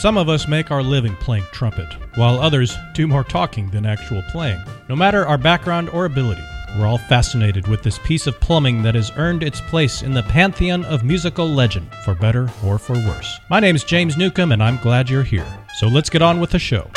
Some 0.00 0.16
of 0.16 0.30
us 0.30 0.48
make 0.48 0.70
our 0.70 0.82
living 0.82 1.14
playing 1.16 1.44
trumpet, 1.52 1.86
while 2.14 2.40
others 2.40 2.74
do 2.94 3.06
more 3.06 3.22
talking 3.22 3.68
than 3.68 3.84
actual 3.84 4.22
playing. 4.30 4.58
No 4.88 4.96
matter 4.96 5.26
our 5.26 5.36
background 5.36 5.90
or 5.90 6.06
ability, 6.06 6.40
we're 6.78 6.86
all 6.86 6.96
fascinated 6.96 7.68
with 7.68 7.82
this 7.82 7.98
piece 7.98 8.26
of 8.26 8.40
plumbing 8.40 8.82
that 8.82 8.94
has 8.94 9.12
earned 9.16 9.42
its 9.42 9.60
place 9.60 10.00
in 10.00 10.14
the 10.14 10.22
pantheon 10.22 10.86
of 10.86 11.04
musical 11.04 11.46
legend, 11.46 11.92
for 12.02 12.14
better 12.14 12.50
or 12.64 12.78
for 12.78 12.94
worse. 12.94 13.40
My 13.50 13.60
name 13.60 13.76
is 13.76 13.84
James 13.84 14.16
Newcomb, 14.16 14.52
and 14.52 14.62
I'm 14.62 14.78
glad 14.78 15.10
you're 15.10 15.22
here. 15.22 15.46
So 15.74 15.86
let's 15.86 16.08
get 16.08 16.22
on 16.22 16.40
with 16.40 16.52
the 16.52 16.58
show. 16.58 16.90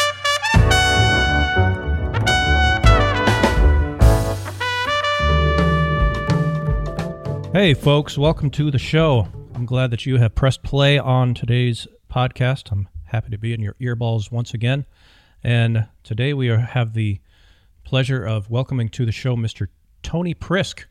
Hey, 7.51 7.73
folks, 7.73 8.17
welcome 8.17 8.49
to 8.51 8.71
the 8.71 8.79
show. 8.79 9.27
I'm 9.53 9.65
glad 9.65 9.91
that 9.91 10.05
you 10.05 10.19
have 10.19 10.35
pressed 10.35 10.63
play 10.63 10.97
on 10.97 11.33
today's 11.33 11.85
podcast. 12.09 12.71
I'm 12.71 12.87
happy 13.13 13.29
to 13.29 13.37
be 13.37 13.53
in 13.53 13.61
your 13.61 13.75
earballs 13.79 14.31
once 14.31 14.55
again. 14.55 14.85
And 15.43 15.87
today 16.01 16.33
we 16.33 16.49
are, 16.49 16.57
have 16.57 16.93
the 16.93 17.19
pleasure 17.83 18.25
of 18.25 18.49
welcoming 18.49 18.89
to 18.89 19.05
the 19.05 19.11
show 19.11 19.35
Mr. 19.35 19.67
Tony 20.01 20.33
Prisk, 20.33 20.85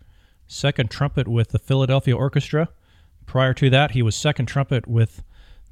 second 0.46 0.88
trumpet 0.88 1.26
with 1.26 1.48
the 1.48 1.58
Philadelphia 1.58 2.16
Orchestra. 2.16 2.68
Prior 3.26 3.52
to 3.54 3.68
that, 3.70 3.90
he 3.90 4.02
was 4.02 4.14
second 4.14 4.46
trumpet 4.46 4.86
with 4.86 5.24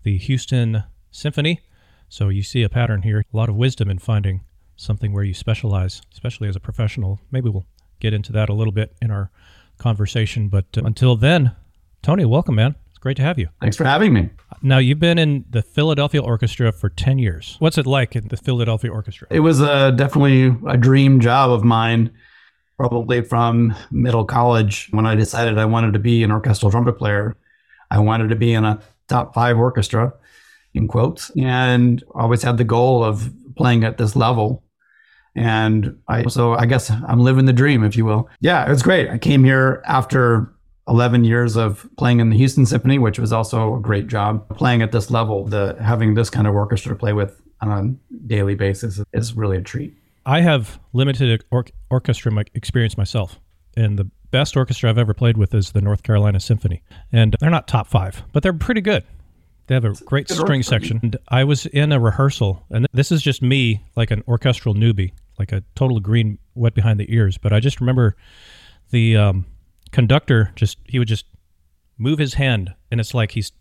the 0.03 0.19
Houston 0.19 0.83
Symphony. 1.13 1.61
So 2.09 2.31
you 2.31 2.43
see 2.43 2.65
a 2.65 2.69
pattern 2.69 3.03
here. 3.03 3.25
A 3.33 3.37
lot 3.37 3.49
of 3.49 3.55
wisdom 3.55 3.89
in 3.89 3.99
finding 3.99 4.43
something 4.77 5.13
where 5.13 5.23
you 5.23 5.35
specialize, 5.35 6.03
especially 6.13 6.49
as 6.49 6.57
a 6.57 6.61
professional. 6.61 7.21
Maybe 7.31 7.49
we'll 7.49 7.67
get 8.01 8.13
into 8.13 8.33
that 8.33 8.49
a 8.49 8.55
little 8.55 8.73
bit 8.73 8.97
in 9.01 9.13
our 9.13 9.31
conversation. 9.79 10.49
But 10.49 10.67
uh, 10.77 10.83
until 10.83 11.15
then, 11.15 11.53
Tony, 12.03 12.25
welcome, 12.25 12.57
man. 12.57 12.75
Great 13.01 13.17
to 13.17 13.23
have 13.23 13.39
you. 13.39 13.49
Thanks 13.61 13.77
for 13.77 13.85
having 13.85 14.13
me. 14.13 14.29
Now, 14.63 14.77
you've 14.77 14.99
been 14.99 15.19
in 15.19 15.47
the 15.49 15.63
Philadelphia 15.63 16.23
Orchestra 16.23 16.71
for 16.71 16.91
10 16.91 17.19
years. 17.19 17.57
What's 17.59 17.79
it 17.79 17.87
like 17.87 18.15
in 18.15 18.29
the 18.29 18.37
Philadelphia 18.37 18.93
Orchestra? 18.93 19.27
It 19.31 19.41
was 19.41 19.61
a, 19.61 19.91
definitely 19.93 20.55
a 20.69 20.77
dream 20.77 21.19
job 21.19 21.51
of 21.51 21.65
mine, 21.65 22.11
probably 22.77 23.23
from 23.23 23.75
middle 23.91 24.27
college 24.27 24.89
when 24.91 25.07
I 25.07 25.15
decided 25.15 25.59
I 25.59 25.65
wanted 25.65 25.95
to 25.95 25.99
be 25.99 26.23
an 26.23 26.31
orchestral 26.31 26.71
trumpet 26.71 26.99
player. 26.99 27.37
I 27.91 27.99
wanted 28.01 28.29
to 28.29 28.37
be 28.37 28.53
in 28.53 28.65
a 28.65 28.81
top 29.09 29.35
five 29.35 29.59
orchestra, 29.59 30.13
in 30.75 30.87
quotes, 30.87 31.31
and 31.37 32.05
always 32.15 32.43
had 32.43 32.59
the 32.59 32.65
goal 32.65 33.03
of 33.03 33.33
playing 33.57 33.83
at 33.83 33.97
this 33.97 34.15
level. 34.15 34.63
And 35.35 35.99
I, 36.07 36.27
so 36.29 36.53
I 36.53 36.67
guess 36.67 36.91
I'm 36.91 37.21
living 37.21 37.47
the 37.47 37.53
dream, 37.53 37.83
if 37.83 37.97
you 37.97 38.05
will. 38.05 38.29
Yeah, 38.41 38.67
it 38.67 38.69
was 38.69 38.83
great. 38.83 39.09
I 39.09 39.17
came 39.17 39.43
here 39.43 39.83
after 39.87 40.53
11 40.91 41.25
years 41.25 41.57
of 41.57 41.89
playing 41.97 42.21
in 42.21 42.31
the 42.31 42.37
Houston 42.37 42.67
Symphony, 42.67 42.99
which 42.99 43.19
was 43.19 43.33
also 43.33 43.77
a 43.77 43.81
great 43.81 44.09
job. 44.09 44.47
Playing 44.57 44.83
at 44.83 44.91
this 44.91 45.11
level, 45.11 45.45
the 45.45 45.77
having 45.81 46.15
this 46.15 46.29
kind 46.29 46.47
of 46.47 46.55
orchestra 46.55 46.93
to 46.93 46.99
play 46.99 47.13
with 47.13 47.41
on 47.63 47.71
a 47.71 48.17
daily 48.27 48.57
basis 48.57 49.01
is 49.13 49.35
really 49.35 49.57
a 49.57 49.63
treat. 49.63 49.95
I 50.27 50.41
have 50.41 50.81
limited 50.93 51.45
or- 51.51 51.67
orchestra 51.91 52.33
experience 52.55 52.99
myself, 52.99 53.39
and 53.77 53.99
the 53.99 54.11
best 54.33 54.57
orchestra 54.57 54.91
I've 54.91 54.99
ever 54.99 55.15
played 55.15 55.37
with 55.37 55.55
is 55.55 55.73
the 55.73 55.81
North 55.81 56.03
Carolina 56.03 56.41
Symphony, 56.41 56.83
and 57.13 57.37
they're 57.41 57.51
not 57.51 57.69
top 57.69 57.87
five, 57.87 58.23
but 58.33 58.43
they're 58.43 58.53
pretty 58.53 58.81
good. 58.81 59.05
They 59.69 59.75
have 59.75 59.85
a 59.85 59.93
great 60.05 60.29
string 60.29 60.65
section. 60.65 60.99
And 61.01 61.17
I 61.29 61.45
was 61.45 61.67
in 61.67 61.93
a 61.93 62.01
rehearsal, 62.01 62.65
and 62.71 62.89
this 62.93 63.13
is 63.13 63.23
just 63.23 63.41
me, 63.41 63.81
like 63.95 64.11
an 64.11 64.25
orchestral 64.27 64.75
newbie, 64.75 65.13
like 65.39 65.53
a 65.53 65.63
total 65.77 66.01
green 66.01 66.39
wet 66.57 66.75
behind 66.75 66.99
the 66.99 67.15
ears. 67.15 67.39
But 67.39 67.53
I 67.53 67.61
just 67.61 67.81
remember 67.81 68.17
the 68.91 69.17
um, 69.17 69.47
conductor 69.93 70.53
just 70.57 70.79
he 70.85 70.99
would 70.99 71.09
just 71.09 71.27
move 71.99 72.19
his 72.19 72.35
hand, 72.35 72.75
and 72.91 73.01
it's 73.01 73.15
like 73.15 73.33
he's 73.33 73.53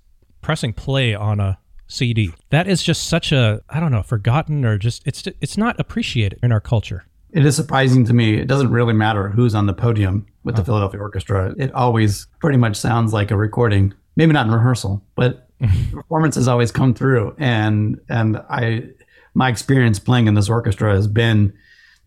pressing 0.41 0.73
play 0.73 1.13
on 1.13 1.39
a 1.39 1.59
CD. 1.87 2.31
That 2.49 2.67
is 2.67 2.83
just 2.83 3.07
such 3.07 3.31
a 3.31 3.61
I 3.69 3.79
don't 3.79 3.91
know 3.91 4.03
forgotten 4.03 4.65
or 4.65 4.77
just 4.77 5.05
it's 5.05 5.27
it's 5.41 5.57
not 5.57 5.79
appreciated 5.79 6.39
in 6.41 6.51
our 6.51 6.61
culture. 6.61 7.05
It 7.31 7.45
is 7.45 7.55
surprising 7.55 8.05
to 8.05 8.13
me. 8.13 8.35
It 8.35 8.47
doesn't 8.47 8.71
really 8.71 8.93
matter 8.93 9.29
who's 9.29 9.53
on 9.53 9.67
the 9.67 9.73
podium 9.73 10.25
with 10.43 10.55
the 10.55 10.63
Philadelphia 10.63 10.99
Orchestra. 10.99 11.53
It 11.59 11.71
always 11.73 12.25
pretty 12.39 12.57
much 12.57 12.75
sounds 12.75 13.13
like 13.13 13.29
a 13.29 13.37
recording. 13.37 13.93
Maybe 14.15 14.33
not 14.33 14.47
in 14.47 14.51
rehearsal, 14.51 15.03
but 15.15 15.47
performances 15.91 16.47
always 16.47 16.71
come 16.71 16.93
through. 16.93 17.35
And 17.37 17.99
and 18.09 18.37
I 18.49 18.89
my 19.33 19.49
experience 19.49 19.99
playing 19.99 20.27
in 20.27 20.33
this 20.33 20.49
orchestra 20.49 20.93
has 20.93 21.07
been 21.07 21.53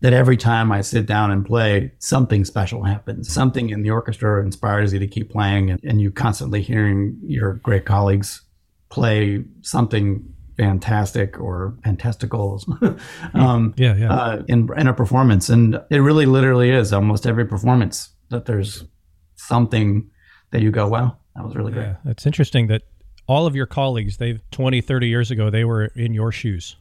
that 0.03 0.11
every 0.11 0.35
time 0.35 0.69
I 0.69 0.81
sit 0.81 1.05
down 1.05 1.31
and 1.31 1.45
play, 1.45 1.93
something 1.97 2.43
special 2.43 2.83
happens. 2.83 3.33
Something 3.33 3.69
in 3.69 3.83
the 3.83 3.89
orchestra 3.89 4.43
inspires 4.43 4.91
you 4.91 4.99
to 4.99 5.07
keep 5.07 5.31
playing, 5.31 5.71
and, 5.71 5.79
and 5.81 6.01
you 6.01 6.11
constantly 6.11 6.61
hearing 6.61 7.17
your 7.23 7.53
great 7.53 7.85
colleagues 7.85 8.41
play 8.89 9.45
something 9.61 10.21
fantastic 10.57 11.39
or 11.39 11.77
fantastical 11.85 12.61
um, 13.33 13.73
yeah, 13.77 13.95
yeah. 13.95 14.13
Uh, 14.13 14.43
in, 14.49 14.69
in 14.77 14.87
a 14.87 14.93
performance. 14.93 15.47
And 15.47 15.81
it 15.89 15.99
really 15.99 16.25
literally 16.25 16.69
is 16.69 16.91
almost 16.91 17.25
every 17.25 17.45
performance 17.45 18.09
that 18.29 18.45
there's 18.45 18.83
something 19.37 20.11
that 20.51 20.61
you 20.61 20.69
go, 20.69 20.85
wow, 20.85 21.17
that 21.37 21.45
was 21.45 21.55
really 21.55 21.71
great. 21.71 21.85
Yeah, 21.85 21.95
it's 22.05 22.25
interesting 22.25 22.67
that 22.67 22.81
all 23.25 23.47
of 23.47 23.55
your 23.55 23.67
colleagues, 23.67 24.17
they've 24.17 24.41
20, 24.51 24.81
30 24.81 25.07
years 25.07 25.31
ago, 25.31 25.49
they 25.49 25.63
were 25.63 25.85
in 25.95 26.13
your 26.13 26.33
shoes 26.33 26.75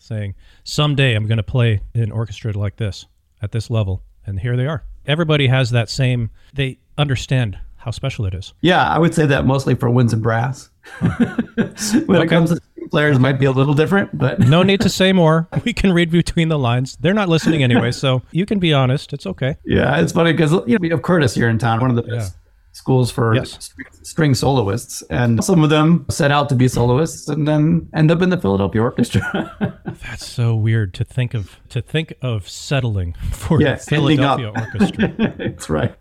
saying, 0.00 0.34
someday 0.64 1.14
I'm 1.14 1.26
going 1.26 1.36
to 1.36 1.42
play 1.42 1.80
an 1.94 2.10
orchestra 2.10 2.52
like 2.52 2.76
this 2.76 3.06
at 3.42 3.52
this 3.52 3.70
level. 3.70 4.02
And 4.26 4.40
here 4.40 4.56
they 4.56 4.66
are. 4.66 4.84
Everybody 5.06 5.46
has 5.46 5.70
that 5.70 5.88
same, 5.88 6.30
they 6.52 6.78
understand 6.98 7.58
how 7.76 7.90
special 7.90 8.26
it 8.26 8.34
is. 8.34 8.52
Yeah, 8.60 8.86
I 8.86 8.98
would 8.98 9.14
say 9.14 9.26
that 9.26 9.46
mostly 9.46 9.74
for 9.74 9.88
winds 9.88 10.12
and 10.12 10.22
brass. 10.22 10.70
when 11.00 11.12
okay. 11.12 12.22
it 12.22 12.28
comes 12.28 12.50
to 12.50 12.60
players, 12.90 13.16
it 13.16 13.20
might 13.20 13.38
be 13.38 13.46
a 13.46 13.52
little 13.52 13.74
different, 13.74 14.16
but 14.16 14.40
no 14.40 14.62
need 14.62 14.80
to 14.82 14.88
say 14.88 15.12
more. 15.12 15.48
We 15.64 15.72
can 15.72 15.92
read 15.92 16.10
between 16.10 16.48
the 16.48 16.58
lines. 16.58 16.96
They're 17.00 17.14
not 17.14 17.28
listening 17.28 17.62
anyway, 17.62 17.92
so 17.92 18.22
you 18.32 18.46
can 18.46 18.58
be 18.58 18.72
honest. 18.72 19.12
It's 19.12 19.26
okay. 19.26 19.56
Yeah, 19.64 20.00
it's 20.00 20.12
funny 20.12 20.32
because 20.32 20.52
you 20.52 20.74
know 20.74 20.78
we 20.80 20.90
have 20.90 21.02
Curtis 21.02 21.34
here 21.34 21.48
in 21.48 21.58
town, 21.58 21.80
one 21.80 21.90
of 21.90 21.96
the 21.96 22.02
best 22.02 22.34
schools 22.72 23.10
for 23.10 23.34
yes. 23.34 23.74
string 24.02 24.34
soloists, 24.34 25.02
and 25.10 25.44
some 25.44 25.64
of 25.64 25.70
them 25.70 26.06
set 26.08 26.30
out 26.30 26.48
to 26.48 26.54
be 26.54 26.68
soloists 26.68 27.26
and 27.28 27.48
then 27.48 27.88
end 27.94 28.10
up 28.10 28.22
in 28.22 28.30
the 28.30 28.38
Philadelphia 28.38 28.82
Orchestra. 28.82 29.76
That's 30.06 30.26
so 30.26 30.54
weird 30.54 30.94
to 30.94 31.04
think 31.04 31.34
of. 31.34 31.58
To 31.70 31.82
think 31.82 32.14
of 32.22 32.48
settling 32.48 33.14
for 33.32 33.60
yeah, 33.60 33.74
the 33.74 33.82
Philadelphia 33.82 34.52
Orchestra. 34.56 35.12
That's 35.38 35.68
right. 35.68 35.96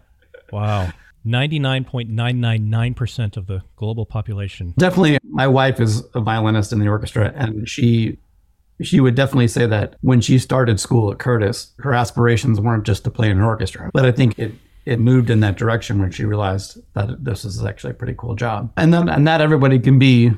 Wow. 0.52 0.92
99.999% 1.26 3.38
of 3.38 3.48
the 3.48 3.64
global 3.76 4.06
population. 4.06 4.76
Definitely 4.78 5.18
my 5.24 5.48
wife 5.48 5.82
is 5.82 6.04
a 6.16 6.22
violinist 6.22 6.72
in 6.72 6.80
the 6.80 6.88
orchestra 6.88 7.34
and 7.36 7.68
she 7.68 8.18
she 8.82 9.02
would 9.02 9.16
definitely 9.16 9.50
say 9.50 9.66
that 9.66 9.98
when 10.02 10.22
she 10.22 10.40
started 10.40 10.80
school 10.80 11.12
at 11.12 11.20
Curtis, 11.20 11.74
her 11.80 11.94
aspirations 11.94 12.62
weren't 12.62 12.86
just 12.86 13.04
to 13.04 13.12
play 13.12 13.30
in 13.30 13.38
an 13.38 13.44
orchestra, 13.44 13.92
but 13.94 14.06
I 14.06 14.14
think 14.14 14.40
it 14.40 14.54
it 14.86 15.00
moved 15.00 15.30
in 15.30 15.40
that 15.42 15.58
direction 15.58 16.00
when 16.00 16.12
she 16.12 16.26
realized 16.26 16.80
that 16.94 17.24
this 17.24 17.46
is 17.46 17.64
actually 17.64 17.92
a 17.92 17.96
pretty 17.96 18.16
cool 18.18 18.36
job. 18.36 18.72
And 18.78 18.94
then 18.94 19.10
and 19.10 19.24
not 19.24 19.42
everybody 19.42 19.80
can 19.80 20.00
be 20.00 20.32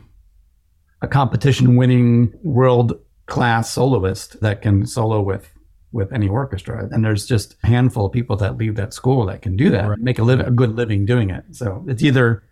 a 1.01 1.07
competition 1.07 1.75
winning 1.75 2.33
world 2.43 2.99
class 3.25 3.71
soloist 3.71 4.39
that 4.41 4.61
can 4.61 4.85
solo 4.85 5.21
with 5.21 5.49
with 5.93 6.13
any 6.13 6.27
orchestra. 6.27 6.87
And 6.91 7.03
there's 7.03 7.25
just 7.25 7.55
a 7.63 7.67
handful 7.67 8.05
of 8.05 8.13
people 8.13 8.37
that 8.37 8.57
leave 8.57 8.75
that 8.75 8.93
school 8.93 9.25
that 9.25 9.41
can 9.41 9.57
do 9.57 9.69
that, 9.71 9.89
right. 9.89 9.99
make 9.99 10.19
a 10.19 10.23
live 10.23 10.39
a 10.39 10.51
good 10.51 10.75
living 10.75 11.05
doing 11.05 11.29
it. 11.29 11.43
So 11.51 11.83
it's 11.87 12.01
either 12.01 12.43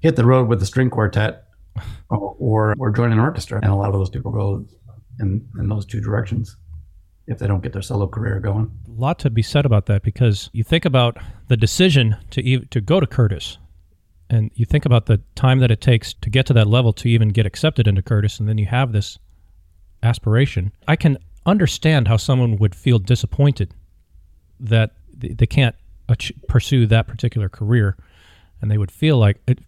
hit 0.00 0.16
the 0.16 0.24
road 0.24 0.48
with 0.48 0.62
a 0.62 0.66
string 0.66 0.90
quartet 0.90 1.44
or, 2.10 2.34
or, 2.38 2.74
or 2.78 2.90
join 2.90 3.12
an 3.12 3.20
orchestra. 3.20 3.60
And 3.62 3.70
a 3.70 3.76
lot 3.76 3.88
of 3.88 3.94
those 3.94 4.10
people 4.10 4.32
go 4.32 4.64
in, 5.20 5.46
in 5.58 5.68
those 5.68 5.86
two 5.86 6.00
directions 6.00 6.56
if 7.28 7.38
they 7.38 7.46
don't 7.46 7.62
get 7.62 7.72
their 7.72 7.82
solo 7.82 8.08
career 8.08 8.40
going. 8.40 8.72
A 8.88 9.00
lot 9.00 9.18
to 9.20 9.30
be 9.30 9.42
said 9.42 9.66
about 9.66 9.86
that 9.86 10.02
because 10.02 10.50
you 10.52 10.64
think 10.64 10.84
about 10.84 11.18
the 11.46 11.56
decision 11.56 12.16
to 12.30 12.60
to 12.60 12.80
go 12.80 12.98
to 12.98 13.06
Curtis, 13.06 13.58
and 14.28 14.50
you 14.54 14.64
think 14.64 14.84
about 14.84 15.06
the 15.06 15.20
time 15.34 15.60
that 15.60 15.70
it 15.70 15.80
takes 15.80 16.14
to 16.14 16.30
get 16.30 16.46
to 16.46 16.52
that 16.54 16.66
level 16.66 16.92
to 16.94 17.08
even 17.08 17.28
get 17.28 17.46
accepted 17.46 17.86
into 17.86 18.02
Curtis, 18.02 18.40
and 18.40 18.48
then 18.48 18.58
you 18.58 18.66
have 18.66 18.92
this 18.92 19.18
aspiration. 20.02 20.72
I 20.88 20.96
can 20.96 21.18
understand 21.46 22.08
how 22.08 22.16
someone 22.16 22.56
would 22.56 22.74
feel 22.74 22.98
disappointed 22.98 23.72
that 24.60 24.92
they 25.16 25.46
can't 25.46 25.76
pursue 26.48 26.86
that 26.86 27.06
particular 27.06 27.48
career, 27.48 27.96
and 28.60 28.70
they 28.70 28.78
would 28.78 28.90
feel 28.90 29.18
like 29.18 29.40
it. 29.46 29.58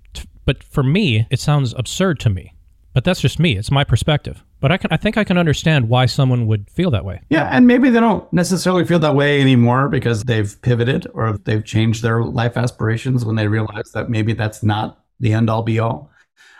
But 0.47 0.65
for 0.65 0.83
me, 0.83 1.27
it 1.31 1.39
sounds 1.39 1.75
absurd 1.77 2.19
to 2.21 2.31
me. 2.31 2.55
But 2.93 3.05
that's 3.05 3.21
just 3.21 3.39
me. 3.39 3.57
It's 3.57 3.71
my 3.71 3.85
perspective. 3.85 4.43
But 4.61 4.73
I 4.73 4.77
can 4.77 4.93
I 4.93 4.97
think 4.97 5.17
I 5.17 5.25
can 5.25 5.39
understand 5.39 5.89
why 5.89 6.07
someone 6.07 6.47
would 6.47 6.69
feel 6.71 6.91
that 6.91 7.05
way. 7.05 7.23
Yeah, 7.31 7.49
and 7.51 7.67
maybe 7.67 7.89
they 7.89 8.01
don't 8.01 8.31
necessarily 8.33 8.85
feel 8.85 8.99
that 8.99 9.15
way 9.15 9.41
anymore 9.41 9.89
because 9.89 10.25
they've 10.25 10.61
pivoted 10.63 11.07
or 11.15 11.39
they've 11.39 11.65
changed 11.65 12.03
their 12.03 12.23
life 12.23 12.57
aspirations 12.57 13.25
when 13.25 13.37
they 13.37 13.49
realize 13.49 13.93
that 13.95 14.11
maybe 14.11 14.33
that's 14.33 14.63
not 14.63 15.05
the 15.19 15.33
end 15.33 15.49
all 15.49 15.63
be 15.63 15.79
all. 15.79 16.11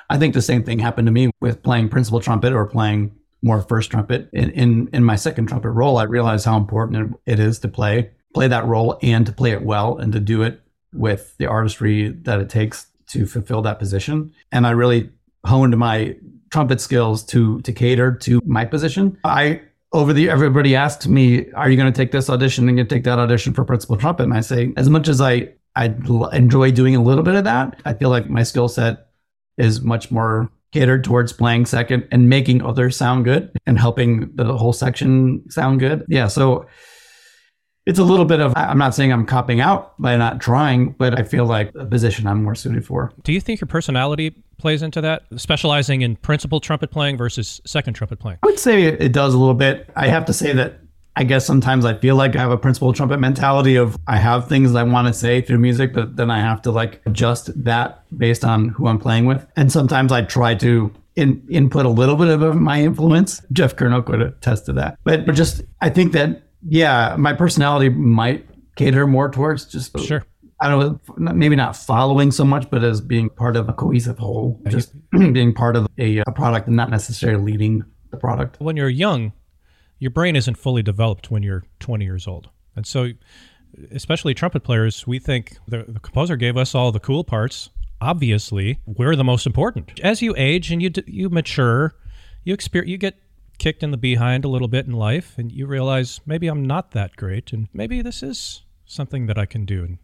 I 0.09 0.19
think 0.19 0.35
the 0.35 0.43
same 0.43 0.65
thing 0.65 0.79
happened 0.79 1.07
to 1.07 1.13
me 1.13 1.31
with 1.41 1.63
playing 1.63 1.89
principal 1.89 2.21
trumpet 2.21 2.53
or 2.53 2.67
playing 2.67 3.13
more 3.43 3.63
first 3.63 3.91
trumpet. 3.91 4.29
In 4.33 4.51
in, 4.51 4.89
in 4.93 5.05
my 5.05 5.17
second 5.17 5.47
trumpet 5.47 5.71
role, 5.71 5.99
I 5.99 6.05
realized 6.05 6.47
how 6.47 6.57
important 6.57 7.17
it 7.27 7.39
is 7.39 7.59
to 7.61 7.69
play 7.69 8.11
play 8.33 8.49
that 8.49 8.67
role 8.67 8.99
and 9.03 9.27
to 9.27 9.33
play 9.33 9.51
it 9.51 9.63
well 9.63 9.99
and 9.99 10.13
to 10.13 10.21
do 10.21 10.43
it 10.43 10.61
with 10.93 11.37
the 11.39 11.47
artistry 11.47 12.09
that 12.09 12.41
it 12.41 12.49
takes 12.49 12.87
to 13.09 13.27
fulfill 13.27 13.63
that 13.63 13.79
position. 13.79 14.33
And 14.53 14.67
I 14.67 14.71
really 14.71 15.11
honed 15.47 15.77
my 15.77 16.17
trumpet 16.51 16.81
skills 16.81 17.25
to 17.25 17.61
to 17.63 17.73
cater 17.73 18.13
to 18.13 18.41
my 18.45 18.65
position. 18.65 19.17
I 19.25 19.63
over 19.93 20.13
the 20.13 20.31
everybody 20.31 20.77
asked 20.77 21.09
me, 21.09 21.51
"Are 21.53 21.71
you 21.71 21.77
going 21.77 21.93
to 21.93 21.97
take 21.97 22.13
this 22.13 22.31
audition 22.31 22.69
and 22.69 22.79
to 22.79 22.85
take 22.85 23.05
that 23.05 23.19
audition 23.19 23.53
for 23.53 23.65
principal 23.65 23.97
trumpet?" 23.97 24.25
And 24.25 24.35
I 24.35 24.41
say, 24.41 24.73
as 24.77 24.89
much 24.89 25.09
as 25.09 25.21
I 25.21 25.51
I 25.77 25.95
enjoy 26.33 26.73
doing 26.73 26.97
a 26.97 27.03
little 27.03 27.23
bit 27.23 27.35
of 27.35 27.45
that, 27.45 27.81
I 27.85 27.95
feel 27.95 28.11
like 28.11 28.29
my 28.29 28.43
skill 28.43 28.69
set 28.69 29.07
is 29.57 29.81
much 29.81 30.11
more 30.11 30.51
catered 30.73 31.03
towards 31.05 31.33
playing 31.33 31.67
second 31.67 32.07
and 32.13 32.29
making 32.29 32.63
others 32.63 32.97
sound 32.97 33.25
good 33.25 33.51
and 33.67 33.79
helping 33.79 34.31
the 34.35 34.57
whole 34.57 34.73
section 34.73 35.43
sound 35.51 35.81
good. 35.81 36.05
Yeah, 36.09 36.29
so 36.29 36.67
it's 37.87 37.99
a 37.99 38.05
little 38.05 38.25
bit 38.25 38.41
of 38.41 38.53
I'm 38.57 38.79
not 38.79 38.95
saying 38.95 39.13
I'm 39.13 39.27
copping 39.27 39.61
out 39.61 40.01
by 40.01 40.17
not 40.17 40.41
trying, 40.41 40.91
but 40.93 41.19
I 41.19 41.23
feel 41.23 41.47
like 41.47 41.75
a 41.75 41.87
position 41.87 42.27
I'm 42.27 42.43
more 42.43 42.55
suited 42.55 42.87
for. 42.87 43.13
Do 43.23 43.33
you 43.33 43.41
think 43.41 43.61
your 43.61 43.69
personality 43.69 44.35
plays 44.59 44.83
into 44.83 45.01
that, 45.01 45.23
specializing 45.37 46.03
in 46.03 46.17
principal 46.17 46.61
trumpet 46.61 46.91
playing 46.91 47.17
versus 47.17 47.61
second 47.65 47.95
trumpet 47.95 48.19
playing? 48.19 48.39
I 48.43 48.47
would 48.47 48.59
say 48.59 48.85
it 48.85 49.13
does 49.13 49.35
a 49.35 49.39
little 49.39 49.55
bit. 49.55 49.89
I 49.97 50.09
have 50.09 50.27
to 50.27 50.33
say 50.33 50.53
that 50.53 50.81
I 51.17 51.25
guess 51.25 51.45
sometimes 51.45 51.85
I 51.85 51.95
feel 51.95 52.17
like 52.17 52.37
I 52.37 52.41
have 52.41 52.53
a 52.53 52.57
principal 52.57 52.93
trumpet 52.93 53.19
mentality 53.19 53.77
of 53.77 53.99
I 54.07 54.17
have 54.17 54.49
things 54.49 54.75
I 54.75 54.83
want 54.85 55.09
to 55.09 55.13
say 55.13 55.41
through 55.41 55.59
music, 55.59 55.93
but 55.93 56.17
then 56.17 56.31
I 56.31 56.41
have 56.41 56.63
to 56.63 56.71
like 56.71 57.03
adjust 57.07 57.51
that 57.65 58.05
based 58.17 58.45
on 58.45 58.69
who 58.69 58.87
I'm 58.87 58.99
playing 58.99 59.27
with. 59.27 59.47
And 59.57 59.73
sometimes 59.73 60.13
I 60.13 60.23
try 60.23 60.55
to 60.57 60.93
in, 61.17 61.45
input 61.51 61.85
a 61.85 61.91
little 61.91 62.17
bit 62.17 62.29
of 62.29 62.57
my 62.57 62.81
influence. 62.81 63.43
Jeff 63.53 63.77
Curnow 63.77 64.07
would 64.07 64.23
attest 64.23 64.67
to 64.67 64.73
that. 64.75 64.99
But 65.05 65.27
just 65.35 65.63
I 65.81 65.91
think 65.91 66.13
that 66.13 66.43
yeah, 66.69 67.17
my 67.19 67.33
personality 67.33 67.89
might 67.89 68.47
cater 68.77 69.07
more 69.07 69.31
towards 69.31 69.67
just 69.67 69.99
sure. 70.01 70.25
I 70.63 70.69
don't 70.69 71.01
know, 71.19 71.33
maybe 71.33 71.57
not 71.57 71.75
following 71.75 72.31
so 72.31 72.45
much, 72.45 72.69
but 72.69 72.85
as 72.85 73.01
being 73.01 73.31
part 73.31 73.57
of 73.57 73.69
a 73.69 73.73
cohesive 73.73 74.19
whole, 74.19 74.61
just 74.69 74.93
being 75.11 75.55
part 75.55 75.75
of 75.75 75.87
a, 75.99 76.19
a 76.19 76.33
product 76.33 76.67
and 76.67 76.77
not 76.77 76.91
necessarily 76.91 77.53
leading 77.53 77.83
the 78.11 78.19
product. 78.19 78.61
When 78.61 78.77
you're 78.77 78.91
young, 78.91 79.33
your 79.99 80.11
brain 80.11 80.37
isn't 80.37 80.57
fully 80.57 80.83
developed 80.83 81.31
when 81.31 81.43
you're 81.43 81.65
20 81.81 82.05
years 82.05 82.27
old. 82.27 82.51
And 82.77 82.87
so, 82.87 83.11
especially 83.91 84.35
trumpet 84.35 84.63
players, 84.63 85.07
we 85.07 85.19
think 85.19 85.57
the, 85.67 85.85
the 85.89 86.01
composer 86.01 86.37
gave 86.37 86.57
us 86.57 86.75
all 86.75 86.93
the 86.93 87.01
cool 87.01 87.25
parts. 87.25 87.71
Obviously, 88.03 88.81
we're 88.87 89.17
the 89.17 89.25
most 89.25 89.47
important. 89.47 89.99
As 90.01 90.21
you 90.21 90.35
age 90.37 90.71
and 90.71 90.83
you 90.83 90.91
you 91.07 91.29
mature, 91.29 91.95
you 92.45 92.55
experience 92.55 92.91
you 92.91 92.99
get 92.99 93.19
kicked 93.61 93.83
in 93.83 93.93
the 93.93 93.97
behind 93.97 94.45
a 94.45 94.49
little 94.49 94.67
bit 94.67 94.87
in 94.87 94.93
life 94.93 95.35
and 95.39 95.53
you 95.53 95.67
realize 95.67 96.21
maybe 96.27 96.49
I'm 96.49 96.65
not 96.65 96.91
that 96.93 97.15
great 97.15 97.53
and 97.53 97.69
maybe 97.73 98.03
this 98.03 98.23
is 98.23 98.63
something 98.87 99.27
that 99.27 99.39
I 99.39 99.47
can 99.47 99.65
do 99.65 99.85
and 99.85 99.99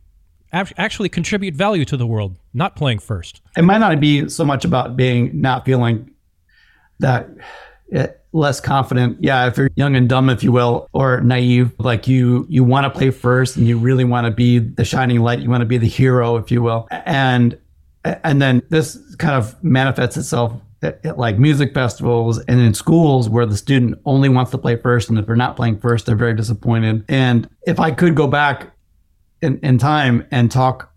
actually 0.52 1.08
contribute 1.08 1.54
value 1.54 1.84
to 1.86 1.96
the 1.96 2.06
world, 2.06 2.36
not 2.54 2.76
playing 2.76 3.00
first. 3.00 3.40
It 3.56 3.62
might 3.62 3.78
not 3.78 3.98
be 3.98 4.28
so 4.28 4.44
much 4.44 4.64
about 4.64 4.96
being 4.96 5.40
not 5.40 5.64
feeling 5.64 6.10
that 7.00 7.28
eh, 7.92 8.08
less 8.32 8.60
confident. 8.60 9.16
Yeah, 9.20 9.46
if 9.46 9.56
you're 9.56 9.70
young 9.74 9.96
and 9.96 10.08
dumb, 10.08 10.28
if 10.28 10.44
you 10.44 10.52
will, 10.52 10.86
or 10.92 11.20
naive, 11.22 11.72
like 11.78 12.06
you 12.06 12.46
you 12.48 12.62
want 12.62 12.84
to 12.84 12.90
play 12.90 13.10
first 13.10 13.56
and 13.56 13.66
you 13.66 13.78
really 13.78 14.04
want 14.04 14.26
to 14.26 14.30
be 14.30 14.58
the 14.58 14.84
shining 14.84 15.20
light, 15.20 15.40
you 15.40 15.50
want 15.50 15.62
to 15.62 15.66
be 15.66 15.78
the 15.78 15.88
hero, 15.88 16.36
if 16.36 16.50
you 16.50 16.62
will. 16.62 16.86
And 16.90 17.58
and 18.04 18.40
then 18.40 18.62
this 18.68 18.98
kind 19.16 19.34
of 19.34 19.62
manifests 19.64 20.16
itself 20.16 20.52
at, 20.86 21.18
like 21.18 21.38
music 21.38 21.74
festivals 21.74 22.38
and 22.46 22.60
in 22.60 22.74
schools 22.74 23.28
where 23.28 23.46
the 23.46 23.56
student 23.56 23.98
only 24.04 24.28
wants 24.28 24.50
to 24.50 24.58
play 24.58 24.76
first 24.76 25.08
and 25.08 25.18
if 25.18 25.26
they're 25.26 25.36
not 25.36 25.56
playing 25.56 25.78
first 25.78 26.06
they're 26.06 26.16
very 26.16 26.34
disappointed 26.34 27.04
and 27.08 27.48
if 27.66 27.78
i 27.80 27.90
could 27.90 28.14
go 28.14 28.26
back 28.26 28.70
in, 29.42 29.58
in 29.58 29.78
time 29.78 30.26
and 30.30 30.50
talk 30.50 30.92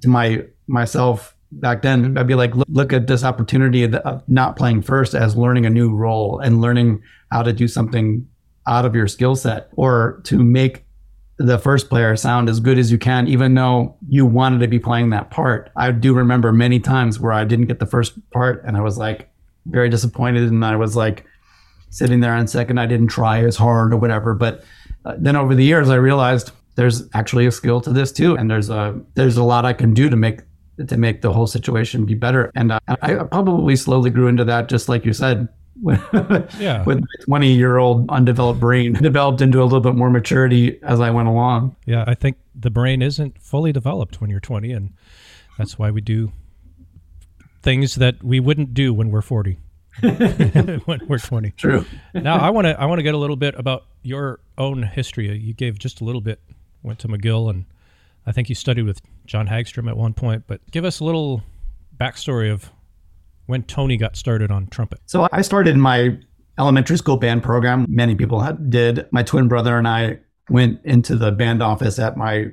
to 0.00 0.08
my 0.08 0.42
myself 0.66 1.36
back 1.52 1.82
then 1.82 2.16
i'd 2.16 2.26
be 2.26 2.34
like 2.34 2.54
look, 2.54 2.68
look 2.70 2.92
at 2.92 3.06
this 3.06 3.24
opportunity 3.24 3.84
of 3.84 4.22
not 4.28 4.56
playing 4.56 4.80
first 4.80 5.14
as 5.14 5.36
learning 5.36 5.66
a 5.66 5.70
new 5.70 5.94
role 5.94 6.38
and 6.38 6.60
learning 6.60 7.02
how 7.30 7.42
to 7.42 7.52
do 7.52 7.68
something 7.68 8.26
out 8.66 8.84
of 8.84 8.94
your 8.94 9.08
skill 9.08 9.34
set 9.34 9.68
or 9.76 10.20
to 10.24 10.38
make 10.42 10.84
the 11.38 11.58
first 11.58 11.88
player 11.88 12.14
sound 12.16 12.48
as 12.48 12.60
good 12.60 12.78
as 12.78 12.92
you 12.92 12.98
can, 12.98 13.26
even 13.26 13.54
though 13.54 13.96
you 14.08 14.24
wanted 14.26 14.60
to 14.60 14.68
be 14.68 14.78
playing 14.78 15.10
that 15.10 15.30
part. 15.30 15.70
I 15.76 15.90
do 15.90 16.14
remember 16.14 16.52
many 16.52 16.78
times 16.78 17.18
where 17.18 17.32
I 17.32 17.44
didn't 17.44 17.66
get 17.66 17.80
the 17.80 17.86
first 17.86 18.18
part 18.30 18.62
and 18.64 18.76
I 18.76 18.80
was 18.80 18.98
like 18.98 19.28
very 19.66 19.88
disappointed 19.88 20.44
and 20.44 20.64
I 20.64 20.76
was 20.76 20.96
like 20.96 21.24
sitting 21.92 22.20
there 22.20 22.34
on 22.34 22.46
second. 22.48 22.78
I 22.78 22.86
didn't 22.86 23.08
try 23.08 23.44
as 23.44 23.56
hard 23.56 23.92
or 23.92 23.98
whatever. 23.98 24.34
But 24.34 24.64
uh, 25.04 25.14
then 25.18 25.36
over 25.36 25.54
the 25.54 25.64
years, 25.64 25.90
I 25.90 25.96
realized 25.96 26.50
there's 26.74 27.08
actually 27.14 27.46
a 27.46 27.52
skill 27.52 27.80
to 27.82 27.90
this 27.90 28.10
too. 28.10 28.36
And 28.36 28.50
there's 28.50 28.70
a, 28.70 28.98
there's 29.14 29.36
a 29.36 29.44
lot 29.44 29.64
I 29.64 29.74
can 29.74 29.94
do 29.94 30.08
to 30.10 30.16
make 30.16 30.40
to 30.88 30.96
make 30.96 31.20
the 31.20 31.32
whole 31.32 31.46
situation 31.46 32.06
be 32.06 32.14
better. 32.14 32.50
And 32.54 32.72
uh, 32.72 32.80
I 32.88 33.14
probably 33.24 33.76
slowly 33.76 34.08
grew 34.08 34.26
into 34.26 34.42
that, 34.44 34.70
just 34.70 34.88
like 34.88 35.04
you 35.04 35.12
said, 35.12 35.48
yeah. 36.58 36.82
with 36.84 36.98
my 36.98 37.24
20 37.24 37.52
year 37.52 37.76
old 37.76 38.08
undeveloped 38.10 38.58
brain 38.58 38.92
developed 39.02 39.42
into 39.42 39.62
a 39.62 39.64
little 39.64 39.80
bit 39.80 39.94
more 39.94 40.08
maturity 40.08 40.82
as 40.82 40.98
I 40.98 41.10
went 41.10 41.28
along. 41.28 41.76
Yeah, 41.84 42.04
I 42.06 42.14
think 42.14 42.38
the 42.54 42.70
brain 42.70 43.02
isn't 43.02 43.40
fully 43.40 43.70
developed 43.70 44.20
when 44.20 44.30
you're 44.30 44.40
20, 44.40 44.72
and 44.72 44.94
that's 45.58 45.78
why 45.78 45.90
we 45.90 46.00
do 46.00 46.32
things 47.62 47.96
that 47.96 48.22
we 48.22 48.40
wouldn't 48.40 48.74
do 48.74 48.92
when 48.92 49.10
we're 49.10 49.22
40. 49.22 49.58
when 50.00 51.00
we're 51.06 51.18
20. 51.18 51.50
True. 51.52 51.84
now 52.14 52.36
I 52.36 52.50
want 52.50 52.66
to 52.66 52.80
I 52.80 52.86
want 52.86 52.98
to 52.98 53.02
get 53.02 53.14
a 53.14 53.18
little 53.18 53.36
bit 53.36 53.54
about 53.58 53.84
your 54.02 54.40
own 54.56 54.82
history. 54.82 55.30
Uh, 55.30 55.34
you 55.34 55.52
gave 55.52 55.78
just 55.78 56.00
a 56.00 56.04
little 56.04 56.22
bit. 56.22 56.40
Went 56.82 56.98
to 57.00 57.08
McGill, 57.08 57.48
and 57.48 57.66
I 58.26 58.32
think 58.32 58.48
you 58.48 58.54
studied 58.54 58.82
with 58.82 59.00
John 59.26 59.46
Hagstrom 59.46 59.88
at 59.88 59.96
one 59.96 60.14
point. 60.14 60.44
But 60.46 60.60
give 60.70 60.84
us 60.84 60.98
a 60.98 61.04
little 61.04 61.42
backstory 61.96 62.50
of 62.50 62.70
when 63.46 63.62
Tony 63.64 63.96
got 63.96 64.16
started 64.16 64.50
on 64.50 64.66
trumpet? 64.68 65.00
So 65.06 65.28
I 65.30 65.42
started 65.42 65.76
my 65.76 66.18
elementary 66.58 66.96
school 66.96 67.16
band 67.16 67.42
program. 67.42 67.86
Many 67.88 68.14
people 68.14 68.40
did. 68.68 69.06
My 69.12 69.22
twin 69.22 69.48
brother 69.48 69.76
and 69.76 69.86
I 69.86 70.18
went 70.48 70.80
into 70.84 71.16
the 71.16 71.32
band 71.32 71.62
office 71.62 71.98
at 71.98 72.16
my 72.16 72.46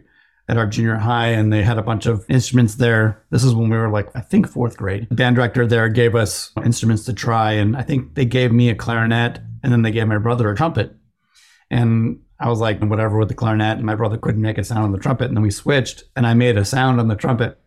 at 0.49 0.57
our 0.57 0.65
junior 0.65 0.95
high 0.95 1.27
and 1.27 1.53
they 1.53 1.63
had 1.63 1.77
a 1.77 1.83
bunch 1.83 2.05
of 2.05 2.25
instruments 2.29 2.75
there. 2.75 3.23
This 3.29 3.43
is 3.43 3.55
when 3.55 3.69
we 3.69 3.77
were 3.77 3.89
like 3.89 4.09
I 4.15 4.21
think 4.21 4.49
4th 4.49 4.75
grade. 4.75 5.07
The 5.09 5.15
band 5.15 5.35
director 5.35 5.65
there 5.65 5.87
gave 5.89 6.15
us 6.15 6.51
instruments 6.65 7.05
to 7.05 7.13
try 7.13 7.53
and 7.53 7.77
I 7.77 7.83
think 7.83 8.15
they 8.15 8.25
gave 8.25 8.51
me 8.51 8.69
a 8.69 8.75
clarinet 8.75 9.39
and 9.63 9.71
then 9.71 9.83
they 9.83 9.91
gave 9.91 10.07
my 10.07 10.17
brother 10.17 10.49
a 10.49 10.55
trumpet. 10.55 10.95
And 11.69 12.19
I 12.39 12.49
was 12.49 12.59
like 12.59 12.81
whatever 12.81 13.17
with 13.17 13.29
the 13.29 13.35
clarinet 13.35 13.77
and 13.77 13.85
my 13.85 13.95
brother 13.95 14.17
couldn't 14.17 14.41
make 14.41 14.57
a 14.57 14.63
sound 14.63 14.83
on 14.83 14.91
the 14.91 14.97
trumpet 14.97 15.25
and 15.25 15.37
then 15.37 15.43
we 15.43 15.51
switched 15.51 16.03
and 16.15 16.25
I 16.25 16.33
made 16.33 16.57
a 16.57 16.65
sound 16.65 16.99
on 16.99 17.07
the 17.07 17.15
trumpet 17.15 17.59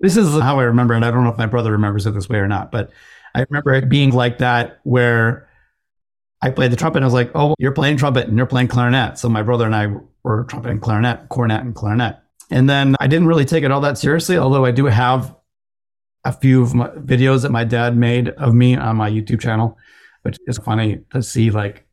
this 0.00 0.16
is 0.16 0.38
how 0.40 0.60
I 0.60 0.64
remember 0.64 0.94
it. 0.94 1.02
I 1.02 1.10
don't 1.10 1.24
know 1.24 1.30
if 1.30 1.38
my 1.38 1.46
brother 1.46 1.72
remembers 1.72 2.06
it 2.06 2.14
this 2.14 2.28
way 2.28 2.38
or 2.38 2.48
not, 2.48 2.70
but 2.70 2.90
I 3.34 3.44
remember 3.48 3.72
it 3.74 3.88
being 3.88 4.10
like 4.10 4.38
that 4.38 4.78
where 4.84 5.48
I 6.40 6.50
played 6.50 6.70
the 6.70 6.76
trumpet 6.76 6.98
and 6.98 7.04
I 7.04 7.08
was 7.08 7.14
like, 7.14 7.32
oh, 7.34 7.54
you're 7.58 7.72
playing 7.72 7.96
trumpet 7.96 8.28
and 8.28 8.36
you're 8.36 8.46
playing 8.46 8.68
clarinet. 8.68 9.18
So 9.18 9.28
my 9.28 9.42
brother 9.42 9.66
and 9.66 9.74
I 9.74 9.88
were 10.28 10.44
trumpet 10.44 10.70
and 10.70 10.82
clarinet, 10.82 11.28
cornet 11.30 11.62
and 11.62 11.74
clarinet. 11.74 12.18
And 12.50 12.68
then 12.68 12.96
I 13.00 13.06
didn't 13.06 13.26
really 13.26 13.46
take 13.46 13.64
it 13.64 13.70
all 13.70 13.80
that 13.80 13.98
seriously, 13.98 14.36
although 14.36 14.64
I 14.64 14.70
do 14.70 14.84
have 14.84 15.34
a 16.24 16.32
few 16.32 16.66
videos 16.66 17.42
that 17.42 17.50
my 17.50 17.64
dad 17.64 17.96
made 17.96 18.28
of 18.30 18.54
me 18.54 18.76
on 18.76 18.96
my 18.96 19.10
YouTube 19.10 19.40
channel, 19.40 19.78
which 20.22 20.36
is 20.46 20.58
funny 20.58 21.00
to 21.12 21.22
see 21.22 21.50
like 21.50 21.86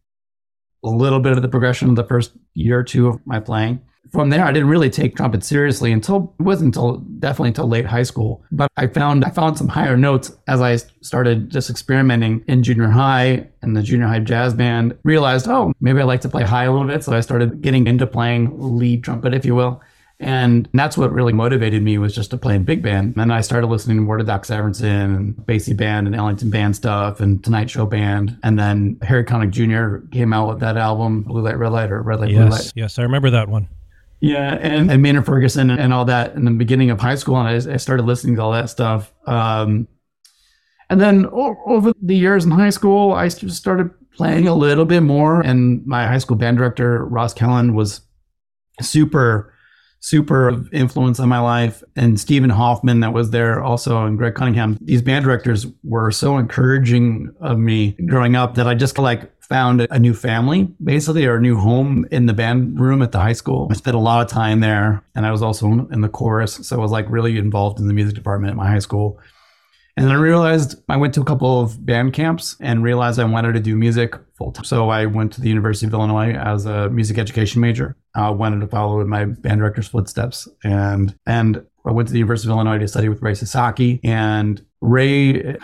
a 0.83 0.89
little 0.89 1.19
bit 1.19 1.31
of 1.31 1.41
the 1.41 1.47
progression 1.47 1.89
of 1.89 1.95
the 1.95 2.03
first 2.03 2.33
year 2.53 2.79
or 2.79 2.83
two 2.83 3.07
of 3.07 3.25
my 3.25 3.39
playing 3.39 3.81
from 4.11 4.29
there, 4.29 4.45
I 4.45 4.51
didn't 4.51 4.69
really 4.69 4.89
take 4.89 5.15
trumpet 5.15 5.43
seriously 5.43 5.91
until 5.91 6.33
it 6.39 6.43
wasn't 6.43 6.75
until 6.75 6.97
definitely 6.97 7.49
until 7.49 7.67
late 7.67 7.85
high 7.85 8.03
school. 8.03 8.43
But 8.51 8.71
I 8.77 8.87
found 8.87 9.25
I 9.25 9.29
found 9.29 9.57
some 9.57 9.67
higher 9.67 9.97
notes 9.97 10.31
as 10.47 10.61
I 10.61 10.77
started 11.01 11.49
just 11.49 11.69
experimenting 11.69 12.43
in 12.47 12.63
junior 12.63 12.89
high 12.89 13.47
and 13.61 13.75
the 13.75 13.83
junior 13.83 14.07
high 14.07 14.19
jazz 14.19 14.53
band. 14.53 14.97
Realized, 15.03 15.47
oh, 15.47 15.73
maybe 15.81 15.99
I 15.99 16.03
like 16.03 16.21
to 16.21 16.29
play 16.29 16.43
high 16.43 16.65
a 16.65 16.71
little 16.71 16.87
bit, 16.87 17.03
so 17.03 17.13
I 17.13 17.19
started 17.19 17.61
getting 17.61 17.87
into 17.87 18.07
playing 18.07 18.77
lead 18.77 19.03
trumpet, 19.03 19.33
if 19.33 19.45
you 19.45 19.55
will. 19.55 19.81
And 20.19 20.69
that's 20.73 20.97
what 20.97 21.11
really 21.11 21.33
motivated 21.33 21.83
me 21.83 21.97
was 21.97 22.15
just 22.15 22.31
to 22.31 22.37
play 22.37 22.55
in 22.55 22.63
big 22.63 22.81
band. 22.81 23.15
And 23.17 23.33
I 23.33 23.41
started 23.41 23.67
listening 23.67 24.03
more 24.03 24.15
to 24.17 24.23
Doc 24.23 24.45
Severinsen 24.45 25.15
and 25.15 25.35
Basie 25.35 25.75
Band 25.75 26.07
and 26.07 26.15
Ellington 26.15 26.49
Band 26.49 26.75
stuff 26.75 27.19
and 27.19 27.43
Tonight 27.43 27.69
Show 27.69 27.85
Band. 27.85 28.37
And 28.41 28.57
then 28.57 28.97
Harry 29.01 29.25
Connick 29.25 29.51
Jr. 29.51 30.07
came 30.15 30.31
out 30.31 30.47
with 30.47 30.61
that 30.61 30.77
album, 30.77 31.23
Blue 31.23 31.41
Light, 31.41 31.57
Red 31.57 31.73
Light, 31.73 31.91
or 31.91 32.01
Red 32.01 32.21
Light, 32.21 32.29
yes, 32.29 32.39
Blue 32.39 32.49
Light. 32.49 32.71
Yes, 32.75 32.97
I 32.97 33.03
remember 33.03 33.29
that 33.31 33.49
one. 33.49 33.67
Yeah, 34.25 34.55
and, 34.59 34.89
and 34.89 35.03
Maynard 35.03 35.27
Ferguson 35.27 35.69
and 35.69 35.93
all 35.93 36.05
that 36.05 36.33
in 36.33 36.45
the 36.45 36.51
beginning 36.51 36.89
of 36.89 36.99
high 36.99 37.13
school, 37.13 37.35
and 37.39 37.47
I, 37.47 37.73
I 37.73 37.77
started 37.77 38.07
listening 38.07 38.35
to 38.37 38.41
all 38.41 38.53
that 38.53 38.71
stuff. 38.71 39.13
Um, 39.27 39.87
and 40.89 40.99
then 40.99 41.27
o- 41.27 41.55
over 41.67 41.93
the 42.01 42.15
years 42.15 42.43
in 42.43 42.49
high 42.49 42.71
school, 42.71 43.13
I 43.13 43.29
just 43.29 43.55
started 43.55 43.91
playing 44.15 44.47
a 44.47 44.55
little 44.55 44.85
bit 44.85 45.01
more. 45.01 45.41
And 45.41 45.85
my 45.85 46.07
high 46.07 46.17
school 46.17 46.37
band 46.37 46.57
director, 46.57 47.05
Ross 47.05 47.35
Kellen, 47.35 47.75
was 47.75 48.01
super, 48.81 49.53
super 49.99 50.65
influence 50.73 51.19
on 51.19 51.29
my 51.29 51.39
life. 51.39 51.83
And 51.95 52.19
Stephen 52.19 52.49
Hoffman, 52.49 53.01
that 53.01 53.13
was 53.13 53.29
there 53.29 53.63
also, 53.63 54.05
and 54.05 54.17
Greg 54.17 54.33
Cunningham. 54.33 54.79
These 54.81 55.03
band 55.03 55.25
directors 55.25 55.67
were 55.83 56.09
so 56.09 56.39
encouraging 56.39 57.31
of 57.41 57.59
me 57.59 57.91
growing 58.07 58.35
up 58.35 58.55
that 58.55 58.67
I 58.67 58.73
just 58.73 58.97
like 58.97 59.34
found 59.47 59.87
a 59.89 59.99
new 59.99 60.13
family, 60.13 60.63
basically, 60.83 61.25
or 61.25 61.35
a 61.35 61.41
new 61.41 61.57
home 61.57 62.05
in 62.11 62.25
the 62.25 62.33
band 62.33 62.79
room 62.79 63.01
at 63.01 63.11
the 63.11 63.19
high 63.19 63.33
school. 63.33 63.67
I 63.69 63.75
spent 63.75 63.95
a 63.95 63.99
lot 63.99 64.25
of 64.25 64.31
time 64.31 64.59
there, 64.59 65.03
and 65.13 65.25
I 65.25 65.31
was 65.31 65.41
also 65.41 65.67
in 65.67 66.01
the 66.01 66.09
chorus, 66.09 66.55
so 66.67 66.75
I 66.75 66.79
was 66.79 66.91
like 66.91 67.09
really 67.09 67.37
involved 67.37 67.79
in 67.79 67.87
the 67.87 67.93
music 67.93 68.15
department 68.15 68.51
at 68.51 68.57
my 68.57 68.67
high 68.67 68.79
school. 68.79 69.19
And 69.97 70.05
then 70.05 70.13
I 70.13 70.19
realized 70.19 70.75
I 70.89 70.97
went 70.97 71.13
to 71.13 71.21
a 71.21 71.25
couple 71.25 71.61
of 71.61 71.85
band 71.85 72.13
camps 72.13 72.57
and 72.59 72.83
realized 72.83 73.17
I 73.17 73.23
wanted 73.23 73.53
to 73.53 73.61
do 73.61 73.77
music 73.77 74.15
full 74.37 74.51
time. 74.51 74.65
So 74.65 74.89
I 74.89 75.05
went 75.05 75.31
to 75.33 75.41
the 75.41 75.47
University 75.47 75.85
of 75.85 75.93
Illinois 75.93 76.33
as 76.33 76.65
a 76.65 76.89
music 76.89 77.17
education 77.17 77.61
major. 77.61 77.95
I 78.13 78.29
wanted 78.31 78.59
to 78.59 78.67
follow 78.67 78.99
in 78.99 79.07
my 79.07 79.23
band 79.23 79.59
director's 79.59 79.87
footsteps. 79.87 80.49
And 80.65 81.17
and 81.25 81.65
I 81.85 81.91
went 81.91 82.09
to 82.09 82.11
the 82.11 82.19
University 82.19 82.49
of 82.49 82.55
Illinois 82.55 82.79
to 82.79 82.87
study 82.89 83.07
with 83.07 83.21
Ray 83.21 83.35
Sasaki. 83.35 84.01
And 84.03 84.65
Ray, 84.81 85.55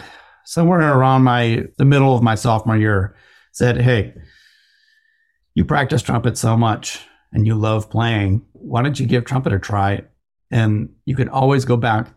somewhere 0.45 0.79
around 0.79 1.23
my 1.23 1.65
the 1.77 1.85
middle 1.85 2.15
of 2.15 2.23
my 2.23 2.35
sophomore 2.35 2.77
year, 2.77 3.13
said, 3.51 3.81
Hey, 3.81 4.13
you 5.53 5.65
practice 5.65 6.01
trumpet 6.01 6.37
so 6.37 6.57
much 6.57 6.99
and 7.33 7.45
you 7.45 7.55
love 7.55 7.89
playing. 7.89 8.45
Why 8.53 8.81
don't 8.81 8.99
you 8.99 9.05
give 9.05 9.25
trumpet 9.25 9.53
a 9.53 9.59
try? 9.59 10.03
And 10.49 10.89
you 11.05 11.15
could 11.15 11.29
always 11.29 11.65
go 11.65 11.77
back 11.77 12.13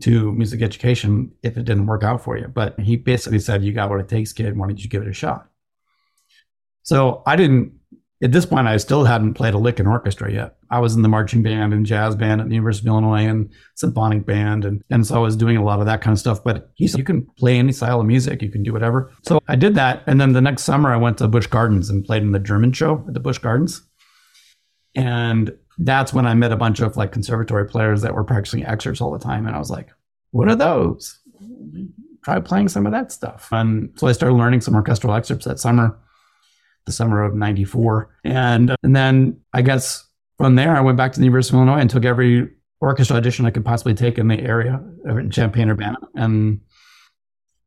to 0.00 0.32
music 0.32 0.62
education 0.62 1.32
if 1.42 1.56
it 1.56 1.64
didn't 1.64 1.86
work 1.86 2.02
out 2.02 2.22
for 2.22 2.36
you. 2.36 2.48
But 2.48 2.78
he 2.78 2.96
basically 2.96 3.40
said, 3.40 3.64
You 3.64 3.72
got 3.72 3.90
what 3.90 4.00
it 4.00 4.08
takes, 4.08 4.32
kid. 4.32 4.56
Why 4.56 4.66
don't 4.66 4.82
you 4.82 4.88
give 4.88 5.02
it 5.02 5.08
a 5.08 5.12
shot? 5.12 5.48
So 6.82 7.22
I 7.26 7.36
didn't, 7.36 7.72
at 8.20 8.32
this 8.32 8.46
point, 8.46 8.66
I 8.66 8.76
still 8.78 9.04
hadn't 9.04 9.34
played 9.34 9.54
a 9.54 9.58
lick 9.58 9.78
in 9.78 9.86
orchestra 9.86 10.32
yet. 10.32 10.56
I 10.70 10.80
was 10.80 10.96
in 10.96 11.02
the 11.02 11.08
marching 11.08 11.42
band 11.42 11.72
and 11.72 11.86
jazz 11.86 12.16
band 12.16 12.40
at 12.40 12.48
the 12.48 12.54
University 12.54 12.88
of 12.88 12.92
Illinois 12.92 13.26
and 13.26 13.52
symphonic 13.76 14.26
band. 14.26 14.64
And, 14.64 14.82
and 14.90 15.06
so 15.06 15.14
I 15.14 15.18
was 15.18 15.36
doing 15.36 15.56
a 15.56 15.64
lot 15.64 15.78
of 15.78 15.86
that 15.86 16.00
kind 16.00 16.12
of 16.12 16.18
stuff. 16.18 16.42
But 16.42 16.70
he 16.74 16.88
said, 16.88 16.98
You 16.98 17.04
can 17.04 17.26
play 17.38 17.58
any 17.58 17.70
style 17.70 18.00
of 18.00 18.06
music, 18.06 18.42
you 18.42 18.50
can 18.50 18.64
do 18.64 18.72
whatever. 18.72 19.12
So 19.22 19.40
I 19.46 19.54
did 19.54 19.76
that. 19.76 20.02
And 20.06 20.20
then 20.20 20.32
the 20.32 20.40
next 20.40 20.64
summer, 20.64 20.92
I 20.92 20.96
went 20.96 21.18
to 21.18 21.28
Busch 21.28 21.46
Gardens 21.46 21.90
and 21.90 22.04
played 22.04 22.22
in 22.22 22.32
the 22.32 22.40
German 22.40 22.72
show 22.72 23.04
at 23.06 23.14
the 23.14 23.20
Busch 23.20 23.38
Gardens. 23.38 23.82
And 24.96 25.56
that's 25.78 26.12
when 26.12 26.26
I 26.26 26.34
met 26.34 26.50
a 26.50 26.56
bunch 26.56 26.80
of 26.80 26.96
like 26.96 27.12
conservatory 27.12 27.68
players 27.68 28.02
that 28.02 28.14
were 28.14 28.24
practicing 28.24 28.66
excerpts 28.66 29.00
all 29.00 29.12
the 29.12 29.18
time. 29.20 29.46
And 29.46 29.54
I 29.54 29.60
was 29.60 29.70
like, 29.70 29.90
what 30.32 30.48
are 30.48 30.56
those? 30.56 31.20
Try 32.24 32.40
playing 32.40 32.68
some 32.68 32.84
of 32.84 32.90
that 32.90 33.12
stuff. 33.12 33.48
And 33.52 33.90
so 33.96 34.08
I 34.08 34.12
started 34.12 34.34
learning 34.34 34.60
some 34.62 34.74
orchestral 34.74 35.14
excerpts 35.14 35.44
that 35.44 35.60
summer, 35.60 35.96
the 36.88 36.92
summer 36.92 37.22
of 37.22 37.34
94. 37.34 38.10
And, 38.24 38.74
and 38.82 38.96
then 38.96 39.40
I 39.52 39.62
guess 39.62 40.04
from 40.38 40.56
there, 40.56 40.76
I 40.76 40.80
went 40.80 40.96
back 40.96 41.12
to 41.12 41.20
the 41.20 41.24
University 41.24 41.56
of 41.56 41.58
Illinois 41.58 41.80
and 41.80 41.90
took 41.90 42.04
every 42.04 42.48
orchestra 42.80 43.16
audition 43.16 43.44
I 43.44 43.50
could 43.50 43.64
possibly 43.64 43.94
take 43.94 44.18
in 44.18 44.28
the 44.28 44.40
area 44.40 44.82
uh, 45.08 45.16
in 45.16 45.30
Champaign 45.30 45.70
Urbana. 45.70 45.98
And 46.14 46.60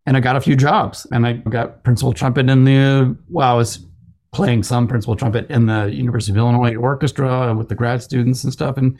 and 0.07 0.17
I 0.17 0.19
got 0.19 0.35
a 0.35 0.41
few 0.41 0.55
jobs 0.55 1.05
and 1.11 1.27
I 1.27 1.33
got 1.33 1.83
principal 1.83 2.11
trumpet 2.11 2.49
in 2.49 2.63
the, 2.63 3.15
well, 3.29 3.51
I 3.51 3.53
was 3.53 3.85
playing 4.31 4.63
some 4.63 4.87
principal 4.87 5.15
trumpet 5.15 5.47
in 5.51 5.67
the 5.67 5.91
University 5.93 6.31
of 6.31 6.37
Illinois 6.37 6.75
Orchestra 6.75 7.53
with 7.53 7.69
the 7.69 7.75
grad 7.75 8.01
students 8.01 8.43
and 8.43 8.51
stuff. 8.51 8.77
And 8.77 8.97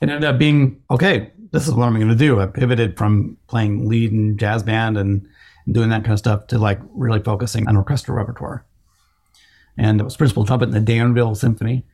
it 0.00 0.08
ended 0.08 0.22
up 0.22 0.38
being 0.38 0.80
okay. 0.92 1.32
This 1.50 1.66
is 1.66 1.74
what 1.74 1.86
I'm 1.86 1.96
going 1.96 2.08
to 2.08 2.14
do. 2.14 2.40
I 2.40 2.46
pivoted 2.46 2.96
from 2.96 3.36
playing 3.48 3.88
lead 3.88 4.12
and 4.12 4.38
jazz 4.38 4.62
band 4.62 4.96
and, 4.96 5.26
doing 5.72 5.90
that 5.90 6.02
kind 6.02 6.12
of 6.12 6.18
stuff 6.18 6.46
to 6.48 6.58
like 6.58 6.80
really 6.94 7.20
focusing 7.20 7.68
on 7.68 7.76
orchestral 7.76 8.16
repertoire. 8.16 8.64
And 9.78 10.00
it 10.00 10.04
was 10.04 10.16
principal 10.16 10.44
trumpet 10.44 10.66
in 10.66 10.70
the 10.72 10.80
Danville 10.80 11.34
Symphony. 11.34 11.84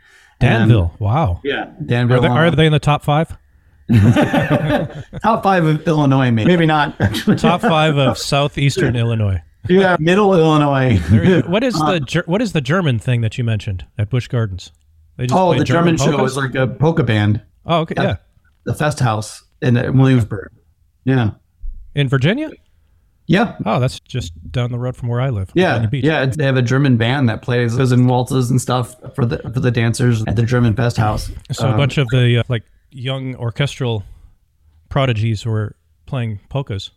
Danville, 0.40 0.90
and, 0.92 1.00
wow. 1.00 1.40
Yeah, 1.44 1.70
Danville. 1.84 2.18
Are 2.18 2.20
they, 2.20 2.28
are 2.28 2.50
they 2.50 2.66
in 2.66 2.72
the 2.72 2.78
top 2.78 3.02
five? 3.02 3.36
top 5.22 5.42
five 5.42 5.64
of 5.64 5.86
Illinois, 5.86 6.30
maybe, 6.30 6.48
maybe 6.48 6.66
not. 6.66 6.98
top 7.36 7.60
five 7.60 7.98
of 7.98 8.16
southeastern 8.18 8.96
Illinois. 8.96 9.42
Yeah, 9.68 9.96
middle 10.00 10.34
Illinois. 10.34 10.96
what 11.46 11.62
is 11.62 11.80
uh, 11.80 11.98
the 11.98 12.22
what 12.26 12.42
is 12.42 12.52
the 12.52 12.60
German 12.60 12.98
thing 12.98 13.20
that 13.20 13.38
you 13.38 13.44
mentioned 13.44 13.86
at 13.98 14.10
Busch 14.10 14.28
Gardens? 14.28 14.72
oh, 15.30 15.56
the 15.56 15.64
German, 15.64 15.96
German 15.96 16.18
show 16.18 16.24
is 16.24 16.36
like 16.36 16.54
a 16.54 16.66
polka 16.66 17.02
band. 17.02 17.42
Oh, 17.66 17.80
okay, 17.80 17.94
yeah. 17.96 18.16
The 18.64 18.74
Fest 18.74 19.00
House 19.00 19.44
in 19.62 19.74
Williamsburg. 19.96 20.50
Yeah. 21.04 21.32
In 21.94 22.08
Virginia? 22.08 22.50
Yeah. 23.26 23.56
Oh, 23.64 23.80
that's 23.80 24.00
just 24.00 24.32
down 24.50 24.70
the 24.70 24.78
road 24.78 24.96
from 24.96 25.08
where 25.08 25.20
I 25.20 25.30
live. 25.30 25.50
Yeah. 25.54 25.86
Yeah. 25.92 26.26
They 26.26 26.44
have 26.44 26.56
a 26.56 26.62
German 26.62 26.96
band 26.96 27.28
that 27.28 27.42
plays 27.42 27.74
and 27.76 28.08
waltzes 28.08 28.50
and 28.50 28.60
stuff 28.60 28.96
for 29.14 29.24
the 29.24 29.38
for 29.38 29.60
the 29.60 29.70
dancers 29.70 30.22
at 30.26 30.36
the 30.36 30.42
German 30.42 30.74
Fest 30.74 30.96
House. 30.96 31.30
So 31.52 31.66
um, 31.66 31.74
a 31.74 31.76
bunch 31.76 31.98
of 31.98 32.08
the 32.08 32.38
uh, 32.38 32.42
like 32.48 32.64
young 32.90 33.34
orchestral 33.36 34.04
prodigies 34.88 35.46
were 35.46 35.76
playing 36.06 36.40
polkas. 36.48 36.90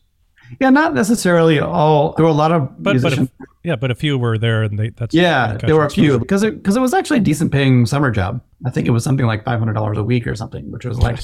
Yeah, 0.62 0.70
not 0.70 0.94
necessarily 0.94 1.60
all. 1.60 2.14
There 2.14 2.24
were 2.26 2.32
a 2.32 2.36
lot 2.36 2.52
of 2.52 2.82
but, 2.82 2.94
musicians. 2.94 3.30
But 3.38 3.48
yeah, 3.64 3.76
but 3.76 3.92
a 3.92 3.96
few 3.96 4.18
were 4.18 4.38
there, 4.38 4.64
and 4.64 4.80
they. 4.80 4.90
That's 4.90 5.14
yeah, 5.14 5.58
there 5.58 5.76
were 5.76 5.86
a 5.86 5.90
few 5.90 6.20
because 6.20 6.44
it 6.44 6.58
because 6.58 6.78
it 6.78 6.80
was 6.80 6.94
actually 6.94 7.18
a 7.18 7.22
decent 7.22 7.52
paying 7.52 7.86
summer 7.86 8.12
job. 8.12 8.42
I 8.66 8.70
think 8.70 8.88
it 8.88 8.92
was 8.92 9.04
something 9.04 9.26
like 9.26 9.44
five 9.44 9.60
hundred 9.60 9.74
dollars 9.74 9.98
a 9.98 10.04
week 10.04 10.26
or 10.26 10.36
something, 10.36 10.72
which 10.72 10.86
was 10.86 11.00
like 11.00 11.20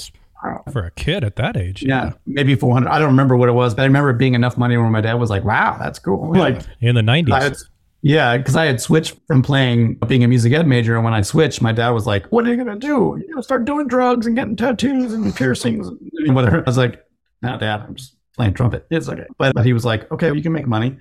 for 0.72 0.86
a 0.86 0.92
kid 0.92 1.24
at 1.24 1.36
that 1.38 1.58
age. 1.58 1.84
Yeah, 1.84 2.06
yeah. 2.06 2.12
maybe 2.26 2.56
four 2.56 2.74
hundred. 2.74 2.90
I 2.90 3.00
don't 3.00 3.10
remember 3.10 3.36
what 3.36 3.50
it 3.50 3.54
was, 3.54 3.74
but 3.74 3.84
I 3.84 3.86
remember 3.86 4.10
it 4.12 4.18
being 4.18 4.34
enough 4.34 4.58
money 4.58 4.78
where 4.78 4.90
my 4.90 5.02
dad 5.02 5.16
was 5.16 5.30
like, 5.30 5.44
"Wow, 5.44 5.78
that's 5.80 6.00
cool." 6.00 6.32
Like 6.34 6.62
in 6.82 6.96
the 6.96 7.04
nineties. 7.04 7.70
Yeah, 8.06 8.36
because 8.36 8.58
I 8.58 8.66
had 8.66 8.82
switched 8.82 9.16
from 9.28 9.42
playing 9.42 9.96
being 10.08 10.26
a 10.26 10.28
music 10.28 10.52
ed 10.52 10.68
major, 10.68 10.96
and 10.96 11.06
when 11.06 11.14
I 11.14 11.22
switched, 11.22 11.62
my 11.62 11.72
dad 11.72 11.92
was 11.92 12.06
like, 12.06 12.26
"What 12.28 12.46
are 12.46 12.50
you 12.50 12.58
gonna 12.58 12.78
do? 12.78 13.16
You're 13.18 13.30
gonna 13.30 13.44
start 13.44 13.64
doing 13.64 13.88
drugs 13.88 14.28
and 14.28 14.36
getting 14.36 14.58
tattoos 14.58 15.14
and 15.14 15.34
piercings 15.34 15.88
and 15.88 16.36
whatever?" 16.36 16.58
I 16.58 16.64
was 16.64 16.78
like, 16.78 17.02
"No, 17.42 17.58
Dad, 17.58 17.82
I'm 17.88 17.96
just 17.96 18.18
playing 18.36 18.56
trumpet. 18.56 18.86
It's 18.90 19.08
okay." 19.08 19.26
But, 19.38 19.56
but 19.56 19.66
he 19.66 19.72
was 19.72 19.86
like, 19.86 20.12
"Okay, 20.12 20.34
you 20.34 20.42
can 20.42 20.52
make 20.52 20.68
money." 20.68 20.98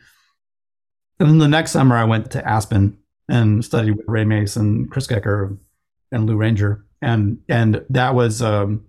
And 1.19 1.29
then 1.29 1.39
the 1.39 1.49
next 1.49 1.73
summer, 1.73 1.97
I 1.97 2.05
went 2.05 2.31
to 2.33 2.49
Aspen 2.49 2.97
and 3.29 3.65
studied 3.65 3.97
with 3.97 4.07
Ray 4.07 4.25
Mase, 4.25 4.55
Chris 4.91 5.09
Gecker, 5.09 5.59
and 6.13 6.27
Lou 6.27 6.37
Ranger, 6.37 6.85
and 7.01 7.39
and 7.49 7.85
that 7.91 8.15
was 8.15 8.43
um, 8.43 8.85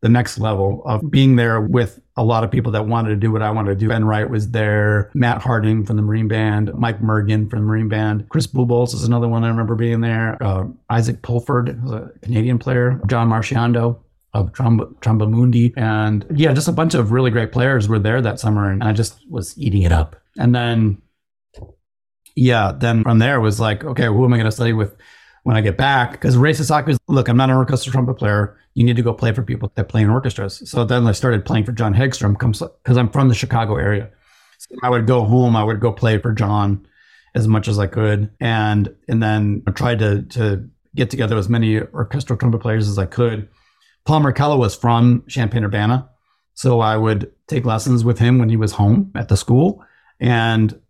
the 0.00 0.08
next 0.08 0.38
level 0.38 0.82
of 0.84 1.10
being 1.10 1.36
there 1.36 1.60
with 1.60 2.00
a 2.16 2.22
lot 2.22 2.44
of 2.44 2.50
people 2.50 2.70
that 2.72 2.86
wanted 2.86 3.10
to 3.10 3.16
do 3.16 3.32
what 3.32 3.42
I 3.42 3.50
wanted 3.50 3.70
to 3.70 3.76
do. 3.76 3.88
Ben 3.88 4.04
Wright 4.04 4.28
was 4.28 4.50
there, 4.50 5.10
Matt 5.14 5.42
Harding 5.42 5.84
from 5.84 5.96
the 5.96 6.02
Marine 6.02 6.28
Band, 6.28 6.72
Mike 6.74 7.00
Mergen 7.00 7.50
from 7.50 7.60
the 7.60 7.64
Marine 7.64 7.88
Band, 7.88 8.28
Chris 8.28 8.46
Bubolz 8.46 8.94
is 8.94 9.04
another 9.04 9.28
one 9.28 9.44
I 9.44 9.48
remember 9.48 9.74
being 9.74 10.00
there, 10.00 10.40
uh, 10.42 10.64
Isaac 10.88 11.22
Pulford, 11.22 11.68
a 11.90 12.10
Canadian 12.20 12.58
player, 12.58 13.00
John 13.06 13.28
Marchiando 13.28 13.98
of 14.34 14.52
Tromba 14.52 15.30
Mundi. 15.30 15.72
And 15.76 16.24
yeah, 16.34 16.52
just 16.52 16.68
a 16.68 16.72
bunch 16.72 16.94
of 16.94 17.12
really 17.12 17.30
great 17.30 17.50
players 17.50 17.88
were 17.88 17.98
there 17.98 18.20
that 18.20 18.38
summer. 18.38 18.70
And 18.70 18.84
I 18.84 18.92
just 18.92 19.18
was 19.28 19.56
eating 19.58 19.82
it 19.82 19.92
up. 19.92 20.16
And 20.36 20.54
then, 20.54 21.02
yeah, 22.36 22.72
then 22.76 23.02
from 23.02 23.18
there 23.18 23.40
was 23.40 23.58
like, 23.58 23.84
okay, 23.84 24.06
who 24.06 24.24
am 24.24 24.32
I 24.32 24.36
going 24.36 24.44
to 24.44 24.52
study 24.52 24.72
with 24.72 24.96
when 25.44 25.56
I 25.56 25.60
get 25.60 25.76
back? 25.76 26.12
Because 26.12 26.36
Ray 26.36 26.52
Sasaki 26.52 26.88
was, 26.88 26.98
look, 27.08 27.28
I'm 27.28 27.36
not 27.36 27.50
an 27.50 27.56
orchestral 27.56 27.92
trumpet 27.92 28.14
player 28.14 28.58
you 28.78 28.84
need 28.84 28.94
to 28.94 29.02
go 29.02 29.12
play 29.12 29.32
for 29.32 29.42
people 29.42 29.72
that 29.74 29.88
play 29.88 30.02
in 30.02 30.08
orchestras. 30.08 30.62
So 30.70 30.84
then 30.84 31.04
I 31.08 31.10
started 31.10 31.44
playing 31.44 31.64
for 31.64 31.72
John 31.72 31.92
Hagstrom 31.92 32.38
because 32.38 32.96
I'm 32.96 33.10
from 33.10 33.28
the 33.28 33.34
Chicago 33.34 33.74
area. 33.74 34.08
So 34.58 34.76
I 34.84 34.88
would 34.88 35.04
go 35.04 35.24
home, 35.24 35.56
I 35.56 35.64
would 35.64 35.80
go 35.80 35.90
play 35.90 36.18
for 36.18 36.32
John 36.32 36.86
as 37.34 37.48
much 37.48 37.66
as 37.66 37.80
I 37.80 37.88
could, 37.88 38.30
and 38.38 38.94
and 39.08 39.20
then 39.20 39.64
I 39.66 39.72
tried 39.72 39.98
to 39.98 40.22
to 40.22 40.68
get 40.94 41.10
together 41.10 41.36
as 41.36 41.48
many 41.48 41.80
orchestral 41.80 42.38
trumpet 42.38 42.60
players 42.60 42.88
as 42.88 42.98
I 42.98 43.06
could. 43.06 43.48
Paul 44.04 44.20
Merkelo 44.20 44.56
was 44.56 44.76
from 44.76 45.24
Champaign 45.28 45.64
Urbana, 45.64 46.08
so 46.54 46.78
I 46.78 46.96
would 46.96 47.32
take 47.48 47.64
lessons 47.64 48.04
with 48.04 48.20
him 48.20 48.38
when 48.38 48.48
he 48.48 48.56
was 48.56 48.72
home 48.72 49.10
at 49.16 49.28
the 49.28 49.36
school, 49.36 49.84
and 50.20 50.80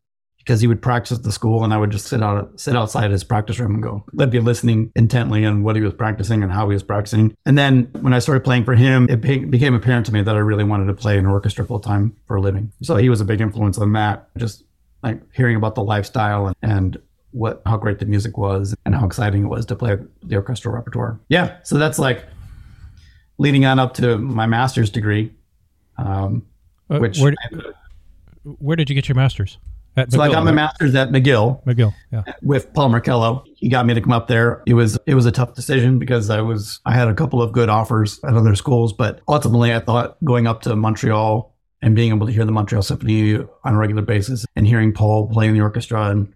because 0.48 0.62
he 0.62 0.66
would 0.66 0.80
practice 0.80 1.18
at 1.18 1.24
the 1.24 1.30
school 1.30 1.62
and 1.62 1.74
I 1.74 1.76
would 1.76 1.90
just 1.90 2.06
sit 2.06 2.22
out 2.22 2.58
sit 2.58 2.74
outside 2.74 3.10
his 3.10 3.22
practice 3.22 3.58
room 3.58 3.74
and 3.74 3.82
go. 3.82 4.02
I'd 4.18 4.30
be 4.30 4.40
listening 4.40 4.90
intently 4.96 5.44
on 5.44 5.62
what 5.62 5.76
he 5.76 5.82
was 5.82 5.92
practicing 5.92 6.42
and 6.42 6.50
how 6.50 6.70
he 6.70 6.72
was 6.72 6.82
practicing. 6.82 7.36
And 7.44 7.58
then 7.58 7.90
when 8.00 8.14
I 8.14 8.18
started 8.18 8.44
playing 8.44 8.64
for 8.64 8.74
him, 8.74 9.06
it 9.10 9.20
be- 9.20 9.44
became 9.44 9.74
apparent 9.74 10.06
to 10.06 10.12
me 10.14 10.22
that 10.22 10.34
I 10.34 10.38
really 10.38 10.64
wanted 10.64 10.86
to 10.86 10.94
play 10.94 11.18
in 11.18 11.26
an 11.26 11.30
orchestra 11.30 11.66
full 11.66 11.80
time 11.80 12.16
for 12.26 12.36
a 12.36 12.40
living. 12.40 12.72
So 12.80 12.96
he 12.96 13.10
was 13.10 13.20
a 13.20 13.26
big 13.26 13.42
influence 13.42 13.76
on 13.76 13.92
that. 13.92 14.30
Just 14.38 14.64
like 15.02 15.20
hearing 15.34 15.54
about 15.54 15.74
the 15.74 15.82
lifestyle 15.82 16.46
and, 16.46 16.56
and 16.62 16.96
what 17.32 17.60
how 17.66 17.76
great 17.76 17.98
the 17.98 18.06
music 18.06 18.38
was 18.38 18.74
and 18.86 18.94
how 18.94 19.04
exciting 19.04 19.44
it 19.44 19.48
was 19.48 19.66
to 19.66 19.76
play 19.76 19.98
the 20.22 20.36
orchestral 20.36 20.74
repertoire. 20.74 21.20
Yeah, 21.28 21.58
so 21.62 21.76
that's 21.76 21.98
like 21.98 22.24
leading 23.36 23.66
on 23.66 23.78
up 23.78 23.92
to 23.94 24.16
my 24.16 24.46
master's 24.46 24.88
degree, 24.88 25.30
um, 25.98 26.46
uh, 26.88 27.00
which 27.00 27.18
where, 27.18 27.34
I, 27.52 27.58
where 28.44 28.76
did 28.76 28.88
you 28.88 28.94
get 28.94 29.08
your 29.08 29.16
master's? 29.16 29.58
At 29.98 30.12
so 30.12 30.18
McGill, 30.18 30.22
I 30.22 30.32
got 30.32 30.44
my 30.44 30.50
right? 30.50 30.54
master's 30.54 30.94
at 30.94 31.10
McGill. 31.10 31.64
McGill, 31.64 31.92
yeah. 32.12 32.22
With 32.42 32.72
Paul 32.72 32.90
Merkelo. 32.90 33.44
He 33.56 33.68
got 33.68 33.84
me 33.84 33.94
to 33.94 34.00
come 34.00 34.12
up 34.12 34.28
there. 34.28 34.62
It 34.66 34.74
was 34.74 34.96
it 35.06 35.14
was 35.14 35.26
a 35.26 35.32
tough 35.32 35.54
decision 35.54 35.98
because 35.98 36.30
I 36.30 36.40
was 36.40 36.80
I 36.86 36.94
had 36.94 37.08
a 37.08 37.14
couple 37.14 37.42
of 37.42 37.52
good 37.52 37.68
offers 37.68 38.20
at 38.24 38.34
other 38.34 38.54
schools, 38.54 38.92
but 38.92 39.20
ultimately 39.26 39.74
I 39.74 39.80
thought 39.80 40.22
going 40.24 40.46
up 40.46 40.62
to 40.62 40.76
Montreal 40.76 41.54
and 41.82 41.96
being 41.96 42.12
able 42.12 42.26
to 42.26 42.32
hear 42.32 42.44
the 42.44 42.52
Montreal 42.52 42.82
Symphony 42.82 43.34
on 43.36 43.74
a 43.74 43.76
regular 43.76 44.02
basis 44.02 44.46
and 44.54 44.66
hearing 44.66 44.92
Paul 44.92 45.28
play 45.28 45.48
in 45.48 45.54
the 45.54 45.60
orchestra 45.60 46.10
and 46.10 46.32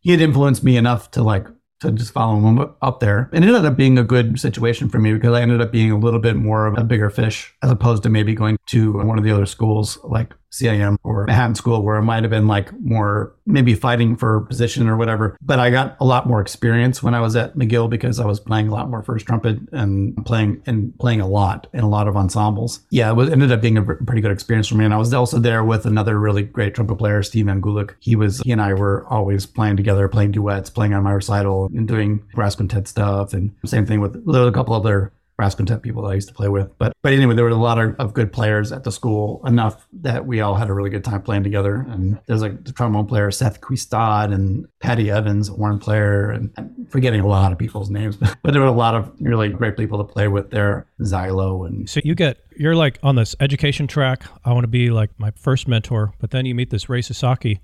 he 0.00 0.10
had 0.10 0.20
influenced 0.20 0.62
me 0.62 0.76
enough 0.76 1.10
to 1.12 1.22
like 1.22 1.46
to 1.80 1.92
just 1.92 2.12
follow 2.12 2.36
him 2.36 2.74
up 2.80 3.00
there. 3.00 3.28
And 3.32 3.44
it 3.44 3.48
ended 3.48 3.64
up 3.64 3.76
being 3.76 3.98
a 3.98 4.04
good 4.04 4.38
situation 4.40 4.88
for 4.88 4.98
me 4.98 5.12
because 5.12 5.34
I 5.34 5.42
ended 5.42 5.60
up 5.60 5.72
being 5.72 5.90
a 5.90 5.98
little 5.98 6.20
bit 6.20 6.36
more 6.36 6.66
of 6.66 6.78
a 6.78 6.84
bigger 6.84 7.10
fish 7.10 7.54
as 7.62 7.70
opposed 7.70 8.02
to 8.04 8.08
maybe 8.08 8.34
going 8.34 8.56
to 8.66 8.92
one 8.92 9.18
of 9.18 9.24
the 9.24 9.32
other 9.32 9.46
schools 9.46 9.98
like 10.04 10.32
CIM 10.56 10.96
or 11.02 11.24
Manhattan 11.26 11.54
School 11.54 11.82
where 11.82 11.96
it 11.96 12.02
might 12.02 12.22
have 12.22 12.30
been 12.30 12.46
like 12.46 12.72
more 12.80 13.34
maybe 13.46 13.74
fighting 13.74 14.16
for 14.16 14.40
position 14.42 14.88
or 14.88 14.96
whatever. 14.96 15.36
But 15.40 15.58
I 15.58 15.70
got 15.70 15.96
a 16.00 16.04
lot 16.04 16.26
more 16.26 16.40
experience 16.40 17.02
when 17.02 17.14
I 17.14 17.20
was 17.20 17.36
at 17.36 17.56
McGill 17.56 17.88
because 17.88 18.18
I 18.18 18.26
was 18.26 18.40
playing 18.40 18.68
a 18.68 18.72
lot 18.72 18.90
more 18.90 19.02
first 19.02 19.26
trumpet 19.26 19.58
and 19.72 20.16
playing 20.26 20.62
and 20.66 20.96
playing 20.98 21.20
a 21.20 21.26
lot 21.26 21.66
in 21.72 21.80
a 21.80 21.88
lot 21.88 22.08
of 22.08 22.16
ensembles. 22.16 22.80
Yeah, 22.90 23.10
it 23.10 23.14
was, 23.14 23.30
ended 23.30 23.52
up 23.52 23.60
being 23.60 23.78
a 23.78 23.82
pretty 23.82 24.20
good 24.20 24.32
experience 24.32 24.68
for 24.68 24.76
me. 24.76 24.84
And 24.84 24.94
I 24.94 24.96
was 24.96 25.14
also 25.14 25.38
there 25.38 25.64
with 25.64 25.86
another 25.86 26.18
really 26.18 26.42
great 26.42 26.74
trumpet 26.74 26.96
player, 26.96 27.22
Steve 27.22 27.46
Van. 27.46 27.62
He 28.00 28.16
was 28.16 28.40
he 28.40 28.52
and 28.52 28.60
I 28.60 28.74
were 28.74 29.06
always 29.08 29.46
playing 29.46 29.76
together, 29.76 30.08
playing 30.08 30.32
duets, 30.32 30.70
playing 30.70 30.94
on 30.94 31.02
my 31.02 31.12
recital 31.12 31.66
and 31.66 31.86
doing 31.86 32.22
brass 32.34 32.54
quintet 32.54 32.88
stuff. 32.88 33.32
And 33.32 33.54
same 33.64 33.86
thing 33.86 34.00
with 34.00 34.16
a 34.16 34.52
couple 34.52 34.74
other 34.74 35.12
quintet 35.38 35.82
people 35.82 36.02
that 36.02 36.08
I 36.08 36.14
used 36.14 36.28
to 36.28 36.34
play 36.34 36.48
with. 36.48 36.76
But 36.78 36.92
but 37.02 37.12
anyway, 37.12 37.34
there 37.34 37.44
were 37.44 37.50
a 37.50 37.54
lot 37.54 37.78
of, 37.78 37.94
of 37.98 38.14
good 38.14 38.32
players 38.32 38.72
at 38.72 38.84
the 38.84 38.92
school, 38.92 39.42
enough 39.46 39.86
that 39.92 40.26
we 40.26 40.40
all 40.40 40.54
had 40.54 40.68
a 40.68 40.72
really 40.72 40.90
good 40.90 41.04
time 41.04 41.22
playing 41.22 41.44
together. 41.44 41.86
And 41.88 42.18
there's 42.26 42.42
like 42.42 42.64
the 42.64 42.72
trombone 42.72 43.06
player 43.06 43.30
Seth 43.30 43.60
Quistad 43.60 44.32
and 44.32 44.66
Patty 44.80 45.10
Evans, 45.10 45.48
horn 45.48 45.78
player, 45.78 46.30
and 46.30 46.50
I'm 46.56 46.86
forgetting 46.90 47.20
a 47.20 47.26
lot 47.26 47.52
of 47.52 47.58
people's 47.58 47.90
names, 47.90 48.16
but 48.42 48.52
there 48.52 48.60
were 48.60 48.68
a 48.68 48.72
lot 48.72 48.94
of 48.94 49.12
really 49.20 49.48
great 49.48 49.76
people 49.76 49.98
to 49.98 50.04
play 50.04 50.28
with 50.28 50.50
there. 50.50 50.86
Xylo 51.00 51.66
and 51.66 51.88
so 51.88 52.00
you 52.04 52.14
get 52.14 52.38
you're 52.56 52.74
like 52.74 52.98
on 53.02 53.16
this 53.16 53.36
education 53.40 53.86
track. 53.86 54.24
I 54.44 54.52
want 54.52 54.64
to 54.64 54.68
be 54.68 54.90
like 54.90 55.10
my 55.18 55.30
first 55.32 55.68
mentor, 55.68 56.12
but 56.18 56.30
then 56.30 56.46
you 56.46 56.54
meet 56.54 56.70
this 56.70 56.88
Ray 56.88 57.02
Sasaki, 57.02 57.60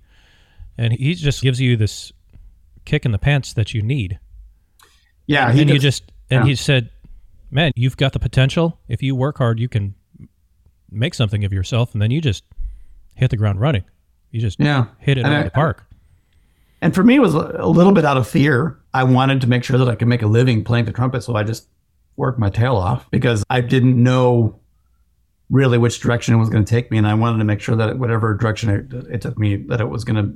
and 0.76 0.92
he 0.92 1.14
just 1.14 1.42
gives 1.42 1.60
you 1.60 1.76
this 1.76 2.12
kick 2.84 3.04
in 3.04 3.12
the 3.12 3.18
pants 3.18 3.54
that 3.54 3.72
you 3.72 3.82
need. 3.82 4.18
Yeah, 5.26 5.50
and 5.50 5.70
you 5.70 5.78
just 5.78 6.12
and 6.30 6.44
yeah. 6.44 6.50
he 6.50 6.54
said 6.56 6.90
man, 7.52 7.72
you've 7.76 7.96
got 7.96 8.12
the 8.12 8.18
potential. 8.18 8.80
If 8.88 9.02
you 9.02 9.14
work 9.14 9.38
hard, 9.38 9.60
you 9.60 9.68
can 9.68 9.94
make 10.90 11.14
something 11.14 11.44
of 11.44 11.52
yourself, 11.52 11.92
and 11.92 12.02
then 12.02 12.10
you 12.10 12.20
just 12.20 12.44
hit 13.14 13.30
the 13.30 13.36
ground 13.36 13.60
running. 13.60 13.84
You 14.30 14.40
just 14.40 14.58
yeah. 14.58 14.86
hit 14.98 15.18
it 15.18 15.24
and 15.24 15.32
out 15.32 15.38
of 15.40 15.44
the 15.44 15.50
park. 15.50 15.84
And 16.80 16.94
for 16.94 17.04
me, 17.04 17.14
it 17.14 17.20
was 17.20 17.34
a 17.34 17.66
little 17.66 17.92
bit 17.92 18.04
out 18.04 18.16
of 18.16 18.26
fear. 18.26 18.80
I 18.92 19.04
wanted 19.04 19.40
to 19.42 19.46
make 19.46 19.62
sure 19.62 19.78
that 19.78 19.88
I 19.88 19.94
could 19.94 20.08
make 20.08 20.22
a 20.22 20.26
living 20.26 20.64
playing 20.64 20.86
the 20.86 20.92
trumpet, 20.92 21.22
so 21.22 21.36
I 21.36 21.44
just 21.44 21.68
worked 22.16 22.38
my 22.38 22.50
tail 22.50 22.76
off 22.76 23.08
because 23.10 23.44
I 23.48 23.60
didn't 23.60 24.02
know 24.02 24.58
really 25.48 25.78
which 25.78 26.00
direction 26.00 26.34
it 26.34 26.38
was 26.38 26.48
going 26.48 26.64
to 26.64 26.70
take 26.70 26.90
me, 26.90 26.98
and 26.98 27.06
I 27.06 27.14
wanted 27.14 27.38
to 27.38 27.44
make 27.44 27.60
sure 27.60 27.76
that 27.76 27.98
whatever 27.98 28.34
direction 28.34 28.70
it, 28.70 29.14
it 29.14 29.20
took 29.20 29.38
me, 29.38 29.56
that 29.68 29.80
it 29.80 29.88
was 29.88 30.04
going 30.04 30.16
to 30.16 30.34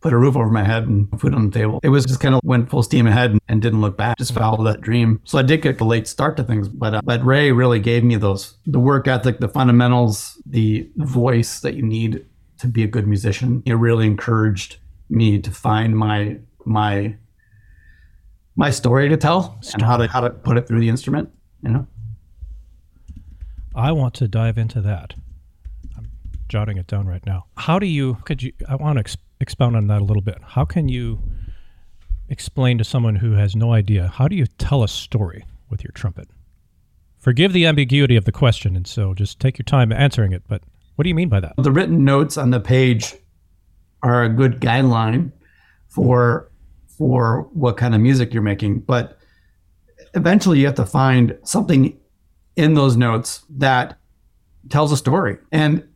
put 0.00 0.12
a 0.12 0.18
roof 0.18 0.36
over 0.36 0.48
my 0.48 0.64
head 0.64 0.84
and 0.84 1.08
food 1.20 1.34
on 1.34 1.50
the 1.50 1.58
table. 1.58 1.80
It 1.82 1.88
was 1.88 2.04
just 2.04 2.20
kind 2.20 2.34
of 2.34 2.40
went 2.44 2.70
full 2.70 2.82
steam 2.82 3.06
ahead 3.06 3.38
and 3.48 3.62
didn't 3.62 3.80
look 3.80 3.96
back, 3.96 4.18
just 4.18 4.34
followed 4.34 4.64
that 4.64 4.80
dream. 4.80 5.20
So 5.24 5.38
I 5.38 5.42
did 5.42 5.62
get 5.62 5.80
a 5.80 5.84
late 5.84 6.06
start 6.06 6.36
to 6.36 6.44
things, 6.44 6.68
but 6.68 6.94
uh, 6.94 7.00
but 7.04 7.24
Ray 7.24 7.52
really 7.52 7.80
gave 7.80 8.04
me 8.04 8.16
those 8.16 8.56
the 8.66 8.80
work 8.80 9.08
ethic, 9.08 9.40
the 9.40 9.48
fundamentals, 9.48 10.40
the 10.46 10.90
voice 10.96 11.60
that 11.60 11.74
you 11.74 11.82
need 11.82 12.24
to 12.58 12.66
be 12.66 12.82
a 12.82 12.86
good 12.86 13.06
musician. 13.06 13.62
It 13.66 13.74
really 13.74 14.06
encouraged 14.06 14.76
me 15.08 15.38
to 15.40 15.50
find 15.50 15.96
my 15.96 16.38
my 16.64 17.16
my 18.56 18.70
story 18.70 19.08
to 19.08 19.16
tell 19.16 19.58
and 19.72 19.82
how 19.82 19.96
to 19.96 20.06
how 20.06 20.20
to 20.20 20.30
put 20.30 20.56
it 20.56 20.66
through 20.66 20.80
the 20.80 20.88
instrument. 20.88 21.30
You 21.62 21.70
know. 21.70 21.86
I 23.74 23.92
want 23.92 24.14
to 24.14 24.28
dive 24.28 24.58
into 24.58 24.82
that. 24.82 25.14
I'm 25.96 26.10
jotting 26.48 26.76
it 26.76 26.86
down 26.86 27.06
right 27.06 27.24
now. 27.24 27.46
How 27.56 27.78
do 27.78 27.86
you? 27.86 28.18
Could 28.24 28.42
you? 28.42 28.52
I 28.68 28.76
want 28.76 28.96
to 28.96 29.00
expound 29.42 29.76
on 29.76 29.88
that 29.88 30.00
a 30.00 30.04
little 30.04 30.22
bit. 30.22 30.38
How 30.42 30.64
can 30.64 30.88
you 30.88 31.20
explain 32.28 32.78
to 32.78 32.84
someone 32.84 33.16
who 33.16 33.32
has 33.32 33.54
no 33.54 33.72
idea 33.74 34.06
how 34.06 34.28
do 34.28 34.36
you 34.36 34.46
tell 34.46 34.82
a 34.82 34.88
story 34.88 35.44
with 35.68 35.84
your 35.84 35.90
trumpet? 35.92 36.28
Forgive 37.18 37.52
the 37.52 37.66
ambiguity 37.66 38.16
of 38.16 38.24
the 38.24 38.32
question, 38.32 38.74
and 38.74 38.86
so 38.86 39.14
just 39.14 39.38
take 39.38 39.58
your 39.58 39.64
time 39.64 39.92
answering 39.92 40.32
it. 40.32 40.42
But 40.48 40.62
what 40.96 41.02
do 41.02 41.08
you 41.08 41.14
mean 41.14 41.28
by 41.28 41.40
that? 41.40 41.54
The 41.58 41.70
written 41.70 42.04
notes 42.04 42.36
on 42.36 42.50
the 42.50 42.60
page 42.60 43.14
are 44.02 44.24
a 44.24 44.28
good 44.28 44.60
guideline 44.60 45.32
for 45.88 46.50
for 46.86 47.48
what 47.52 47.76
kind 47.76 47.94
of 47.94 48.00
music 48.00 48.32
you're 48.32 48.42
making, 48.42 48.80
but 48.80 49.18
eventually 50.14 50.60
you 50.60 50.66
have 50.66 50.74
to 50.76 50.86
find 50.86 51.36
something 51.42 51.98
in 52.54 52.74
those 52.74 52.96
notes 52.96 53.44
that 53.50 53.98
tells 54.68 54.92
a 54.92 54.96
story. 54.96 55.38
And 55.50 55.88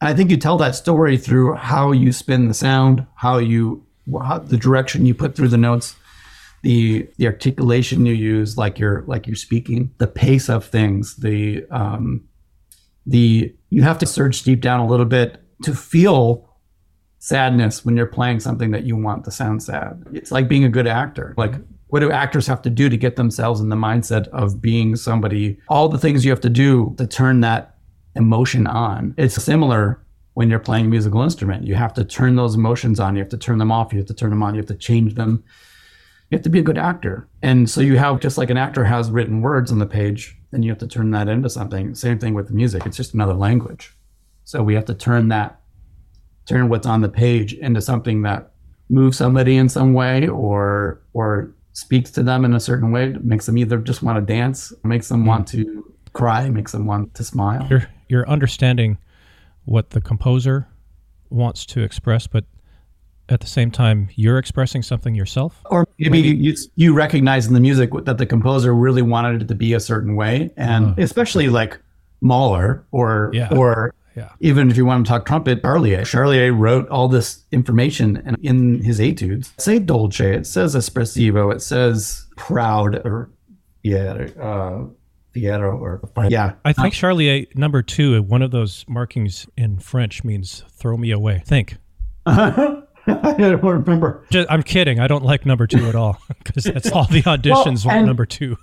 I 0.00 0.14
think 0.14 0.30
you 0.30 0.36
tell 0.36 0.56
that 0.58 0.74
story 0.74 1.18
through 1.18 1.54
how 1.54 1.92
you 1.92 2.12
spin 2.12 2.48
the 2.48 2.54
sound, 2.54 3.06
how 3.16 3.38
you 3.38 3.84
how, 4.20 4.38
the 4.38 4.56
direction 4.56 5.06
you 5.06 5.14
put 5.14 5.36
through 5.36 5.48
the 5.48 5.58
notes, 5.58 5.94
the 6.62 7.08
the 7.18 7.26
articulation 7.26 8.06
you 8.06 8.14
use, 8.14 8.56
like 8.56 8.78
you're 8.78 9.04
like 9.06 9.26
you're 9.26 9.36
speaking, 9.36 9.94
the 9.98 10.06
pace 10.06 10.48
of 10.48 10.64
things, 10.64 11.16
the 11.16 11.64
um, 11.70 12.24
the 13.06 13.54
you 13.68 13.82
have 13.82 13.98
to 13.98 14.06
search 14.06 14.42
deep 14.42 14.60
down 14.60 14.80
a 14.80 14.86
little 14.86 15.06
bit 15.06 15.42
to 15.62 15.74
feel 15.74 16.48
sadness 17.18 17.84
when 17.84 17.96
you're 17.96 18.06
playing 18.06 18.40
something 18.40 18.70
that 18.70 18.84
you 18.84 18.96
want 18.96 19.24
to 19.24 19.30
sound 19.30 19.62
sad. 19.62 20.02
It's 20.12 20.32
like 20.32 20.48
being 20.48 20.64
a 20.64 20.70
good 20.70 20.86
actor. 20.86 21.34
Like 21.36 21.54
what 21.88 22.00
do 22.00 22.10
actors 22.10 22.46
have 22.46 22.62
to 22.62 22.70
do 22.70 22.88
to 22.88 22.96
get 22.96 23.16
themselves 23.16 23.60
in 23.60 23.68
the 23.68 23.76
mindset 23.76 24.28
of 24.28 24.62
being 24.62 24.96
somebody? 24.96 25.58
All 25.68 25.88
the 25.88 25.98
things 25.98 26.24
you 26.24 26.30
have 26.30 26.40
to 26.40 26.48
do 26.48 26.94
to 26.98 27.06
turn 27.06 27.40
that 27.40 27.76
emotion 28.16 28.66
on. 28.66 29.14
It's 29.16 29.42
similar 29.42 30.00
when 30.34 30.48
you're 30.48 30.58
playing 30.58 30.86
a 30.86 30.88
musical 30.88 31.22
instrument. 31.22 31.66
You 31.66 31.74
have 31.74 31.94
to 31.94 32.04
turn 32.04 32.36
those 32.36 32.54
emotions 32.54 33.00
on. 33.00 33.16
You 33.16 33.22
have 33.22 33.30
to 33.30 33.38
turn 33.38 33.58
them 33.58 33.72
off. 33.72 33.92
You 33.92 33.98
have 33.98 34.08
to 34.08 34.14
turn 34.14 34.30
them 34.30 34.42
on. 34.42 34.54
You 34.54 34.60
have 34.60 34.68
to 34.68 34.74
change 34.74 35.14
them. 35.14 35.44
You 36.30 36.36
have 36.36 36.44
to 36.44 36.50
be 36.50 36.60
a 36.60 36.62
good 36.62 36.78
actor. 36.78 37.28
And 37.42 37.68
so 37.68 37.80
you 37.80 37.98
have, 37.98 38.20
just 38.20 38.38
like 38.38 38.50
an 38.50 38.56
actor 38.56 38.84
has 38.84 39.10
written 39.10 39.42
words 39.42 39.72
on 39.72 39.80
the 39.80 39.86
page, 39.86 40.36
then 40.52 40.62
you 40.62 40.70
have 40.70 40.78
to 40.78 40.86
turn 40.86 41.10
that 41.10 41.28
into 41.28 41.50
something. 41.50 41.94
Same 41.94 42.18
thing 42.18 42.34
with 42.34 42.50
music. 42.50 42.86
It's 42.86 42.96
just 42.96 43.14
another 43.14 43.34
language. 43.34 43.96
So 44.44 44.62
we 44.62 44.74
have 44.74 44.84
to 44.86 44.94
turn 44.94 45.28
that, 45.28 45.60
turn 46.46 46.68
what's 46.68 46.86
on 46.86 47.00
the 47.00 47.08
page 47.08 47.54
into 47.54 47.80
something 47.80 48.22
that 48.22 48.52
moves 48.88 49.18
somebody 49.18 49.56
in 49.56 49.68
some 49.68 49.92
way 49.92 50.28
or, 50.28 51.02
or 51.12 51.54
speaks 51.72 52.10
to 52.12 52.22
them 52.22 52.44
in 52.44 52.54
a 52.54 52.60
certain 52.60 52.92
way, 52.92 53.14
makes 53.22 53.46
them 53.46 53.58
either 53.58 53.78
just 53.78 54.02
want 54.02 54.16
to 54.16 54.32
dance, 54.32 54.72
makes 54.84 55.08
them 55.08 55.20
mm-hmm. 55.20 55.28
want 55.28 55.48
to 55.48 55.94
cry, 56.12 56.48
makes 56.48 56.72
them 56.72 56.86
want 56.86 57.14
to 57.14 57.24
smile. 57.24 57.66
You're, 57.70 57.88
you're 58.08 58.28
understanding 58.28 58.98
what 59.64 59.90
the 59.90 60.00
composer 60.00 60.68
wants 61.30 61.64
to 61.66 61.80
express, 61.80 62.26
but 62.26 62.44
at 63.30 63.40
the 63.40 63.46
same 63.46 63.70
time 63.70 64.10
you're 64.16 64.38
expressing 64.38 64.82
something 64.82 65.14
yourself 65.14 65.62
or 65.66 65.86
maybe, 65.98 66.10
maybe. 66.10 66.36
You, 66.36 66.56
you 66.74 66.92
recognize 66.92 67.46
in 67.46 67.54
the 67.54 67.60
music 67.60 67.90
that 68.04 68.18
the 68.18 68.26
composer 68.26 68.74
really 68.74 69.02
wanted 69.02 69.42
it 69.42 69.48
to 69.48 69.54
be 69.54 69.72
a 69.72 69.80
certain 69.80 70.16
way 70.16 70.50
and 70.56 70.86
uh, 70.86 70.94
especially 71.02 71.48
like 71.48 71.78
mahler 72.20 72.84
or 72.90 73.30
yeah. 73.32 73.48
or 73.52 73.94
yeah. 74.16 74.30
even 74.40 74.70
if 74.70 74.76
you 74.76 74.84
want 74.84 75.06
to 75.06 75.08
talk 75.08 75.24
trumpet 75.24 75.62
charlier 75.62 76.00
charlier 76.00 76.56
wrote 76.56 76.88
all 76.88 77.08
this 77.08 77.44
information 77.52 78.36
in 78.42 78.82
his 78.82 79.00
etudes 79.00 79.52
say 79.58 79.78
dolce 79.78 80.34
it 80.34 80.46
says 80.46 80.74
espressivo 80.74 81.54
it 81.54 81.62
says 81.62 82.26
proud 82.36 82.96
or 83.06 83.30
yeah 83.82 84.26
uh, 84.40 84.82
Piero 85.32 85.78
or 85.78 86.00
yeah. 86.28 86.54
I 86.64 86.72
think 86.72 86.94
uh, 86.94 86.96
Charlier 86.96 87.54
number 87.54 87.82
two, 87.82 88.22
one 88.22 88.42
of 88.42 88.50
those 88.50 88.84
markings 88.88 89.46
in 89.56 89.78
French 89.78 90.24
means 90.24 90.64
throw 90.72 90.96
me 90.96 91.10
away. 91.10 91.42
Think. 91.46 91.76
I 92.26 92.82
don't 93.06 93.62
remember. 93.62 94.26
Just, 94.30 94.50
I'm 94.50 94.62
kidding. 94.62 95.00
I 95.00 95.06
don't 95.06 95.24
like 95.24 95.46
number 95.46 95.66
two 95.66 95.88
at 95.88 95.94
all 95.94 96.20
because 96.44 96.64
that's 96.64 96.90
all 96.90 97.06
the 97.06 97.22
auditions 97.22 97.84
well, 97.84 98.04
number 98.04 98.26
two. 98.26 98.56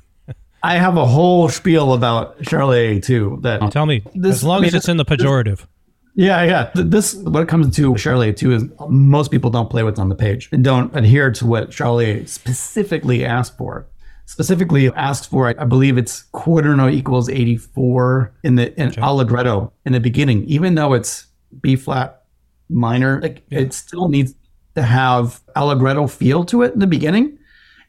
I 0.64 0.78
have 0.78 0.98
a 0.98 1.06
whole 1.06 1.50
spiel 1.50 1.94
about 1.94 2.40
Charlier 2.42 3.04
too. 3.04 3.40
That 3.42 3.72
tell 3.72 3.86
me 3.86 4.04
this, 4.14 4.38
as 4.38 4.44
long 4.44 4.60
I 4.60 4.62
mean, 4.62 4.68
as 4.70 4.74
it's 4.76 4.90
in 4.90 4.98
the 4.98 5.06
pejorative. 5.06 5.58
This, 5.58 5.68
yeah, 6.16 6.44
yeah. 6.44 6.72
This 6.74 7.14
what 7.14 7.44
it 7.44 7.48
comes 7.48 7.76
to 7.76 7.96
Charlie 7.96 8.34
too 8.34 8.52
is 8.52 8.64
most 8.90 9.30
people 9.30 9.50
don't 9.50 9.70
play 9.70 9.84
what's 9.84 10.00
on 10.00 10.10
the 10.10 10.16
page 10.16 10.50
and 10.52 10.64
don't 10.64 10.96
adhere 10.96 11.32
to 11.32 11.46
what 11.46 11.70
Charlier 11.70 12.28
specifically 12.28 13.24
asked 13.24 13.58
for 13.58 13.88
specifically 14.28 14.94
asked 14.94 15.30
for, 15.30 15.48
I 15.48 15.64
believe 15.64 15.98
it's 15.98 16.24
quarter 16.34 16.76
note 16.76 16.94
equals 16.94 17.30
84 17.30 18.34
in 18.44 18.56
the 18.56 18.80
in 18.80 18.90
okay. 18.90 19.02
Allegretto 19.02 19.74
in 19.86 19.94
the 19.94 20.00
beginning, 20.00 20.44
even 20.44 20.76
though 20.76 20.94
it's 20.94 21.28
B 21.62 21.76
flat 21.76 22.24
minor, 22.70 23.20
like 23.22 23.44
yeah. 23.50 23.60
it 23.60 23.74
still 23.74 24.10
needs 24.10 24.36
to 24.76 24.84
have 24.84 25.42
Allegretto 25.56 26.08
feel 26.08 26.44
to 26.46 26.62
it 26.62 26.74
in 26.74 26.80
the 26.80 26.88
beginning. 26.88 27.38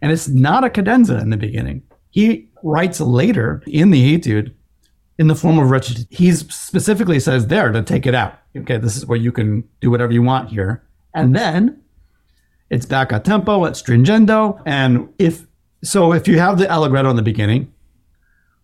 And 0.01 0.13
it's 0.13 0.29
not 0.29 0.63
a 0.63 0.71
cadenza 0.71 1.19
in 1.19 1.31
the 1.31 1.37
beginning. 1.37 1.83
He 2.11 2.49
writes 2.63 3.01
later 3.01 3.63
in 3.67 3.91
the 3.91 4.15
etude 4.15 4.55
in 5.19 5.27
the 5.27 5.35
form 5.35 5.59
of 5.59 5.71
wretched. 5.71 6.07
He 6.09 6.31
specifically 6.33 7.19
says 7.19 7.49
there 7.49 7.73
to 7.73 7.83
take 7.83 8.07
it 8.07 8.15
out. 8.15 8.39
Okay, 8.57 8.79
this 8.79 8.97
is 8.97 9.05
where 9.07 9.19
you 9.19 9.33
can 9.33 9.69
do 9.81 9.91
whatever 9.91 10.13
you 10.13 10.23
want 10.23 10.51
here. 10.51 10.85
And 11.15 11.35
then 11.35 11.83
it's 12.71 12.87
back 12.87 13.11
a 13.11 13.19
tempo, 13.19 13.65
it's 13.65 13.83
stringendo. 13.83 14.63
And 14.65 15.13
if 15.19 15.48
so 15.83 16.13
if 16.13 16.29
you 16.29 16.39
have 16.39 16.59
the 16.59 16.73
allegretto 16.73 17.11
in 17.11 17.17
the 17.17 17.23
beginning, 17.23 17.73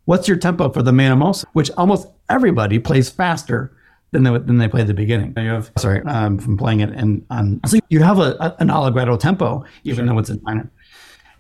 what's 0.04 0.28
your 0.28 0.36
tempo 0.36 0.70
for 0.70 0.82
the 0.82 0.92
meno 0.92 1.32
which 1.52 1.70
almost 1.72 2.08
everybody 2.28 2.78
plays 2.78 3.10
faster 3.10 3.72
than 4.14 4.22
they, 4.22 4.38
than 4.38 4.58
they 4.58 4.68
play 4.68 4.80
at 4.80 4.86
the 4.86 4.94
beginning. 4.94 5.34
You 5.36 5.50
have, 5.50 5.70
sorry, 5.76 6.00
um, 6.02 6.38
from 6.38 6.56
playing 6.56 6.80
it 6.80 6.90
and 6.90 7.26
on. 7.30 7.60
So 7.66 7.78
you 7.88 8.02
have 8.02 8.18
a, 8.18 8.36
a, 8.40 8.56
an 8.60 8.70
allegretto 8.70 9.16
tempo, 9.16 9.64
even 9.82 10.06
sure. 10.06 10.14
though 10.14 10.18
it's 10.18 10.30
in 10.30 10.40
minor. 10.42 10.70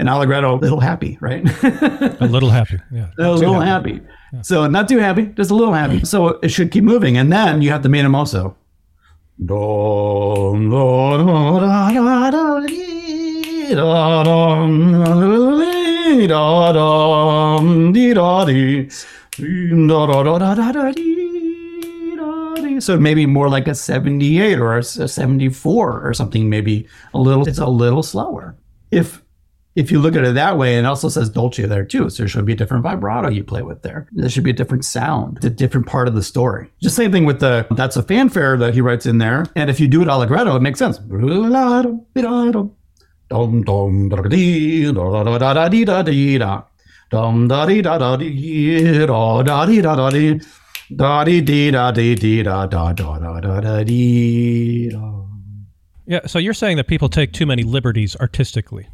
An 0.00 0.08
allegretto, 0.08 0.56
a 0.56 0.58
little 0.58 0.80
happy, 0.80 1.16
right? 1.20 1.44
a 1.62 2.26
little 2.28 2.50
happy, 2.50 2.80
yeah. 2.92 3.10
A 3.16 3.30
little 3.30 3.60
happy. 3.60 3.92
happy. 3.92 4.06
Yeah. 4.32 4.42
So 4.42 4.66
not 4.66 4.88
too 4.88 4.98
happy, 4.98 5.26
just 5.26 5.52
a 5.52 5.54
little 5.54 5.72
happy. 5.72 6.04
So 6.04 6.40
it 6.42 6.48
should 6.48 6.72
keep 6.72 6.82
moving. 6.82 7.16
And 7.16 7.32
then 7.32 7.62
you 7.62 7.70
have 7.70 7.84
the. 7.84 7.88
Do, 7.88 8.56
do, 9.46 10.70
do, 10.70 11.60
da, 11.60 11.90
So 22.80 22.98
maybe 22.98 23.26
more 23.26 23.48
like 23.48 23.68
a 23.68 23.74
78 23.74 24.58
or 24.58 24.76
a 24.76 24.82
74 24.82 26.06
or 26.06 26.14
something, 26.14 26.50
maybe 26.50 26.86
a 27.14 27.18
little, 27.18 27.46
it's 27.48 27.58
a 27.58 27.66
little 27.66 28.02
slower. 28.02 28.56
If 28.90 29.22
if 29.74 29.90
you 29.90 29.98
look 29.98 30.14
at 30.14 30.24
it 30.24 30.34
that 30.34 30.56
way, 30.56 30.76
and 30.76 30.86
it 30.86 30.88
also 30.88 31.08
says 31.08 31.28
Dolce 31.28 31.66
there 31.66 31.84
too, 31.84 32.08
so 32.08 32.22
there 32.22 32.28
should 32.28 32.44
be 32.44 32.52
a 32.52 32.56
different 32.56 32.84
vibrato 32.84 33.28
you 33.28 33.42
play 33.42 33.62
with 33.62 33.82
there. 33.82 34.06
There 34.12 34.28
should 34.28 34.44
be 34.44 34.50
a 34.50 34.54
different 34.54 34.84
sound, 34.84 35.44
a 35.44 35.50
different 35.50 35.86
part 35.86 36.06
of 36.06 36.14
the 36.14 36.22
story. 36.22 36.70
Just 36.80 36.94
same 36.94 37.10
thing 37.10 37.24
with 37.24 37.40
the 37.40 37.66
that's 37.72 37.96
a 37.96 38.02
fanfare 38.02 38.56
that 38.58 38.74
he 38.74 38.80
writes 38.80 39.06
in 39.06 39.18
there, 39.18 39.46
and 39.56 39.68
if 39.70 39.80
you 39.80 39.88
do 39.88 40.02
it 40.02 40.08
allegretto, 40.08 40.54
it 40.54 40.62
makes 40.62 40.78
sense. 40.78 40.98
Dum 43.34 43.62
dum 43.64 44.08
da 44.10 44.22
dee 44.22 44.92
da 44.92 45.24
da 45.24 45.38
da 45.38 45.54
da 45.54 45.68
dee 45.68 45.84
da 45.84 46.02
dee 46.02 46.38
da. 46.38 46.62
Dum 47.10 47.48
da 47.48 47.66
dee 47.66 47.82
da 47.82 47.98
da 47.98 48.16
dee 48.16 49.06
da 49.06 49.42
da 49.42 49.66
dee 49.66 49.82
da 49.82 49.94
da 49.96 50.10
dee. 50.10 50.40
Da 50.96 51.24
dee 51.24 51.40
dee 51.40 51.72
da 51.72 51.90
dee 51.90 52.14
dee 52.14 52.44
da 52.44 52.66
da 52.66 52.92
da 52.92 53.18
da 53.18 53.40
da 53.40 53.60
da 53.60 53.82
dee 53.82 54.88
da. 54.90 55.10
Yeah, 56.06 56.20
so 56.26 56.38
you're 56.38 56.54
saying 56.54 56.76
that 56.76 56.86
people 56.86 57.08
take 57.08 57.32
too 57.32 57.46
many 57.46 57.64
liberties 57.64 58.14
artistically, 58.20 58.86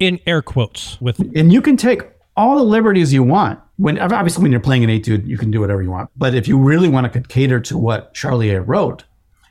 in 0.00 0.18
air 0.26 0.42
quotes, 0.42 1.00
with 1.00 1.20
and 1.36 1.52
you 1.52 1.62
can 1.62 1.76
take 1.76 2.02
all 2.36 2.56
the 2.56 2.64
liberties 2.64 3.12
you 3.12 3.22
want. 3.22 3.60
When 3.76 4.00
obviously 4.00 4.42
when 4.42 4.50
you're 4.50 4.60
playing 4.60 4.82
an 4.82 4.90
etude, 4.90 5.24
you 5.24 5.38
can 5.38 5.52
do 5.52 5.60
whatever 5.60 5.82
you 5.82 5.92
want. 5.92 6.10
But 6.16 6.34
if 6.34 6.48
you 6.48 6.58
really 6.58 6.88
want 6.88 7.12
to 7.12 7.20
cater 7.20 7.60
to 7.60 7.78
what 7.78 8.12
Charlier 8.14 8.64
wrote, 8.66 9.04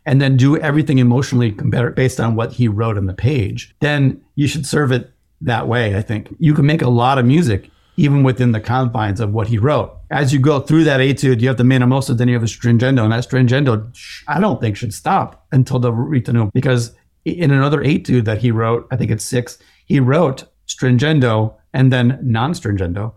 and 0.05 0.21
then 0.21 0.37
do 0.37 0.57
everything 0.57 0.99
emotionally 0.99 1.51
based 1.95 2.19
on 2.19 2.35
what 2.35 2.53
he 2.53 2.67
wrote 2.67 2.97
on 2.97 3.05
the 3.05 3.13
page, 3.13 3.75
then 3.79 4.21
you 4.35 4.47
should 4.47 4.65
serve 4.65 4.91
it 4.91 5.11
that 5.41 5.67
way. 5.67 5.95
I 5.95 6.01
think 6.01 6.35
you 6.39 6.53
can 6.53 6.65
make 6.65 6.81
a 6.81 6.89
lot 6.89 7.17
of 7.17 7.25
music 7.25 7.69
even 7.95 8.23
within 8.23 8.51
the 8.51 8.59
confines 8.59 9.19
of 9.19 9.33
what 9.33 9.47
he 9.47 9.57
wrote. 9.57 9.95
As 10.09 10.33
you 10.33 10.39
go 10.39 10.59
through 10.59 10.83
that 10.85 10.99
etude, 10.99 11.41
you 11.41 11.47
have 11.47 11.57
the 11.57 11.63
meno 11.63 11.85
mosso, 11.85 12.13
then 12.13 12.27
you 12.27 12.33
have 12.33 12.41
the 12.41 12.47
stringendo, 12.47 13.03
and 13.03 13.11
that 13.11 13.27
stringendo, 13.27 13.95
I 14.27 14.39
don't 14.39 14.59
think 14.59 14.75
should 14.75 14.93
stop 14.93 15.45
until 15.51 15.79
the 15.79 15.91
ritornello 15.91 16.51
because 16.53 16.95
in 17.25 17.51
another 17.51 17.81
etude 17.81 18.25
that 18.25 18.39
he 18.39 18.51
wrote, 18.51 18.87
I 18.91 18.97
think 18.97 19.11
it's 19.11 19.23
six, 19.23 19.59
he 19.85 19.99
wrote 19.99 20.45
stringendo 20.67 21.53
and 21.73 21.91
then 21.91 22.19
non-stringendo. 22.21 23.13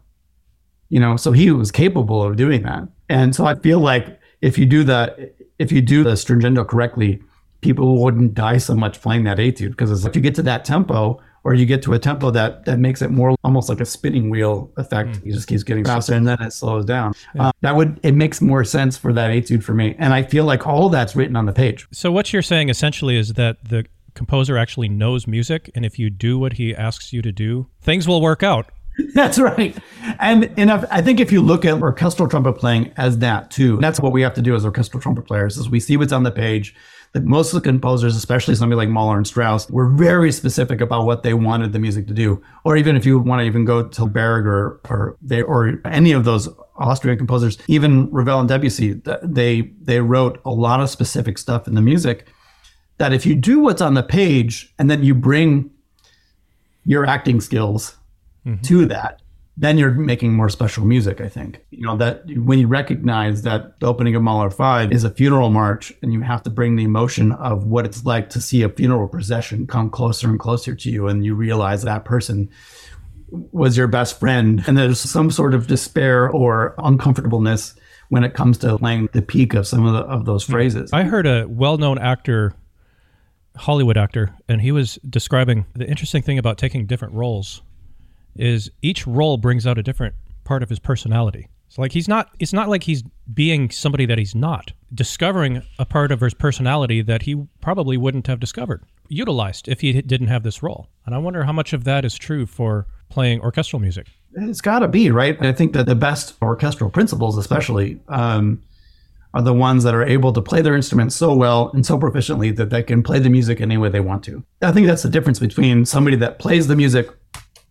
You 0.88 1.00
know, 1.00 1.16
so 1.16 1.32
he 1.32 1.50
was 1.50 1.72
capable 1.72 2.22
of 2.22 2.36
doing 2.36 2.62
that. 2.62 2.86
And 3.08 3.34
so 3.34 3.44
I 3.44 3.56
feel 3.56 3.80
like 3.80 4.20
if 4.40 4.58
you 4.58 4.66
do 4.66 4.84
the 4.84 5.32
if 5.58 5.72
you 5.72 5.80
do 5.80 6.04
the 6.04 6.12
stringendo 6.12 6.66
correctly, 6.66 7.22
people 7.60 8.02
wouldn't 8.02 8.34
die 8.34 8.58
so 8.58 8.74
much 8.74 9.00
playing 9.00 9.24
that 9.24 9.38
etude 9.38 9.70
because 9.70 9.90
it's 9.90 10.04
like 10.04 10.10
if 10.10 10.16
you 10.16 10.22
get 10.22 10.34
to 10.36 10.42
that 10.42 10.64
tempo 10.64 11.20
or 11.46 11.54
you 11.54 11.64
get 11.64 11.80
to 11.80 11.92
a 11.92 11.98
tempo 11.98 12.32
that 12.32 12.64
that 12.64 12.80
makes 12.80 13.00
it 13.02 13.10
more 13.10 13.36
almost 13.44 13.68
like 13.68 13.80
a 13.80 13.84
spinning 13.84 14.30
wheel 14.30 14.68
effect. 14.76 15.20
He 15.22 15.30
just 15.30 15.46
keeps 15.46 15.62
getting 15.62 15.84
faster 15.84 16.12
and 16.14 16.26
then 16.26 16.42
it 16.42 16.52
slows 16.52 16.84
down. 16.84 17.14
Uh, 17.38 17.52
that 17.60 17.76
would 17.76 18.00
it 18.02 18.16
makes 18.16 18.40
more 18.40 18.64
sense 18.64 18.98
for 18.98 19.12
that 19.12 19.30
etude 19.30 19.62
for 19.62 19.72
me. 19.72 19.94
And 19.96 20.12
I 20.12 20.24
feel 20.24 20.44
like 20.44 20.66
all 20.66 20.88
that's 20.88 21.14
written 21.14 21.36
on 21.36 21.46
the 21.46 21.52
page. 21.52 21.86
So 21.92 22.10
what 22.10 22.32
you're 22.32 22.42
saying 22.42 22.68
essentially 22.68 23.16
is 23.16 23.34
that 23.34 23.64
the 23.64 23.86
composer 24.14 24.58
actually 24.58 24.88
knows 24.88 25.28
music, 25.28 25.70
and 25.76 25.84
if 25.84 26.00
you 26.00 26.10
do 26.10 26.36
what 26.36 26.54
he 26.54 26.74
asks 26.74 27.12
you 27.12 27.22
to 27.22 27.30
do, 27.30 27.68
things 27.80 28.08
will 28.08 28.20
work 28.20 28.42
out. 28.42 28.72
That's 29.14 29.38
right. 29.38 29.76
And 30.18 30.52
and 30.56 30.70
I 30.70 31.02
think 31.02 31.20
if 31.20 31.30
you 31.30 31.42
look 31.42 31.64
at 31.64 31.82
orchestral 31.82 32.28
trumpet 32.28 32.54
playing 32.54 32.92
as 32.96 33.18
that 33.18 33.50
too, 33.50 33.76
that's 33.78 34.00
what 34.00 34.12
we 34.12 34.22
have 34.22 34.34
to 34.34 34.42
do 34.42 34.54
as 34.54 34.64
orchestral 34.64 35.02
trumpet 35.02 35.26
players 35.26 35.56
is 35.56 35.68
we 35.68 35.80
see 35.80 35.96
what's 35.96 36.12
on 36.12 36.22
the 36.22 36.30
page. 36.30 36.74
That 37.12 37.24
most 37.24 37.54
of 37.54 37.62
the 37.62 37.66
composers, 37.66 38.14
especially 38.14 38.56
somebody 38.56 38.76
like 38.76 38.88
Mahler 38.90 39.16
and 39.16 39.26
Strauss, 39.26 39.70
were 39.70 39.88
very 39.88 40.30
specific 40.32 40.82
about 40.82 41.06
what 41.06 41.22
they 41.22 41.32
wanted 41.32 41.72
the 41.72 41.78
music 41.78 42.06
to 42.08 42.12
do. 42.12 42.42
Or 42.64 42.76
even 42.76 42.94
if 42.94 43.06
you 43.06 43.18
want 43.18 43.40
to 43.40 43.44
even 43.44 43.64
go 43.64 43.88
to 43.88 44.06
Berg 44.06 44.46
or 44.46 44.80
or 44.90 45.16
they 45.22 45.40
or 45.40 45.80
any 45.86 46.12
of 46.12 46.24
those 46.24 46.48
Austrian 46.76 47.16
composers, 47.16 47.58
even 47.68 48.10
Ravel 48.10 48.40
and 48.40 48.48
Debussy, 48.48 49.00
they 49.22 49.72
they 49.80 50.00
wrote 50.00 50.40
a 50.44 50.50
lot 50.50 50.80
of 50.80 50.90
specific 50.90 51.38
stuff 51.38 51.66
in 51.66 51.74
the 51.74 51.80
music. 51.82 52.28
That 52.98 53.12
if 53.12 53.24
you 53.24 53.34
do 53.34 53.60
what's 53.60 53.82
on 53.82 53.94
the 53.94 54.02
page 54.02 54.74
and 54.78 54.90
then 54.90 55.02
you 55.02 55.14
bring 55.14 55.70
your 56.84 57.06
acting 57.06 57.40
skills 57.40 57.96
Mm-hmm. 58.46 58.62
to 58.62 58.86
that, 58.86 59.22
then 59.56 59.76
you're 59.76 59.90
making 59.90 60.34
more 60.34 60.48
special 60.48 60.84
music, 60.84 61.20
I 61.20 61.28
think. 61.28 61.64
You 61.70 61.86
know, 61.86 61.96
that 61.96 62.22
when 62.36 62.58
you 62.58 62.68
recognize 62.68 63.42
that 63.42 63.80
the 63.80 63.86
opening 63.86 64.14
of 64.14 64.22
Mahler 64.22 64.50
5 64.50 64.92
is 64.92 65.02
a 65.02 65.10
funeral 65.10 65.50
march 65.50 65.92
and 66.02 66.12
you 66.12 66.20
have 66.20 66.42
to 66.44 66.50
bring 66.50 66.76
the 66.76 66.84
emotion 66.84 67.32
of 67.32 67.64
what 67.64 67.86
it's 67.86 68.04
like 68.04 68.30
to 68.30 68.40
see 68.40 68.62
a 68.62 68.68
funeral 68.68 69.08
procession 69.08 69.66
come 69.66 69.90
closer 69.90 70.28
and 70.28 70.38
closer 70.38 70.74
to 70.76 70.90
you, 70.90 71.08
and 71.08 71.24
you 71.24 71.34
realize 71.34 71.82
that 71.82 72.04
person 72.04 72.50
was 73.30 73.76
your 73.76 73.88
best 73.88 74.20
friend, 74.20 74.62
and 74.66 74.78
there's 74.78 75.00
some 75.00 75.30
sort 75.30 75.54
of 75.54 75.66
despair 75.66 76.30
or 76.30 76.74
uncomfortableness 76.78 77.74
when 78.10 78.22
it 78.22 78.34
comes 78.34 78.58
to 78.58 78.78
playing 78.78 79.08
the 79.12 79.22
peak 79.22 79.54
of 79.54 79.66
some 79.66 79.84
of, 79.84 79.92
the, 79.92 80.00
of 80.00 80.24
those 80.24 80.46
hmm. 80.46 80.52
phrases. 80.52 80.92
I 80.92 81.02
heard 81.02 81.26
a 81.26 81.46
well-known 81.48 81.98
actor, 81.98 82.54
Hollywood 83.56 83.96
actor, 83.96 84.36
and 84.48 84.60
he 84.60 84.70
was 84.70 85.00
describing 85.08 85.66
the 85.74 85.88
interesting 85.88 86.22
thing 86.22 86.38
about 86.38 86.58
taking 86.58 86.86
different 86.86 87.14
roles 87.14 87.62
is 88.38 88.70
each 88.82 89.06
role 89.06 89.36
brings 89.36 89.66
out 89.66 89.78
a 89.78 89.82
different 89.82 90.14
part 90.44 90.62
of 90.62 90.68
his 90.68 90.78
personality. 90.78 91.48
It's 91.66 91.78
like 91.78 91.92
he's 91.92 92.08
not 92.08 92.30
it's 92.38 92.52
not 92.52 92.68
like 92.68 92.84
he's 92.84 93.02
being 93.32 93.70
somebody 93.70 94.06
that 94.06 94.18
he's 94.18 94.34
not. 94.34 94.72
Discovering 94.94 95.62
a 95.78 95.84
part 95.84 96.12
of 96.12 96.20
his 96.20 96.34
personality 96.34 97.02
that 97.02 97.22
he 97.22 97.46
probably 97.60 97.96
wouldn't 97.96 98.28
have 98.28 98.40
discovered, 98.40 98.84
utilized 99.08 99.68
if 99.68 99.80
he 99.80 100.00
didn't 100.00 100.28
have 100.28 100.42
this 100.42 100.62
role. 100.62 100.88
And 101.04 101.14
I 101.14 101.18
wonder 101.18 101.44
how 101.44 101.52
much 101.52 101.72
of 101.72 101.84
that 101.84 102.04
is 102.04 102.16
true 102.16 102.46
for 102.46 102.86
playing 103.08 103.40
orchestral 103.40 103.80
music. 103.80 104.06
It's 104.34 104.60
got 104.60 104.80
to 104.80 104.88
be 104.88 105.10
right. 105.10 105.40
I 105.42 105.52
think 105.52 105.72
that 105.72 105.86
the 105.86 105.94
best 105.94 106.34
orchestral 106.42 106.90
principals, 106.90 107.38
especially, 107.38 108.00
um, 108.08 108.62
are 109.34 109.42
the 109.42 109.52
ones 109.52 109.84
that 109.84 109.94
are 109.94 110.02
able 110.02 110.32
to 110.32 110.40
play 110.40 110.62
their 110.62 110.74
instrument 110.74 111.12
so 111.12 111.34
well 111.34 111.70
and 111.74 111.84
so 111.84 111.98
proficiently 111.98 112.56
that 112.56 112.70
they 112.70 112.82
can 112.82 113.02
play 113.02 113.18
the 113.18 113.28
music 113.28 113.60
any 113.60 113.76
way 113.76 113.88
they 113.88 114.00
want 114.00 114.24
to. 114.24 114.42
I 114.62 114.72
think 114.72 114.86
that's 114.86 115.02
the 115.02 115.10
difference 115.10 115.38
between 115.38 115.84
somebody 115.84 116.16
that 116.16 116.38
plays 116.38 116.68
the 116.68 116.76
music. 116.76 117.08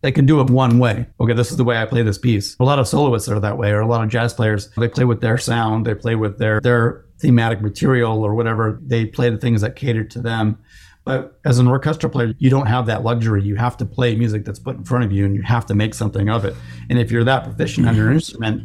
They 0.05 0.11
can 0.11 0.27
do 0.27 0.39
it 0.39 0.51
one 0.51 0.77
way. 0.77 1.07
Okay, 1.19 1.33
this 1.33 1.49
is 1.49 1.57
the 1.57 1.63
way 1.63 1.81
I 1.81 1.85
play 1.87 2.03
this 2.03 2.19
piece. 2.19 2.55
A 2.59 2.63
lot 2.63 2.77
of 2.77 2.87
soloists 2.87 3.27
are 3.27 3.39
that 3.39 3.57
way, 3.57 3.71
or 3.71 3.79
a 3.79 3.87
lot 3.87 4.03
of 4.03 4.09
jazz 4.11 4.35
players. 4.35 4.69
They 4.77 4.87
play 4.87 5.03
with 5.03 5.19
their 5.19 5.39
sound. 5.39 5.83
They 5.83 5.95
play 5.95 6.13
with 6.13 6.37
their 6.37 6.61
their 6.61 7.05
thematic 7.17 7.59
material 7.59 8.23
or 8.23 8.35
whatever. 8.35 8.79
They 8.83 9.07
play 9.07 9.31
the 9.31 9.37
things 9.37 9.61
that 9.61 9.75
cater 9.75 10.03
to 10.03 10.21
them. 10.21 10.59
But 11.05 11.39
as 11.43 11.57
an 11.57 11.65
orchestra 11.65 12.07
player, 12.07 12.35
you 12.37 12.51
don't 12.51 12.67
have 12.67 12.85
that 12.85 13.01
luxury. 13.01 13.41
You 13.41 13.55
have 13.55 13.77
to 13.77 13.85
play 13.87 14.15
music 14.15 14.45
that's 14.45 14.59
put 14.59 14.75
in 14.75 14.83
front 14.83 15.05
of 15.05 15.11
you 15.11 15.25
and 15.25 15.33
you 15.35 15.41
have 15.41 15.65
to 15.65 15.73
make 15.73 15.95
something 15.95 16.29
of 16.29 16.45
it. 16.45 16.53
And 16.87 16.99
if 16.99 17.09
you're 17.09 17.23
that 17.23 17.43
proficient 17.43 17.87
on 17.87 17.95
your 17.95 18.05
mm-hmm. 18.05 18.13
instrument 18.17 18.61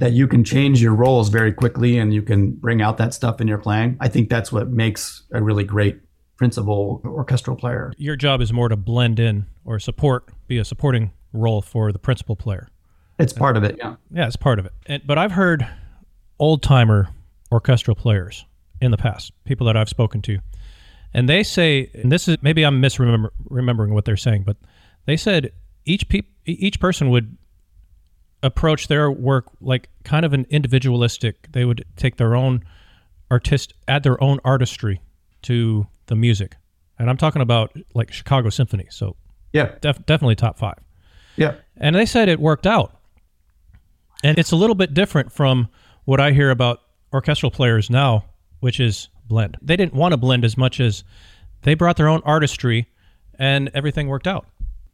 that 0.00 0.10
you 0.10 0.26
can 0.26 0.42
change 0.42 0.82
your 0.82 0.94
roles 0.96 1.28
very 1.28 1.52
quickly 1.52 1.98
and 1.98 2.12
you 2.12 2.20
can 2.20 2.50
bring 2.50 2.82
out 2.82 2.98
that 2.98 3.14
stuff 3.14 3.40
in 3.40 3.46
your 3.46 3.58
playing, 3.58 3.96
I 4.00 4.08
think 4.08 4.28
that's 4.28 4.50
what 4.50 4.70
makes 4.70 5.22
a 5.32 5.40
really 5.40 5.62
great 5.62 6.00
principal 6.36 7.00
orchestral 7.04 7.56
player. 7.56 7.92
Your 7.96 8.16
job 8.16 8.40
is 8.40 8.52
more 8.52 8.68
to 8.68 8.76
blend 8.76 9.20
in 9.20 9.46
or 9.64 9.78
support, 9.78 10.28
be 10.46 10.58
a 10.58 10.64
supporting 10.64 11.12
role 11.32 11.62
for 11.62 11.92
the 11.92 11.98
principal 11.98 12.36
player. 12.36 12.68
It's 13.18 13.32
part 13.32 13.56
of 13.56 13.64
it, 13.64 13.76
yeah. 13.78 13.96
Yeah, 14.10 14.26
it's 14.26 14.36
part 14.36 14.58
of 14.58 14.66
it. 14.66 14.72
And, 14.86 15.02
but 15.06 15.18
I've 15.18 15.32
heard 15.32 15.66
old 16.38 16.62
timer 16.62 17.08
orchestral 17.52 17.94
players 17.94 18.44
in 18.80 18.90
the 18.90 18.96
past, 18.96 19.32
people 19.44 19.66
that 19.66 19.76
I've 19.76 19.88
spoken 19.88 20.20
to, 20.22 20.38
and 21.12 21.28
they 21.28 21.44
say, 21.44 21.90
and 21.94 22.10
this 22.10 22.26
is 22.26 22.38
maybe 22.42 22.64
I'm 22.64 22.82
misremembering 22.82 23.90
what 23.90 24.04
they're 24.04 24.16
saying, 24.16 24.42
but 24.42 24.56
they 25.06 25.16
said 25.16 25.52
each 25.84 26.08
peop, 26.08 26.26
each 26.44 26.80
person 26.80 27.10
would 27.10 27.36
approach 28.42 28.88
their 28.88 29.10
work 29.10 29.46
like 29.60 29.88
kind 30.02 30.26
of 30.26 30.32
an 30.32 30.46
individualistic. 30.50 31.50
They 31.52 31.64
would 31.64 31.84
take 31.96 32.16
their 32.16 32.34
own 32.34 32.64
artist, 33.30 33.74
add 33.86 34.02
their 34.02 34.22
own 34.22 34.40
artistry 34.44 35.00
to 35.44 35.86
the 36.06 36.14
music, 36.16 36.56
and 36.98 37.08
I'm 37.08 37.16
talking 37.16 37.42
about 37.42 37.76
like 37.94 38.12
Chicago 38.12 38.50
Symphony. 38.50 38.86
So 38.90 39.16
Yeah, 39.52 39.72
def, 39.80 40.04
definitely 40.06 40.34
top 40.36 40.58
five. 40.58 40.78
yeah. 41.36 41.54
And 41.76 41.96
they 41.96 42.06
said 42.06 42.28
it 42.28 42.38
worked 42.40 42.66
out. 42.66 42.98
And 44.22 44.38
it's 44.38 44.52
a 44.52 44.56
little 44.56 44.74
bit 44.76 44.94
different 44.94 45.32
from 45.32 45.68
what 46.04 46.20
I 46.20 46.32
hear 46.32 46.50
about 46.50 46.80
orchestral 47.12 47.50
players 47.50 47.90
now, 47.90 48.24
which 48.60 48.80
is 48.80 49.08
blend. 49.26 49.56
They 49.60 49.76
didn't 49.76 49.94
want 49.94 50.12
to 50.12 50.16
blend 50.16 50.44
as 50.44 50.56
much 50.56 50.80
as 50.80 51.04
they 51.62 51.74
brought 51.74 51.96
their 51.96 52.08
own 52.08 52.22
artistry 52.24 52.88
and 53.38 53.70
everything 53.74 54.08
worked 54.08 54.26
out. 54.26 54.46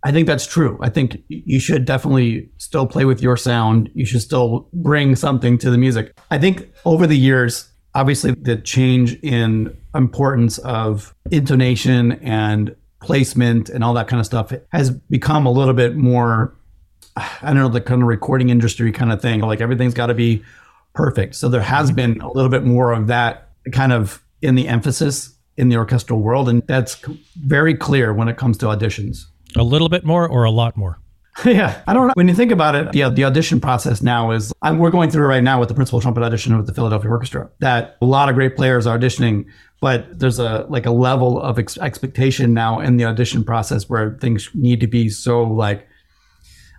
I 0.02 0.12
think 0.12 0.26
that's 0.26 0.46
true. 0.46 0.78
I 0.82 0.88
think 0.88 1.22
you 1.28 1.60
should 1.60 1.84
definitely 1.84 2.48
still 2.56 2.86
play 2.86 3.04
with 3.04 3.20
your 3.22 3.36
sound. 3.36 3.90
You 3.94 4.06
should 4.06 4.22
still 4.22 4.68
bring 4.72 5.14
something 5.14 5.58
to 5.58 5.70
the 5.70 5.76
music. 5.78 6.16
I 6.30 6.38
think 6.38 6.68
over 6.86 7.06
the 7.06 7.18
years, 7.18 7.69
obviously, 7.94 8.32
the 8.32 8.56
change 8.56 9.14
in 9.22 9.76
importance 9.94 10.58
of 10.58 11.14
intonation 11.30 12.12
and 12.12 12.74
placement 13.00 13.68
and 13.68 13.82
all 13.82 13.94
that 13.94 14.08
kind 14.08 14.20
of 14.20 14.26
stuff 14.26 14.52
has 14.70 14.90
become 14.90 15.46
a 15.46 15.50
little 15.50 15.74
bit 15.74 15.96
more, 15.96 16.54
I 17.16 17.38
don't 17.42 17.56
know, 17.56 17.68
the 17.68 17.80
kind 17.80 18.02
of 18.02 18.08
recording 18.08 18.50
industry 18.50 18.92
kind 18.92 19.12
of 19.12 19.20
thing. 19.22 19.40
Like 19.40 19.60
everything's 19.60 19.94
got 19.94 20.06
to 20.06 20.14
be 20.14 20.42
perfect. 20.94 21.34
So 21.34 21.48
there 21.48 21.62
has 21.62 21.90
been 21.90 22.20
a 22.20 22.30
little 22.30 22.50
bit 22.50 22.64
more 22.64 22.92
of 22.92 23.06
that 23.06 23.48
kind 23.72 23.92
of 23.92 24.22
in 24.42 24.54
the 24.54 24.68
emphasis 24.68 25.34
in 25.56 25.68
the 25.68 25.76
orchestral 25.76 26.20
world. 26.20 26.48
And 26.48 26.62
that's 26.66 27.02
very 27.36 27.74
clear 27.74 28.12
when 28.12 28.28
it 28.28 28.36
comes 28.36 28.58
to 28.58 28.66
auditions. 28.66 29.24
A 29.56 29.62
little 29.62 29.88
bit 29.88 30.04
more 30.04 30.28
or 30.28 30.44
a 30.44 30.50
lot 30.50 30.76
more? 30.76 31.00
yeah, 31.44 31.82
I 31.86 31.94
don't 31.94 32.06
know. 32.06 32.12
When 32.14 32.28
you 32.28 32.34
think 32.34 32.52
about 32.52 32.74
it, 32.74 32.94
yeah, 32.94 33.08
the 33.08 33.24
audition 33.24 33.60
process 33.60 34.02
now 34.02 34.30
is 34.30 34.52
I'm, 34.62 34.78
we're 34.78 34.90
going 34.90 35.10
through 35.10 35.26
right 35.26 35.42
now 35.42 35.58
with 35.60 35.68
the 35.68 35.74
principal 35.74 36.00
trumpet 36.00 36.22
audition 36.22 36.56
with 36.56 36.66
the 36.66 36.74
Philadelphia 36.74 37.10
Orchestra. 37.10 37.50
That 37.60 37.96
a 38.02 38.06
lot 38.06 38.28
of 38.28 38.34
great 38.34 38.56
players 38.56 38.86
are 38.86 38.98
auditioning, 38.98 39.46
but 39.80 40.18
there's 40.18 40.38
a 40.38 40.66
like 40.68 40.86
a 40.86 40.90
level 40.90 41.40
of 41.40 41.58
ex- 41.58 41.78
expectation 41.78 42.52
now 42.52 42.80
in 42.80 42.96
the 42.96 43.04
audition 43.04 43.44
process 43.44 43.88
where 43.88 44.18
things 44.20 44.50
need 44.54 44.80
to 44.80 44.86
be 44.86 45.08
so 45.08 45.42
like 45.42 45.86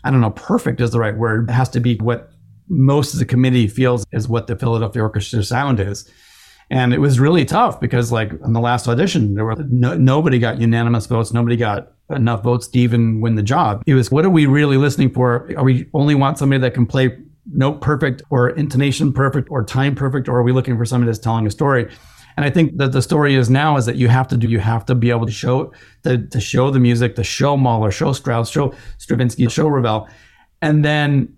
I 0.04 0.12
don't 0.12 0.22
know, 0.22 0.32
perfect 0.32 0.82
is 0.82 0.92
the 0.92 1.00
right 1.00 1.16
word. 1.16 1.50
It 1.50 1.54
has 1.54 1.70
to 1.70 1.80
be 1.80 1.96
what 1.98 2.32
most 2.70 3.14
of 3.14 3.20
the 3.20 3.26
committee 3.26 3.68
feels 3.68 4.06
is 4.12 4.28
what 4.28 4.48
the 4.48 4.56
Philadelphia 4.56 5.02
Orchestra 5.04 5.44
sound 5.44 5.80
is. 5.80 6.10
And 6.72 6.94
it 6.94 7.00
was 7.00 7.20
really 7.20 7.44
tough 7.44 7.82
because, 7.82 8.14
like, 8.14 8.32
in 8.32 8.54
the 8.54 8.62
last 8.62 8.88
audition, 8.88 9.36
there 9.36 9.44
were 9.44 9.56
no, 9.70 9.98
nobody 9.98 10.40
got 10.40 10.62
unanimous 10.62 11.06
votes. 11.06 11.34
Nobody 11.34 11.58
got 11.58 11.92
enough 12.10 12.44
votes 12.44 12.70
to 12.70 12.80
even 12.80 13.20
win 13.20 13.36
the 13.36 13.44
job. 13.44 13.84
It 13.86 13.94
was, 13.94 14.10
what 14.10 14.24
are 14.24 14.30
we 14.30 14.46
really 14.46 14.78
listening 14.78 15.12
for? 15.12 15.52
Are 15.58 15.66
we 15.66 15.90
only 15.94 16.16
want 16.16 16.38
somebody 16.38 16.62
that 16.62 16.74
can 16.74 16.86
play 16.86 17.18
note 17.52 17.82
perfect 17.82 18.22
or 18.30 18.52
intonation 18.52 19.12
perfect 19.12 19.50
or 19.52 19.66
time 19.66 19.96
perfect, 19.96 20.30
or 20.30 20.38
are 20.38 20.44
we 20.44 20.54
looking 20.54 20.78
for 20.78 20.86
somebody 20.86 21.08
that's 21.08 21.20
telling 21.20 21.46
a 21.46 21.52
story? 21.52 21.92
And 22.38 22.46
I 22.46 22.50
think 22.50 22.78
that 22.78 22.94
the 22.94 23.02
story 23.02 23.36
is 23.36 23.50
now 23.50 23.76
is 23.76 23.86
that 23.86 23.98
you 23.98 24.08
have 24.08 24.30
to 24.30 24.38
do, 24.38 24.48
you 24.48 24.60
have 24.60 24.86
to 24.86 24.96
be 24.96 25.10
able 25.10 25.26
to 25.26 25.32
show, 25.34 25.74
to, 26.04 26.26
to 26.26 26.40
show 26.40 26.72
the 26.72 26.80
music, 26.80 27.18
to 27.18 27.24
show 27.26 27.58
Mahler, 27.58 27.92
show 27.92 28.14
Strauss, 28.14 28.50
show 28.50 28.74
Stravinsky, 28.98 29.50
show 29.50 29.68
Ravel, 29.68 30.08
and 30.62 30.86
then 30.86 31.36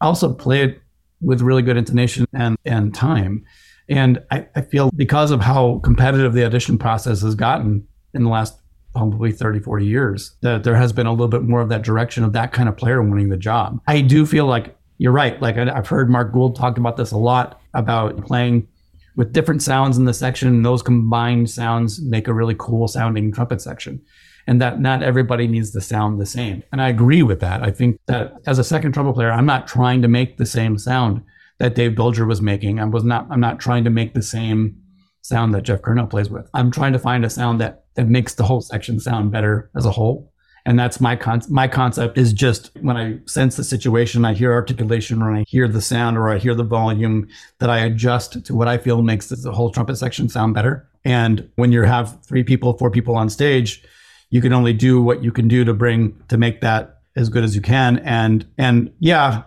also 0.00 0.34
play 0.34 0.64
it 0.64 0.82
with 1.20 1.40
really 1.40 1.62
good 1.62 1.76
intonation 1.76 2.26
and, 2.32 2.58
and 2.64 2.92
time. 2.92 3.44
And 3.92 4.22
I, 4.30 4.46
I 4.56 4.62
feel 4.62 4.90
because 4.96 5.30
of 5.30 5.40
how 5.40 5.80
competitive 5.84 6.32
the 6.32 6.44
audition 6.44 6.78
process 6.78 7.22
has 7.22 7.34
gotten 7.34 7.86
in 8.14 8.24
the 8.24 8.30
last 8.30 8.58
probably 8.94 9.32
30, 9.32 9.60
40 9.60 9.86
years, 9.86 10.34
that 10.42 10.64
there 10.64 10.76
has 10.76 10.92
been 10.92 11.06
a 11.06 11.10
little 11.10 11.28
bit 11.28 11.42
more 11.42 11.60
of 11.60 11.68
that 11.70 11.82
direction 11.82 12.24
of 12.24 12.32
that 12.32 12.52
kind 12.52 12.68
of 12.68 12.76
player 12.76 13.02
winning 13.02 13.28
the 13.28 13.36
job. 13.36 13.80
I 13.86 14.00
do 14.00 14.26
feel 14.26 14.46
like 14.46 14.76
you're 14.98 15.12
right. 15.12 15.40
Like 15.40 15.56
I've 15.56 15.88
heard 15.88 16.10
Mark 16.10 16.32
Gould 16.32 16.56
talk 16.56 16.78
about 16.78 16.96
this 16.96 17.10
a 17.10 17.18
lot 17.18 17.60
about 17.74 18.24
playing 18.24 18.68
with 19.16 19.32
different 19.32 19.62
sounds 19.62 19.98
in 19.98 20.04
the 20.04 20.14
section. 20.14 20.48
And 20.48 20.64
Those 20.64 20.82
combined 20.82 21.50
sounds 21.50 22.00
make 22.00 22.28
a 22.28 22.34
really 22.34 22.54
cool 22.58 22.88
sounding 22.88 23.32
trumpet 23.32 23.60
section. 23.60 24.00
And 24.46 24.60
that 24.60 24.80
not 24.80 25.02
everybody 25.02 25.46
needs 25.46 25.70
to 25.72 25.80
sound 25.80 26.20
the 26.20 26.26
same. 26.26 26.62
And 26.72 26.82
I 26.82 26.88
agree 26.88 27.22
with 27.22 27.40
that. 27.40 27.62
I 27.62 27.70
think 27.70 27.98
that 28.06 28.34
as 28.46 28.58
a 28.58 28.64
second 28.64 28.92
trumpet 28.92 29.14
player, 29.14 29.30
I'm 29.30 29.46
not 29.46 29.68
trying 29.68 30.02
to 30.02 30.08
make 30.08 30.36
the 30.36 30.46
same 30.46 30.78
sound 30.78 31.22
that 31.62 31.76
Dave 31.76 31.92
Bilger 31.92 32.26
was 32.26 32.42
making. 32.42 32.80
I 32.80 32.84
was 32.86 33.04
not 33.04 33.28
I'm 33.30 33.38
not 33.38 33.60
trying 33.60 33.84
to 33.84 33.90
make 33.90 34.14
the 34.14 34.22
same 34.22 34.76
sound 35.22 35.54
that 35.54 35.62
Jeff 35.62 35.80
Curnow 35.80 36.10
plays 36.10 36.28
with. 36.28 36.50
I'm 36.54 36.72
trying 36.72 36.92
to 36.92 36.98
find 36.98 37.24
a 37.24 37.30
sound 37.30 37.60
that 37.60 37.84
that 37.94 38.08
makes 38.08 38.34
the 38.34 38.42
whole 38.42 38.60
section 38.60 38.98
sound 38.98 39.30
better 39.30 39.70
as 39.76 39.86
a 39.86 39.92
whole. 39.92 40.32
And 40.66 40.76
that's 40.76 41.00
my 41.00 41.14
con- 41.14 41.42
my 41.48 41.68
concept 41.68 42.18
is 42.18 42.32
just 42.32 42.72
when 42.80 42.96
I 42.96 43.18
sense 43.26 43.56
the 43.56 43.62
situation, 43.62 44.24
I 44.24 44.34
hear 44.34 44.52
articulation, 44.52 45.22
or 45.22 45.32
I 45.32 45.44
hear 45.46 45.68
the 45.68 45.80
sound, 45.80 46.18
or 46.18 46.30
I 46.30 46.38
hear 46.38 46.56
the 46.56 46.64
volume, 46.64 47.28
that 47.60 47.70
I 47.70 47.78
adjust 47.78 48.44
to 48.44 48.54
what 48.56 48.66
I 48.66 48.76
feel 48.76 49.00
makes 49.00 49.28
the 49.28 49.52
whole 49.52 49.70
trumpet 49.70 49.96
section 49.96 50.28
sound 50.28 50.54
better. 50.54 50.88
And 51.04 51.48
when 51.54 51.70
you 51.70 51.82
have 51.82 52.24
three 52.26 52.42
people, 52.42 52.76
four 52.76 52.90
people 52.90 53.14
on 53.14 53.30
stage, 53.30 53.84
you 54.30 54.40
can 54.40 54.52
only 54.52 54.72
do 54.72 55.00
what 55.00 55.22
you 55.22 55.30
can 55.30 55.46
do 55.46 55.64
to 55.64 55.74
bring 55.74 56.20
to 56.26 56.36
make 56.36 56.60
that 56.62 57.02
as 57.14 57.28
good 57.28 57.44
as 57.44 57.54
you 57.54 57.62
can. 57.62 57.98
And 58.00 58.46
and 58.58 58.92
yeah, 58.98 59.44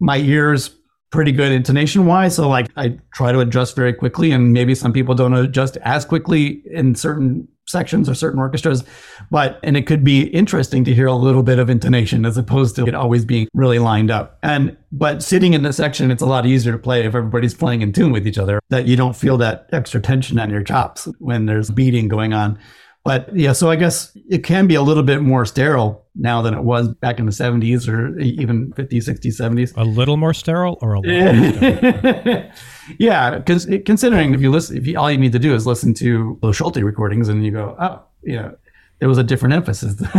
my 0.00 0.18
ears 0.18 0.77
pretty 1.10 1.32
good 1.32 1.52
intonation 1.52 2.06
wise. 2.06 2.36
So 2.36 2.48
like 2.48 2.68
I 2.76 2.98
try 3.14 3.32
to 3.32 3.40
adjust 3.40 3.74
very 3.74 3.92
quickly 3.92 4.30
and 4.30 4.52
maybe 4.52 4.74
some 4.74 4.92
people 4.92 5.14
don't 5.14 5.32
adjust 5.32 5.78
as 5.78 6.04
quickly 6.04 6.62
in 6.70 6.94
certain 6.94 7.48
sections 7.66 8.08
or 8.08 8.14
certain 8.14 8.40
orchestras, 8.40 8.82
but, 9.30 9.60
and 9.62 9.76
it 9.76 9.86
could 9.86 10.02
be 10.02 10.22
interesting 10.28 10.84
to 10.84 10.94
hear 10.94 11.06
a 11.06 11.14
little 11.14 11.42
bit 11.42 11.58
of 11.58 11.68
intonation 11.68 12.24
as 12.24 12.36
opposed 12.36 12.74
to 12.76 12.86
it 12.86 12.94
always 12.94 13.24
being 13.24 13.46
really 13.52 13.78
lined 13.78 14.10
up. 14.10 14.38
And, 14.42 14.76
but 14.90 15.22
sitting 15.22 15.52
in 15.52 15.62
the 15.62 15.72
section, 15.72 16.10
it's 16.10 16.22
a 16.22 16.26
lot 16.26 16.46
easier 16.46 16.72
to 16.72 16.78
play 16.78 17.00
if 17.00 17.14
everybody's 17.14 17.54
playing 17.54 17.82
in 17.82 17.92
tune 17.92 18.10
with 18.10 18.26
each 18.26 18.38
other, 18.38 18.60
that 18.70 18.86
you 18.86 18.96
don't 18.96 19.14
feel 19.14 19.36
that 19.38 19.68
extra 19.72 20.00
tension 20.00 20.38
on 20.38 20.50
your 20.50 20.62
chops 20.62 21.08
when 21.18 21.46
there's 21.46 21.70
beating 21.70 22.08
going 22.08 22.32
on. 22.32 22.58
But 23.04 23.34
yeah, 23.34 23.52
so 23.52 23.70
I 23.70 23.76
guess 23.76 24.16
it 24.28 24.44
can 24.44 24.66
be 24.66 24.74
a 24.74 24.82
little 24.82 25.02
bit 25.02 25.22
more 25.22 25.46
sterile 25.46 26.04
now 26.14 26.42
than 26.42 26.52
it 26.52 26.62
was 26.62 26.88
back 26.88 27.18
in 27.18 27.26
the 27.26 27.32
70s 27.32 27.88
or 27.88 28.18
even 28.18 28.72
50s, 28.72 29.08
60s, 29.08 29.40
70s. 29.40 29.76
A 29.76 29.84
little 29.84 30.16
more 30.16 30.34
sterile 30.34 30.78
or 30.82 30.94
a 30.94 31.00
lot 31.00 32.50
Yeah, 32.98 33.38
because 33.38 33.66
considering 33.86 34.34
if 34.34 34.40
you 34.40 34.50
listen, 34.50 34.76
if 34.76 34.86
you, 34.86 34.98
all 34.98 35.10
you 35.10 35.16
need 35.16 35.32
to 35.32 35.38
do 35.38 35.54
is 35.54 35.66
listen 35.66 35.94
to 35.94 36.38
those 36.42 36.56
Schulte 36.56 36.76
recordings 36.76 37.28
and 37.28 37.44
you 37.44 37.52
go, 37.52 37.76
oh, 37.80 38.02
yeah, 38.24 38.50
there 38.98 39.08
was 39.08 39.18
a 39.18 39.24
different 39.24 39.54
emphasis 39.54 39.94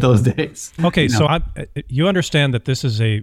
those 0.00 0.22
days. 0.22 0.72
Okay, 0.84 1.04
you 1.04 1.08
know? 1.08 1.18
so 1.18 1.26
I, 1.26 1.40
you 1.88 2.08
understand 2.08 2.52
that 2.54 2.64
this 2.64 2.84
is 2.84 3.00
a 3.00 3.22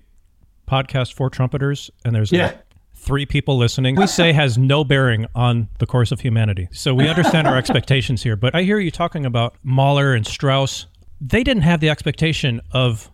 podcast 0.67 1.13
for 1.13 1.29
trumpeters 1.29 1.91
and 2.05 2.15
there's 2.15 2.31
yeah 2.31 2.53
three 2.93 3.25
people 3.25 3.57
listening, 3.57 3.95
we 3.95 4.07
say 4.07 4.31
has 4.33 4.57
no 4.57 4.83
bearing 4.83 5.27
on 5.35 5.67
the 5.79 5.85
course 5.85 6.11
of 6.11 6.21
humanity. 6.21 6.67
So 6.71 6.93
we 6.93 7.07
understand 7.07 7.47
our 7.47 7.57
expectations 7.57 8.23
here. 8.23 8.35
But 8.35 8.55
I 8.55 8.63
hear 8.63 8.79
you 8.79 8.91
talking 8.91 9.25
about 9.25 9.55
Mahler 9.63 10.13
and 10.13 10.25
Strauss. 10.25 10.85
They 11.19 11.43
didn't 11.43 11.63
have 11.63 11.79
the 11.79 11.89
expectation 11.89 12.61
of 12.71 13.09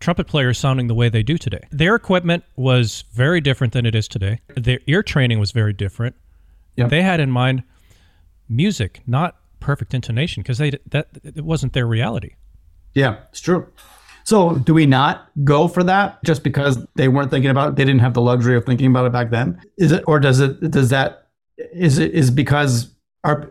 trumpet 0.00 0.26
players 0.26 0.58
sounding 0.58 0.86
the 0.86 0.94
way 0.94 1.08
they 1.08 1.22
do 1.22 1.38
today. 1.38 1.66
Their 1.70 1.94
equipment 1.94 2.44
was 2.56 3.04
very 3.12 3.40
different 3.40 3.72
than 3.72 3.86
it 3.86 3.94
is 3.94 4.08
today. 4.08 4.40
Their 4.56 4.80
ear 4.86 5.02
training 5.02 5.38
was 5.38 5.52
very 5.52 5.72
different. 5.72 6.16
Yep. 6.76 6.88
They 6.90 7.02
had 7.02 7.20
in 7.20 7.30
mind 7.30 7.62
music, 8.48 9.02
not 9.06 9.36
perfect 9.60 9.92
intonation, 9.94 10.42
because 10.42 10.58
they 10.58 10.72
that 10.86 11.08
it 11.22 11.44
wasn't 11.44 11.74
their 11.74 11.86
reality. 11.86 12.34
Yeah, 12.94 13.18
it's 13.28 13.40
true. 13.40 13.70
So 14.24 14.56
do 14.56 14.74
we 14.74 14.86
not 14.86 15.28
go 15.44 15.68
for 15.68 15.82
that 15.84 16.22
just 16.24 16.42
because 16.42 16.78
they 16.94 17.08
weren't 17.08 17.30
thinking 17.30 17.50
about 17.50 17.70
it? 17.70 17.76
They 17.76 17.84
didn't 17.84 18.00
have 18.00 18.14
the 18.14 18.20
luxury 18.20 18.56
of 18.56 18.64
thinking 18.64 18.86
about 18.86 19.06
it 19.06 19.12
back 19.12 19.30
then. 19.30 19.60
Is 19.78 19.92
it, 19.92 20.04
or 20.06 20.20
does 20.20 20.40
it, 20.40 20.70
does 20.70 20.90
that, 20.90 21.28
is 21.56 21.98
it, 21.98 22.12
is 22.12 22.30
because 22.30 22.94
our, 23.24 23.48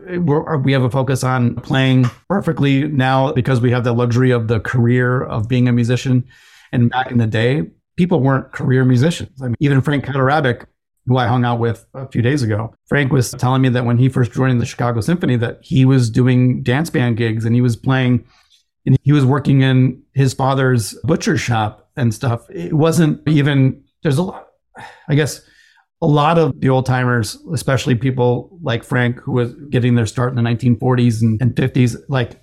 we 0.64 0.72
have 0.72 0.82
a 0.82 0.90
focus 0.90 1.22
on 1.22 1.54
playing 1.56 2.04
perfectly 2.28 2.88
now 2.88 3.32
because 3.32 3.60
we 3.60 3.70
have 3.70 3.84
the 3.84 3.92
luxury 3.92 4.30
of 4.30 4.48
the 4.48 4.60
career 4.60 5.22
of 5.22 5.48
being 5.48 5.68
a 5.68 5.72
musician. 5.72 6.24
And 6.72 6.90
back 6.90 7.10
in 7.10 7.18
the 7.18 7.26
day, 7.26 7.70
people 7.96 8.20
weren't 8.20 8.52
career 8.52 8.84
musicians. 8.84 9.40
I 9.42 9.46
mean, 9.46 9.56
even 9.60 9.80
Frank 9.80 10.04
Kaderabek, 10.04 10.66
who 11.06 11.16
I 11.16 11.26
hung 11.26 11.44
out 11.44 11.58
with 11.58 11.86
a 11.94 12.08
few 12.08 12.22
days 12.22 12.42
ago, 12.42 12.74
Frank 12.88 13.12
was 13.12 13.30
telling 13.32 13.62
me 13.62 13.68
that 13.70 13.84
when 13.84 13.98
he 13.98 14.08
first 14.08 14.32
joined 14.32 14.60
the 14.60 14.66
Chicago 14.66 15.00
Symphony, 15.00 15.36
that 15.36 15.58
he 15.62 15.84
was 15.84 16.10
doing 16.10 16.62
dance 16.62 16.90
band 16.90 17.16
gigs 17.16 17.44
and 17.44 17.54
he 17.54 17.60
was 17.60 17.76
playing 17.76 18.24
and 18.86 18.98
he 19.02 19.12
was 19.12 19.24
working 19.24 19.62
in 19.62 20.02
his 20.20 20.34
father's 20.34 20.94
butcher 21.02 21.38
shop 21.38 21.88
and 21.96 22.14
stuff. 22.14 22.48
It 22.50 22.74
wasn't 22.74 23.26
even, 23.26 23.82
there's 24.02 24.18
a 24.18 24.22
lot, 24.22 24.48
I 25.08 25.14
guess, 25.14 25.40
a 26.02 26.06
lot 26.06 26.38
of 26.38 26.60
the 26.60 26.68
old 26.68 26.86
timers, 26.86 27.36
especially 27.52 27.94
people 27.94 28.58
like 28.62 28.84
Frank, 28.84 29.18
who 29.20 29.32
was 29.32 29.54
getting 29.70 29.94
their 29.94 30.06
start 30.06 30.30
in 30.30 30.36
the 30.36 30.48
1940s 30.48 31.22
and, 31.22 31.40
and 31.40 31.54
50s, 31.54 31.96
like 32.08 32.42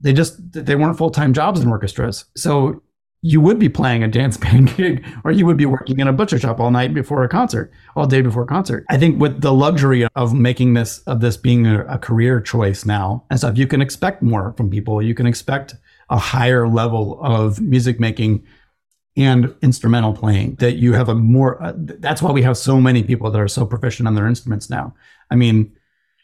they 0.00 0.12
just, 0.12 0.36
they 0.52 0.74
weren't 0.74 0.98
full 0.98 1.10
time 1.10 1.32
jobs 1.32 1.60
in 1.60 1.68
orchestras. 1.68 2.24
So 2.36 2.82
you 3.22 3.40
would 3.40 3.58
be 3.58 3.68
playing 3.68 4.02
a 4.02 4.08
dance 4.08 4.36
band 4.44 4.74
gig 4.76 5.04
or 5.24 5.30
you 5.30 5.46
would 5.46 5.56
be 5.56 5.66
working 5.66 5.98
in 6.00 6.08
a 6.08 6.12
butcher 6.12 6.38
shop 6.38 6.60
all 6.60 6.70
night 6.70 6.92
before 6.94 7.24
a 7.24 7.28
concert 7.28 7.72
all 7.96 8.06
day 8.06 8.22
before 8.22 8.42
a 8.42 8.46
concert 8.46 8.84
i 8.90 8.96
think 8.96 9.20
with 9.20 9.40
the 9.40 9.52
luxury 9.52 10.06
of 10.14 10.34
making 10.34 10.74
this 10.74 10.98
of 11.06 11.20
this 11.20 11.36
being 11.36 11.66
a, 11.66 11.84
a 11.86 11.98
career 11.98 12.40
choice 12.40 12.84
now 12.84 13.24
and 13.30 13.38
stuff 13.38 13.56
you 13.56 13.66
can 13.66 13.80
expect 13.80 14.22
more 14.22 14.52
from 14.56 14.70
people 14.70 15.02
you 15.02 15.14
can 15.14 15.26
expect 15.26 15.74
a 16.08 16.18
higher 16.18 16.68
level 16.68 17.18
of 17.22 17.60
music 17.60 17.98
making 18.00 18.44
and 19.16 19.54
instrumental 19.62 20.12
playing 20.12 20.54
that 20.56 20.76
you 20.76 20.92
have 20.92 21.08
a 21.08 21.14
more 21.14 21.62
uh, 21.62 21.72
that's 21.76 22.20
why 22.20 22.30
we 22.30 22.42
have 22.42 22.56
so 22.56 22.80
many 22.80 23.02
people 23.02 23.30
that 23.30 23.40
are 23.40 23.48
so 23.48 23.64
proficient 23.64 24.06
on 24.06 24.14
their 24.14 24.26
instruments 24.26 24.68
now 24.68 24.94
i 25.30 25.34
mean 25.34 25.72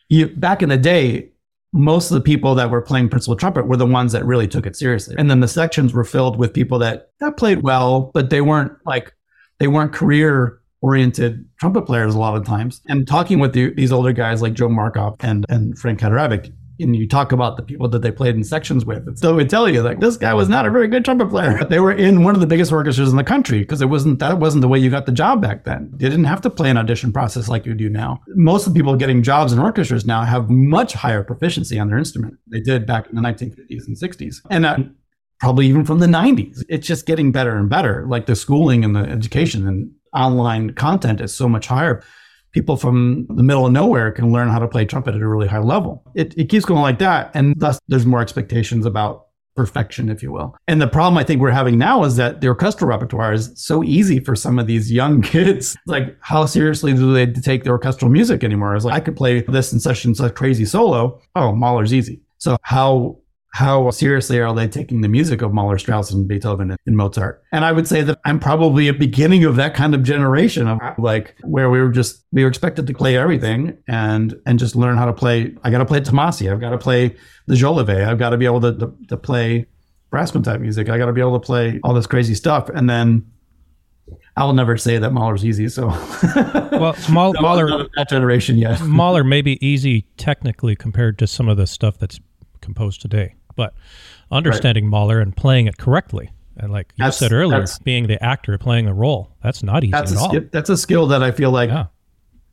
you 0.08 0.28
back 0.28 0.62
in 0.62 0.68
the 0.68 0.76
day 0.76 1.32
most 1.72 2.10
of 2.10 2.14
the 2.14 2.20
people 2.20 2.54
that 2.54 2.70
were 2.70 2.82
playing 2.82 3.08
principal 3.08 3.34
trumpet 3.34 3.66
were 3.66 3.76
the 3.76 3.86
ones 3.86 4.12
that 4.12 4.24
really 4.24 4.46
took 4.46 4.66
it 4.66 4.76
seriously. 4.76 5.14
And 5.18 5.30
then 5.30 5.40
the 5.40 5.48
sections 5.48 5.94
were 5.94 6.04
filled 6.04 6.36
with 6.36 6.52
people 6.52 6.78
that, 6.80 7.10
that 7.20 7.36
played 7.36 7.62
well, 7.62 8.10
but 8.12 8.30
they 8.30 8.42
weren't 8.42 8.72
like, 8.84 9.14
they 9.58 9.68
weren't 9.68 9.92
career 9.92 10.60
oriented 10.82 11.48
trumpet 11.58 11.82
players 11.82 12.14
a 12.14 12.18
lot 12.18 12.36
of 12.36 12.44
times. 12.44 12.82
And 12.88 13.08
talking 13.08 13.38
with 13.38 13.54
the, 13.54 13.72
these 13.72 13.92
older 13.92 14.12
guys 14.12 14.42
like 14.42 14.52
Joe 14.52 14.68
Markov 14.68 15.16
and, 15.20 15.46
and 15.48 15.78
Frank 15.78 16.00
Kaderabek, 16.00 16.52
and 16.82 16.94
you 16.94 17.08
talk 17.08 17.32
about 17.32 17.56
the 17.56 17.62
people 17.62 17.88
that 17.88 18.02
they 18.02 18.10
played 18.10 18.34
in 18.34 18.44
sections 18.44 18.84
with, 18.84 19.06
and 19.06 19.18
so 19.18 19.34
would 19.34 19.48
tell 19.48 19.68
you 19.68 19.82
like 19.82 20.00
this 20.00 20.16
guy 20.16 20.34
was 20.34 20.48
not 20.48 20.66
a 20.66 20.70
very 20.70 20.88
good 20.88 21.04
trumpet 21.04 21.28
player. 21.28 21.64
They 21.64 21.80
were 21.80 21.92
in 21.92 22.24
one 22.24 22.34
of 22.34 22.40
the 22.40 22.46
biggest 22.46 22.72
orchestras 22.72 23.10
in 23.10 23.16
the 23.16 23.24
country 23.24 23.60
because 23.60 23.80
it 23.80 23.86
wasn't 23.86 24.18
that 24.18 24.38
wasn't 24.38 24.62
the 24.62 24.68
way 24.68 24.78
you 24.78 24.90
got 24.90 25.06
the 25.06 25.12
job 25.12 25.40
back 25.40 25.64
then. 25.64 25.90
You 25.92 26.10
didn't 26.10 26.24
have 26.24 26.40
to 26.42 26.50
play 26.50 26.70
an 26.70 26.76
audition 26.76 27.12
process 27.12 27.48
like 27.48 27.64
you 27.64 27.74
do 27.74 27.88
now. 27.88 28.20
Most 28.28 28.66
of 28.66 28.74
the 28.74 28.78
people 28.78 28.96
getting 28.96 29.22
jobs 29.22 29.52
in 29.52 29.58
orchestras 29.58 30.04
now 30.04 30.22
have 30.22 30.50
much 30.50 30.92
higher 30.92 31.22
proficiency 31.22 31.78
on 31.78 31.88
their 31.88 31.98
instrument. 31.98 32.34
They 32.46 32.60
did 32.60 32.86
back 32.86 33.08
in 33.08 33.16
the 33.16 33.22
1950s 33.22 33.86
and 33.86 33.96
60s, 33.96 34.36
and 34.50 34.66
uh, 34.66 34.78
probably 35.40 35.66
even 35.66 35.84
from 35.84 35.98
the 35.98 36.06
90s. 36.06 36.62
It's 36.68 36.86
just 36.86 37.06
getting 37.06 37.32
better 37.32 37.56
and 37.56 37.68
better. 37.68 38.06
Like 38.06 38.26
the 38.26 38.36
schooling 38.36 38.84
and 38.84 38.94
the 38.94 39.00
education 39.00 39.66
and 39.66 39.90
online 40.14 40.74
content 40.74 41.20
is 41.20 41.34
so 41.34 41.48
much 41.48 41.66
higher 41.66 42.02
people 42.52 42.76
from 42.76 43.26
the 43.30 43.42
middle 43.42 43.66
of 43.66 43.72
nowhere 43.72 44.12
can 44.12 44.32
learn 44.32 44.48
how 44.48 44.58
to 44.58 44.68
play 44.68 44.84
trumpet 44.84 45.14
at 45.14 45.20
a 45.20 45.28
really 45.28 45.48
high 45.48 45.58
level. 45.58 46.02
It, 46.14 46.36
it 46.36 46.48
keeps 46.48 46.64
going 46.64 46.82
like 46.82 46.98
that. 46.98 47.30
And 47.34 47.58
thus, 47.58 47.80
there's 47.88 48.06
more 48.06 48.20
expectations 48.20 48.86
about 48.86 49.26
perfection, 49.54 50.08
if 50.08 50.22
you 50.22 50.32
will. 50.32 50.56
And 50.66 50.80
the 50.80 50.86
problem 50.86 51.18
I 51.18 51.24
think 51.24 51.40
we're 51.40 51.50
having 51.50 51.78
now 51.78 52.04
is 52.04 52.16
that 52.16 52.40
the 52.40 52.48
orchestral 52.48 52.88
repertoire 52.88 53.32
is 53.32 53.52
so 53.54 53.82
easy 53.82 54.18
for 54.18 54.34
some 54.34 54.58
of 54.58 54.66
these 54.66 54.90
young 54.90 55.22
kids. 55.34 55.76
Like, 55.86 56.16
how 56.20 56.46
seriously 56.46 56.94
do 56.94 57.12
they 57.12 57.26
take 57.26 57.64
the 57.64 57.70
orchestral 57.70 58.10
music 58.10 58.44
anymore? 58.44 58.74
It's 58.74 58.84
like, 58.84 58.94
I 58.94 59.00
could 59.00 59.16
play 59.16 59.42
this 59.42 59.72
in 59.72 59.80
such 59.80 60.04
and 60.04 60.16
such 60.16 60.34
crazy 60.34 60.64
solo. 60.64 61.20
Oh, 61.34 61.52
Mahler's 61.54 61.92
easy. 61.92 62.22
So 62.38 62.56
how 62.62 63.18
how 63.54 63.90
seriously 63.90 64.40
are 64.40 64.54
they 64.54 64.66
taking 64.66 65.02
the 65.02 65.08
music 65.08 65.42
of 65.42 65.52
Mahler, 65.52 65.78
Strauss, 65.78 66.10
and 66.10 66.26
Beethoven 66.26 66.74
and 66.86 66.96
Mozart? 66.96 67.42
And 67.52 67.66
I 67.66 67.72
would 67.72 67.86
say 67.86 68.00
that 68.02 68.18
I'm 68.24 68.40
probably 68.40 68.88
a 68.88 68.94
beginning 68.94 69.44
of 69.44 69.56
that 69.56 69.74
kind 69.74 69.94
of 69.94 70.02
generation 70.02 70.66
of 70.66 70.80
like 70.98 71.36
where 71.42 71.68
we 71.68 71.80
were 71.80 71.90
just 71.90 72.24
we 72.32 72.44
were 72.44 72.48
expected 72.48 72.86
to 72.86 72.94
play 72.94 73.18
everything 73.18 73.76
and 73.86 74.40
and 74.46 74.58
just 74.58 74.74
learn 74.74 74.96
how 74.96 75.04
to 75.04 75.12
play. 75.12 75.54
I 75.64 75.70
got 75.70 75.78
to 75.78 75.84
play 75.84 76.00
Tomasi. 76.00 76.50
I've 76.50 76.60
got 76.60 76.70
to 76.70 76.78
play 76.78 77.14
the 77.46 77.54
Jolivet. 77.54 78.06
I've 78.06 78.18
got 78.18 78.30
to 78.30 78.38
be 78.38 78.46
able 78.46 78.62
to, 78.62 78.72
to, 78.78 78.94
to 79.08 79.16
play 79.18 79.66
brass 80.08 80.30
type 80.30 80.60
music. 80.60 80.88
I 80.88 80.96
got 80.96 81.06
to 81.06 81.12
be 81.12 81.20
able 81.20 81.38
to 81.38 81.44
play 81.44 81.78
all 81.84 81.92
this 81.92 82.06
crazy 82.06 82.34
stuff. 82.34 82.70
And 82.70 82.88
then 82.88 83.30
I 84.36 84.44
will 84.44 84.54
never 84.54 84.78
say 84.78 84.96
that 84.96 85.12
Mahler's 85.12 85.44
easy. 85.44 85.68
So, 85.68 85.88
well, 86.72 86.96
Mahler, 87.10 87.34
Mahler 87.40 87.88
that 87.96 88.08
generation 88.08 88.56
yet. 88.56 88.80
Mahler 88.80 89.24
may 89.24 89.42
be 89.42 89.64
easy 89.66 90.06
technically 90.16 90.74
compared 90.74 91.18
to 91.18 91.26
some 91.26 91.48
of 91.48 91.58
the 91.58 91.66
stuff 91.66 91.98
that's 91.98 92.18
composed 92.62 93.02
today. 93.02 93.34
But 93.54 93.74
understanding 94.30 94.84
right. 94.84 94.90
Mahler 94.90 95.20
and 95.20 95.36
playing 95.36 95.66
it 95.66 95.78
correctly, 95.78 96.30
and 96.56 96.72
like 96.72 96.92
you 96.96 97.04
that's, 97.04 97.18
said 97.18 97.32
earlier, 97.32 97.64
being 97.84 98.06
the 98.06 98.22
actor 98.22 98.56
playing 98.58 98.86
the 98.86 98.94
role, 98.94 99.30
that's 99.42 99.62
not 99.62 99.84
easy 99.84 99.92
that's 99.92 100.12
at 100.12 100.18
a 100.18 100.20
all. 100.20 100.28
Skill, 100.28 100.44
that's 100.52 100.70
a 100.70 100.76
skill 100.76 101.06
that 101.08 101.22
I 101.22 101.30
feel 101.30 101.50
like 101.50 101.70
yeah. 101.70 101.86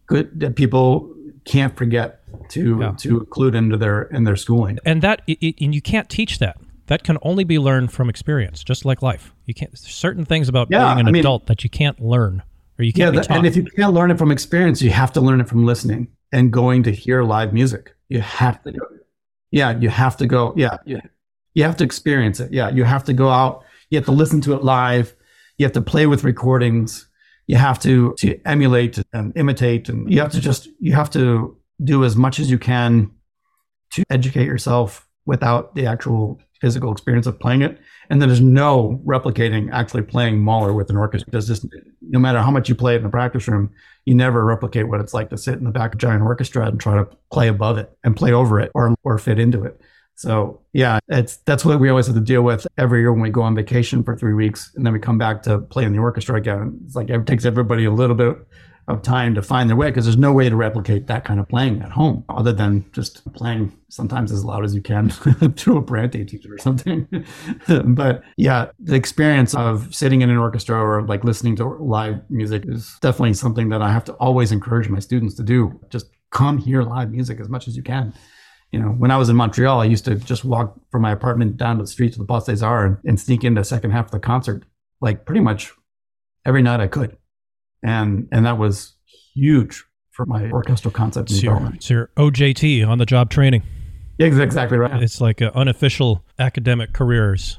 good 0.07 0.39
that 0.39 0.55
people 0.55 1.13
can't 1.45 1.75
forget 1.75 2.21
to 2.49 2.79
yeah. 2.79 2.93
to 2.97 3.19
include 3.19 3.55
into 3.55 3.77
their 3.77 4.03
in 4.03 4.23
their 4.23 4.35
schooling. 4.35 4.79
And 4.85 5.01
that 5.01 5.21
it, 5.27 5.55
and 5.62 5.73
you 5.73 5.81
can't 5.81 6.09
teach 6.09 6.39
that. 6.39 6.57
That 6.88 7.03
can 7.03 7.19
only 7.21 7.43
be 7.43 7.59
learned 7.59 7.91
from 7.91 8.09
experience, 8.09 8.63
just 8.63 8.83
like 8.83 9.03
life. 9.03 9.33
You 9.45 9.53
can't 9.53 9.77
certain 9.77 10.25
things 10.25 10.49
about 10.49 10.69
yeah, 10.71 10.88
being 10.88 11.01
an 11.01 11.07
I 11.07 11.12
mean, 11.12 11.19
adult 11.19 11.45
that 11.45 11.63
you 11.63 11.69
can't 11.69 11.99
learn 11.99 12.41
or 12.79 12.83
you 12.83 12.93
can't. 12.93 13.13
Yeah, 13.13 13.23
and 13.29 13.45
if 13.45 13.55
you 13.55 13.63
can't 13.63 13.93
learn 13.93 14.09
it 14.09 14.17
from 14.17 14.31
experience, 14.31 14.81
you 14.81 14.89
have 14.89 15.12
to 15.13 15.21
learn 15.21 15.39
it 15.39 15.47
from 15.47 15.65
listening 15.65 16.07
and 16.31 16.51
going 16.51 16.83
to 16.83 16.91
hear 16.91 17.21
live 17.23 17.53
music. 17.53 17.93
You 18.07 18.21
have 18.21 18.63
to. 18.63 18.73
Yeah, 19.51 19.77
you 19.77 19.89
have 19.89 20.17
to 20.17 20.27
go. 20.27 20.53
Yeah, 20.55 20.77
you, 20.85 21.01
you 21.53 21.63
have 21.63 21.77
to 21.77 21.83
experience 21.83 22.39
it. 22.39 22.51
Yeah, 22.53 22.69
you 22.69 22.83
have 22.83 23.03
to 23.05 23.13
go 23.13 23.29
out. 23.29 23.63
You 23.89 23.97
have 23.97 24.05
to 24.05 24.12
listen 24.12 24.41
to 24.41 24.53
it 24.53 24.63
live. 24.63 25.15
You 25.57 25.65
have 25.65 25.73
to 25.73 25.81
play 25.81 26.05
with 26.05 26.23
recordings. 26.23 27.07
You 27.47 27.57
have 27.57 27.79
to 27.79 28.13
to 28.19 28.39
emulate 28.45 28.99
and 29.12 29.33
imitate, 29.35 29.89
and 29.89 30.12
you 30.12 30.19
have 30.19 30.31
to 30.31 30.39
just 30.39 30.67
you 30.79 30.93
have 30.93 31.09
to 31.12 31.57
do 31.83 32.03
as 32.03 32.15
much 32.15 32.39
as 32.39 32.51
you 32.51 32.59
can 32.59 33.12
to 33.93 34.03
educate 34.09 34.45
yourself 34.45 35.07
without 35.25 35.73
the 35.75 35.85
actual 35.85 36.39
physical 36.62 36.91
experience 36.91 37.25
of 37.25 37.39
playing 37.39 37.62
it. 37.62 37.79
And 38.10 38.22
then 38.22 38.30
there's 38.30 38.41
no 38.41 39.02
replicating 39.06 39.69
actually 39.72 40.02
playing 40.02 40.39
Mahler 40.39 40.74
with 40.74 40.89
an 40.89 40.98
orchestra. 40.98 41.32
There's 41.32 41.48
just 41.48 41.67
no 42.02 42.19
matter 42.19 42.41
how 42.41 42.50
much 42.50 42.67
you 42.67 42.76
play 42.76 42.95
it 42.95 42.98
in 42.98 43.04
the 43.04 43.10
practice 43.10 43.48
room, 43.48 43.72
you 44.06 44.15
never 44.15 44.43
replicate 44.43 44.88
what 44.88 45.00
it's 45.00 45.13
like 45.13 45.30
to 45.30 45.38
sit 45.38 45.56
in 45.60 45.63
the 45.63 45.72
back 45.72 45.93
of 45.93 46.00
a 46.00 46.02
giant 46.02 46.24
orchestra 46.24 46.65
and 46.65 46.80
try 46.80 46.95
to 46.95 47.08
play 47.32 47.48
above 47.48 47.78
it 47.78 47.95
and 48.04 48.15
play 48.15 48.32
over 48.32 48.60
it 48.60 48.72
or 48.74 48.95
or 49.04 49.17
fit 49.19 49.38
into 49.38 49.63
it. 49.63 49.80
So 50.15 50.62
yeah, 50.74 51.00
it's 51.08 51.38
that's 51.45 51.63
what 51.63 51.80
we 51.80 51.89
always 51.89 52.08
have 52.08 52.15
to 52.15 52.22
deal 52.22 52.41
with 52.41 52.67
every 52.78 53.02
year 53.02 53.13
when 53.13 53.22
we 53.22 53.30
go 53.30 53.41
on 53.41 53.56
vacation 53.56 54.04
for 54.04 54.17
three 54.17 54.34
weeks 54.34 54.72
and 54.76 54.86
then 54.86 54.91
we 54.91 55.00
come 55.00 55.17
back 55.17 55.43
to 55.43 55.60
play 55.60 55.86
in 55.86 55.93
the 55.93 56.00
orchestra 56.00 56.36
again. 56.36 56.80
It's 56.86 56.95
like 56.95 57.10
it 57.10 57.28
takes 57.28 57.45
everybody 57.45 57.86
a 57.86 57.91
little 57.91 58.15
bit 58.15 58.38
of 58.89 59.04
time 59.04 59.36
to 59.36 59.41
find 59.41 59.69
their 59.69 59.78
way 59.78 59.88
because 59.88 60.06
there's 60.06 60.17
no 60.17 60.34
way 60.34 60.49
to 60.49 60.56
replicate 60.56 61.06
that 61.06 61.23
kind 61.23 61.39
of 61.39 61.47
playing 61.47 61.80
at 61.82 61.91
home 61.91 62.25
other 62.28 62.52
than 62.52 62.84
just 62.91 63.23
playing 63.34 63.71
sometimes 63.88 64.32
as 64.32 64.43
loud 64.43 64.65
as 64.65 64.73
you 64.73 64.82
can 64.82 65.10
to 65.56 65.78
a 65.78 65.82
Bronte 65.82 66.25
teacher 66.25 66.54
or 66.54 66.58
something. 66.58 67.08
but 67.86 68.23
yeah, 68.36 68.71
the 68.80 68.95
experience 68.95 69.54
of 69.54 69.93
sitting 69.93 70.21
in 70.21 70.32
an 70.32 70.38
orchestra 70.38 70.75
or 70.75 71.04
like 71.04 71.23
listening 71.23 71.56
to 71.58 71.65
live 71.65 72.19
music 72.32 72.63
is 72.67 72.97
definitely 72.99 73.36
something 73.36 73.69
that 73.69 73.82
I 73.82 73.91
have 73.91 74.04
to 74.06 74.13
always 74.13 74.52
encourage 74.52 74.89
my 74.89 74.99
students 74.99 75.36
to 75.36 75.43
do. 75.43 75.80
Just 75.89 76.08
come 76.32 76.58
hear 76.58 76.82
live 76.82 77.12
music 77.12 77.39
as 77.39 77.47
much 77.47 77.67
as 77.67 77.78
you 77.78 77.84
can. 77.84 78.12
You 78.71 78.80
know, 78.80 78.89
when 78.89 79.12
I 79.12 79.17
was 79.17 79.30
in 79.30 79.36
Montreal, 79.36 79.82
I 79.82 79.86
used 79.86 80.06
to 80.06 80.15
just 80.15 80.43
walk 80.43 80.80
from 80.91 81.04
my 81.04 81.12
apartment 81.12 81.58
down 81.58 81.78
to 81.78 81.84
the 81.84 81.88
street 81.88 82.13
to 82.13 82.19
the 82.19 82.25
Place 82.25 82.45
des 82.45 82.65
Arts 82.65 82.88
and, 83.04 83.10
and 83.10 83.19
sneak 83.19 83.43
into 83.43 83.62
the 83.62 83.65
second 83.65 83.91
half 83.91 84.06
of 84.06 84.12
the 84.12 84.19
concert, 84.19 84.63
like 84.99 85.25
pretty 85.25 85.41
much 85.41 85.71
every 86.45 86.63
night 86.63 86.80
I 86.80 86.88
could 86.88 87.18
and 87.83 88.27
and 88.31 88.45
that 88.45 88.57
was 88.57 88.93
huge 89.33 89.83
for 90.11 90.25
my 90.25 90.49
orchestral 90.51 90.91
concept 90.91 91.31
it's 91.31 91.41
your, 91.41 91.71
it's 91.73 91.89
your 91.89 92.09
OJT 92.17 92.85
on 92.85 92.97
the 92.97 93.05
job 93.05 93.29
training. 93.29 93.63
Yeah, 94.17 94.27
exactly 94.27 94.77
right. 94.77 95.01
It's 95.01 95.21
like 95.21 95.41
unofficial 95.41 96.25
academic 96.37 96.91
careers 96.91 97.57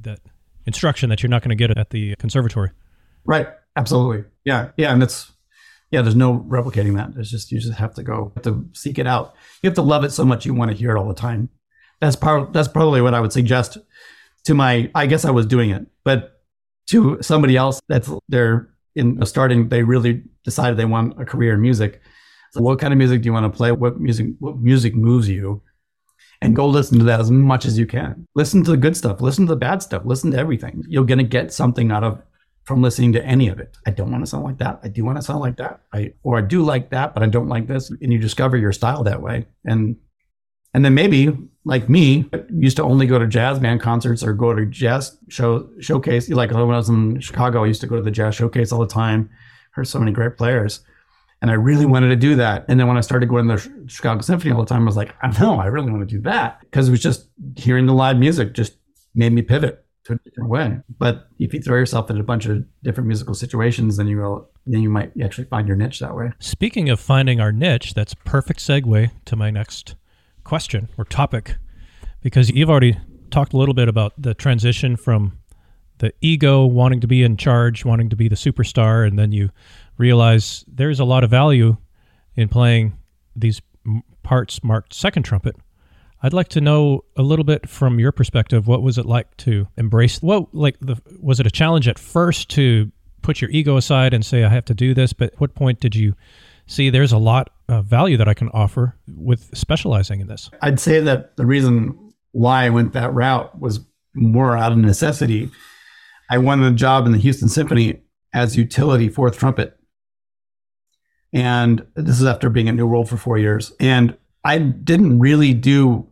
that 0.00 0.18
instruction 0.66 1.10
that 1.10 1.22
you're 1.22 1.30
not 1.30 1.42
going 1.42 1.50
to 1.50 1.54
get 1.56 1.76
at 1.76 1.90
the 1.90 2.16
conservatory. 2.16 2.70
Right. 3.24 3.46
Absolutely. 3.76 4.24
Yeah. 4.44 4.70
Yeah. 4.76 4.92
And 4.92 5.02
it's 5.02 5.30
yeah. 5.92 6.02
There's 6.02 6.16
no 6.16 6.40
replicating 6.48 6.96
that. 6.96 7.10
It's 7.16 7.30
just 7.30 7.52
you 7.52 7.60
just 7.60 7.78
have 7.78 7.94
to 7.94 8.02
go 8.02 8.32
have 8.34 8.42
to 8.44 8.68
seek 8.72 8.98
it 8.98 9.06
out. 9.06 9.34
You 9.62 9.68
have 9.68 9.76
to 9.76 9.82
love 9.82 10.02
it 10.02 10.10
so 10.10 10.24
much 10.24 10.44
you 10.44 10.54
want 10.54 10.72
to 10.72 10.76
hear 10.76 10.90
it 10.90 10.98
all 10.98 11.06
the 11.06 11.14
time. 11.14 11.50
That's 12.00 12.16
part. 12.16 12.52
That's 12.52 12.68
probably 12.68 13.00
what 13.00 13.14
I 13.14 13.20
would 13.20 13.32
suggest 13.32 13.78
to 14.44 14.54
my. 14.54 14.90
I 14.94 15.06
guess 15.06 15.24
I 15.24 15.30
was 15.30 15.46
doing 15.46 15.70
it, 15.70 15.86
but 16.04 16.40
to 16.88 17.18
somebody 17.22 17.56
else 17.56 17.80
that's 17.88 18.10
they're 18.28 18.71
in 18.94 19.22
uh, 19.22 19.24
starting, 19.24 19.68
they 19.68 19.82
really 19.82 20.22
decided 20.44 20.76
they 20.76 20.84
want 20.84 21.20
a 21.20 21.24
career 21.24 21.54
in 21.54 21.60
music. 21.60 22.00
So 22.52 22.60
what 22.60 22.78
kind 22.78 22.92
of 22.92 22.98
music 22.98 23.22
do 23.22 23.26
you 23.26 23.32
want 23.32 23.50
to 23.50 23.56
play? 23.56 23.72
What 23.72 24.00
music? 24.00 24.26
What 24.38 24.58
music 24.58 24.94
moves 24.94 25.28
you? 25.28 25.62
And 26.42 26.56
go 26.56 26.66
listen 26.66 26.98
to 26.98 27.04
that 27.04 27.20
as 27.20 27.30
much 27.30 27.64
as 27.66 27.78
you 27.78 27.86
can. 27.86 28.26
Listen 28.34 28.64
to 28.64 28.72
the 28.72 28.76
good 28.76 28.96
stuff. 28.96 29.20
Listen 29.20 29.46
to 29.46 29.52
the 29.52 29.56
bad 29.56 29.82
stuff. 29.82 30.02
Listen 30.04 30.32
to 30.32 30.38
everything. 30.38 30.82
You're 30.88 31.04
gonna 31.04 31.22
get 31.22 31.52
something 31.52 31.90
out 31.90 32.04
of 32.04 32.20
from 32.64 32.82
listening 32.82 33.12
to 33.12 33.24
any 33.24 33.48
of 33.48 33.58
it. 33.58 33.76
I 33.86 33.90
don't 33.90 34.10
want 34.10 34.22
to 34.22 34.30
sound 34.30 34.44
like 34.44 34.58
that. 34.58 34.80
I 34.82 34.88
do 34.88 35.04
want 35.04 35.18
to 35.18 35.22
sound 35.22 35.40
like 35.40 35.56
that. 35.56 35.80
I 35.92 36.12
or 36.22 36.38
I 36.38 36.42
do 36.42 36.62
like 36.62 36.90
that, 36.90 37.14
but 37.14 37.22
I 37.22 37.26
don't 37.26 37.48
like 37.48 37.66
this. 37.66 37.90
And 37.90 38.12
you 38.12 38.18
discover 38.18 38.56
your 38.56 38.72
style 38.72 39.02
that 39.04 39.22
way. 39.22 39.46
And 39.64 39.96
and 40.74 40.84
then 40.84 40.94
maybe 40.94 41.36
like 41.64 41.88
me, 41.88 42.28
used 42.52 42.76
to 42.76 42.82
only 42.82 43.06
go 43.06 43.18
to 43.18 43.26
jazz 43.26 43.58
band 43.58 43.80
concerts 43.80 44.22
or 44.22 44.32
go 44.32 44.54
to 44.54 44.66
jazz 44.66 45.16
show 45.28 45.68
showcase. 45.80 46.28
Like 46.28 46.50
when 46.50 46.60
I 46.60 46.64
was 46.64 46.88
in 46.88 47.20
Chicago, 47.20 47.64
I 47.64 47.66
used 47.66 47.80
to 47.82 47.86
go 47.86 47.96
to 47.96 48.02
the 48.02 48.10
jazz 48.10 48.34
showcase 48.34 48.72
all 48.72 48.80
the 48.80 48.86
time. 48.86 49.30
Heard 49.72 49.86
so 49.86 49.98
many 49.98 50.12
great 50.12 50.36
players. 50.36 50.80
And 51.40 51.50
I 51.50 51.54
really 51.54 51.86
wanted 51.86 52.08
to 52.08 52.16
do 52.16 52.36
that. 52.36 52.64
And 52.68 52.78
then 52.78 52.86
when 52.86 52.96
I 52.96 53.00
started 53.00 53.28
going 53.28 53.48
to 53.48 53.56
the 53.56 53.88
Chicago 53.88 54.20
Symphony 54.20 54.52
all 54.54 54.60
the 54.60 54.66
time, 54.66 54.82
I 54.82 54.86
was 54.86 54.96
like, 54.96 55.14
I 55.22 55.38
know, 55.40 55.58
I 55.58 55.66
really 55.66 55.90
want 55.90 56.08
to 56.08 56.14
do 56.14 56.20
that. 56.22 56.60
Because 56.60 56.88
it 56.88 56.92
was 56.92 57.02
just 57.02 57.28
hearing 57.56 57.86
the 57.86 57.92
live 57.92 58.16
music 58.16 58.52
just 58.52 58.76
made 59.14 59.32
me 59.32 59.42
pivot 59.42 59.84
to 60.04 60.12
a 60.14 60.18
different 60.18 60.50
way. 60.50 60.78
But 60.98 61.28
if 61.38 61.52
you 61.52 61.60
throw 61.60 61.78
yourself 61.78 62.10
in 62.10 62.18
a 62.18 62.22
bunch 62.22 62.46
of 62.46 62.64
different 62.82 63.08
musical 63.08 63.34
situations, 63.34 63.96
then 63.96 64.06
you 64.06 64.18
will 64.18 64.48
then 64.66 64.82
you 64.82 64.90
might 64.90 65.12
actually 65.22 65.46
find 65.46 65.66
your 65.66 65.76
niche 65.76 65.98
that 66.00 66.14
way. 66.14 66.32
Speaking 66.38 66.88
of 66.88 67.00
finding 67.00 67.40
our 67.40 67.50
niche, 67.50 67.94
that's 67.94 68.14
perfect 68.14 68.60
segue 68.60 69.10
to 69.24 69.36
my 69.36 69.50
next 69.50 69.96
question 70.44 70.88
or 70.98 71.04
topic 71.04 71.56
because 72.22 72.50
you've 72.50 72.70
already 72.70 72.98
talked 73.30 73.52
a 73.52 73.56
little 73.56 73.74
bit 73.74 73.88
about 73.88 74.12
the 74.20 74.34
transition 74.34 74.96
from 74.96 75.38
the 75.98 76.12
ego 76.20 76.64
wanting 76.66 77.00
to 77.00 77.06
be 77.06 77.22
in 77.22 77.36
charge, 77.36 77.84
wanting 77.84 78.08
to 78.10 78.16
be 78.16 78.28
the 78.28 78.34
superstar, 78.34 79.06
and 79.06 79.18
then 79.18 79.32
you 79.32 79.50
realize 79.98 80.64
there's 80.66 81.00
a 81.00 81.04
lot 81.04 81.24
of 81.24 81.30
value 81.30 81.76
in 82.34 82.48
playing 82.48 82.98
these 83.36 83.60
parts 84.22 84.62
marked 84.62 84.94
second 84.94 85.22
trumpet. 85.22 85.56
I'd 86.22 86.32
like 86.32 86.48
to 86.48 86.60
know 86.60 87.04
a 87.16 87.22
little 87.22 87.44
bit 87.44 87.68
from 87.68 87.98
your 87.98 88.12
perspective. 88.12 88.68
What 88.68 88.82
was 88.82 88.96
it 88.96 89.06
like 89.06 89.36
to 89.38 89.66
embrace? 89.76 90.22
What 90.22 90.54
like 90.54 90.78
the 90.80 90.96
was 91.20 91.40
it 91.40 91.46
a 91.46 91.50
challenge 91.50 91.88
at 91.88 91.98
first 91.98 92.48
to 92.50 92.90
put 93.22 93.40
your 93.40 93.50
ego 93.50 93.76
aside 93.76 94.14
and 94.14 94.24
say 94.24 94.44
I 94.44 94.48
have 94.48 94.64
to 94.66 94.74
do 94.74 94.94
this? 94.94 95.12
But 95.12 95.34
what 95.38 95.54
point 95.54 95.80
did 95.80 95.96
you 95.96 96.14
see 96.66 96.90
there's 96.90 97.12
a 97.12 97.18
lot 97.18 97.50
of 97.72 97.86
value 97.86 98.16
that 98.16 98.28
I 98.28 98.34
can 98.34 98.48
offer 98.50 98.96
with 99.08 99.56
specializing 99.56 100.20
in 100.20 100.26
this. 100.26 100.50
I'd 100.60 100.80
say 100.80 101.00
that 101.00 101.36
the 101.36 101.46
reason 101.46 102.12
why 102.32 102.64
I 102.64 102.70
went 102.70 102.92
that 102.92 103.12
route 103.12 103.58
was 103.58 103.80
more 104.14 104.56
out 104.56 104.72
of 104.72 104.78
necessity. 104.78 105.50
I 106.30 106.38
won 106.38 106.60
the 106.60 106.70
job 106.70 107.06
in 107.06 107.12
the 107.12 107.18
Houston 107.18 107.48
Symphony 107.48 108.02
as 108.32 108.56
utility 108.56 109.08
fourth 109.08 109.38
trumpet. 109.38 109.78
And 111.32 111.86
this 111.94 112.20
is 112.20 112.26
after 112.26 112.50
being 112.50 112.68
at 112.68 112.74
New 112.74 112.86
World 112.86 113.08
for 113.08 113.16
four 113.16 113.38
years. 113.38 113.72
And 113.80 114.16
I 114.44 114.58
didn't 114.58 115.18
really 115.18 115.54
do 115.54 116.08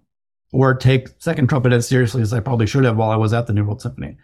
or 0.53 0.75
take 0.75 1.09
second 1.19 1.49
trumpet 1.49 1.73
as 1.73 1.87
seriously 1.87 2.23
as 2.23 2.33
I 2.33 2.41
probably 2.41 2.67
should 2.67 2.85
have 2.85 2.97
while 2.97 3.11
I 3.11 3.17
was 3.17 3.33
at 3.33 3.47
the 3.47 3.53
New 3.53 3.65
World 3.65 3.83
Symphony. 3.83 4.17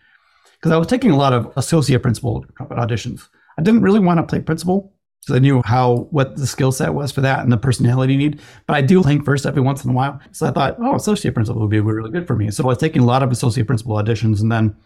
Because 0.54 0.72
I 0.72 0.76
was 0.76 0.86
taking 0.86 1.10
a 1.10 1.16
lot 1.16 1.32
of 1.32 1.52
associate 1.56 2.02
principal 2.02 2.44
trumpet 2.56 2.78
auditions. 2.78 3.28
I 3.58 3.62
didn't 3.62 3.82
really 3.82 4.00
want 4.00 4.18
to 4.18 4.22
play 4.24 4.40
principal 4.40 4.95
because 5.26 5.36
I 5.36 5.40
knew 5.40 5.60
how 5.64 6.08
what 6.10 6.36
the 6.36 6.46
skill 6.46 6.70
set 6.70 6.94
was 6.94 7.10
for 7.10 7.20
that 7.22 7.40
and 7.40 7.50
the 7.50 7.56
personality 7.56 8.16
need. 8.16 8.40
But 8.66 8.76
I 8.76 8.80
do 8.80 9.02
think 9.02 9.24
first 9.24 9.44
every 9.44 9.60
once 9.62 9.84
in 9.84 9.90
a 9.90 9.92
while. 9.92 10.20
So 10.30 10.46
I 10.46 10.52
thought, 10.52 10.76
oh, 10.80 10.94
associate 10.94 11.34
principal 11.34 11.60
would 11.62 11.70
be 11.70 11.80
really 11.80 12.10
good 12.10 12.26
for 12.26 12.36
me. 12.36 12.50
So 12.52 12.62
I 12.64 12.68
was 12.68 12.78
taking 12.78 13.02
a 13.02 13.06
lot 13.06 13.22
of 13.22 13.32
associate 13.32 13.66
principal 13.66 13.96
auditions, 13.96 14.40
and 14.40 14.52
then 14.52 14.76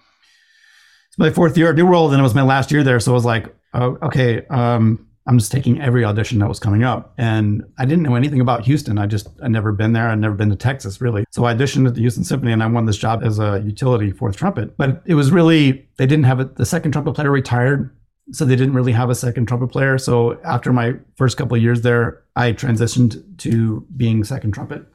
it's 1.09 1.19
my 1.19 1.31
fourth 1.31 1.59
year 1.59 1.71
at 1.71 1.77
New 1.77 1.87
World, 1.87 2.13
and 2.13 2.21
it 2.21 2.23
was 2.23 2.35
my 2.35 2.43
last 2.43 2.73
year 2.73 2.83
there. 2.83 3.01
So 3.01 3.13
I 3.13 3.15
was 3.15 3.25
like, 3.25 3.55
oh, 3.75 3.99
okay, 4.03 4.47
um, 4.47 5.07
I'm 5.27 5.39
just 5.39 5.53
taking 5.53 5.81
every 5.81 6.05
audition 6.05 6.39
that 6.39 6.49
was 6.49 6.59
coming 6.59 6.83
up. 6.83 7.13
And 7.19 7.63
I 7.79 7.85
didn't 7.85 8.03
know 8.03 8.15
anything 8.15 8.41
about 8.41 8.65
Houston. 8.65 8.99
I 8.99 9.07
just, 9.07 9.29
I'd 9.43 9.51
never 9.51 9.71
been 9.73 9.93
there. 9.93 10.09
I'd 10.09 10.19
never 10.19 10.35
been 10.35 10.49
to 10.51 10.57
Texas 10.57 11.01
really. 11.01 11.25
So 11.31 11.45
I 11.45 11.55
auditioned 11.55 11.87
at 11.87 11.95
the 11.95 12.01
Houston 12.01 12.25
Symphony 12.25 12.53
and 12.53 12.63
I 12.63 12.67
won 12.67 12.87
this 12.87 12.97
job 12.97 13.23
as 13.23 13.39
a 13.39 13.63
utility 13.65 14.11
fourth 14.11 14.37
trumpet. 14.37 14.77
But 14.77 15.03
it 15.05 15.15
was 15.15 15.31
really, 15.31 15.89
they 15.99 16.07
didn't 16.07 16.25
have 16.25 16.41
it. 16.41 16.57
The 16.57 16.67
second 16.67 16.93
trumpet 16.93 17.13
player 17.13 17.31
retired. 17.31 17.95
So 18.33 18.45
they 18.45 18.57
didn't 18.57 18.75
really 18.75 18.93
have 18.93 19.11
a 19.11 19.15
second 19.15 19.47
trumpet 19.47 19.69
player. 19.69 19.99
So 19.99 20.41
after 20.45 20.73
my 20.73 20.95
first 21.17 21.37
couple 21.37 21.57
of 21.57 21.63
years 21.63 21.83
there, 21.83 22.23
I 22.37 22.53
transitioned 22.53 23.39
to 23.39 23.87
being 23.97 24.25
second 24.25 24.53
trumpet. 24.53 24.87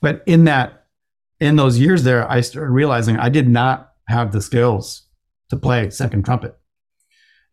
But 0.00 0.22
in 0.26 0.44
that, 0.44 0.86
in 1.40 1.56
those 1.56 1.78
years 1.78 2.04
there, 2.04 2.30
I 2.30 2.40
started 2.40 2.70
realizing 2.70 3.16
I 3.16 3.28
did 3.28 3.48
not 3.48 3.92
have 4.08 4.32
the 4.32 4.40
skills 4.40 5.06
to 5.50 5.56
play 5.56 5.90
second 5.90 6.24
trumpet. 6.24 6.56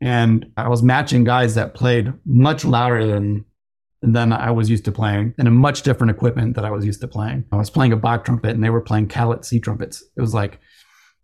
And 0.01 0.51
I 0.57 0.67
was 0.67 0.83
matching 0.83 1.23
guys 1.23 1.55
that 1.55 1.73
played 1.73 2.13
much 2.25 2.65
louder 2.65 3.05
than 3.07 3.45
than 4.03 4.33
I 4.33 4.51
was 4.51 4.69
used 4.69 4.83
to 4.85 4.91
playing 4.91 5.33
and 5.37 5.47
a 5.47 5.51
much 5.51 5.83
different 5.83 6.11
equipment 6.11 6.55
that 6.55 6.65
I 6.65 6.71
was 6.71 6.85
used 6.85 6.99
to 7.01 7.07
playing. 7.07 7.45
I 7.53 7.55
was 7.55 7.69
playing 7.69 7.93
a 7.93 7.95
Bach 7.95 8.25
trumpet 8.25 8.51
and 8.51 8.61
they 8.61 8.69
were 8.69 8.81
playing 8.81 9.07
Callet 9.07 9.45
C 9.45 9.61
trumpets. 9.61 10.03
It 10.17 10.19
was 10.19 10.33
like 10.33 10.59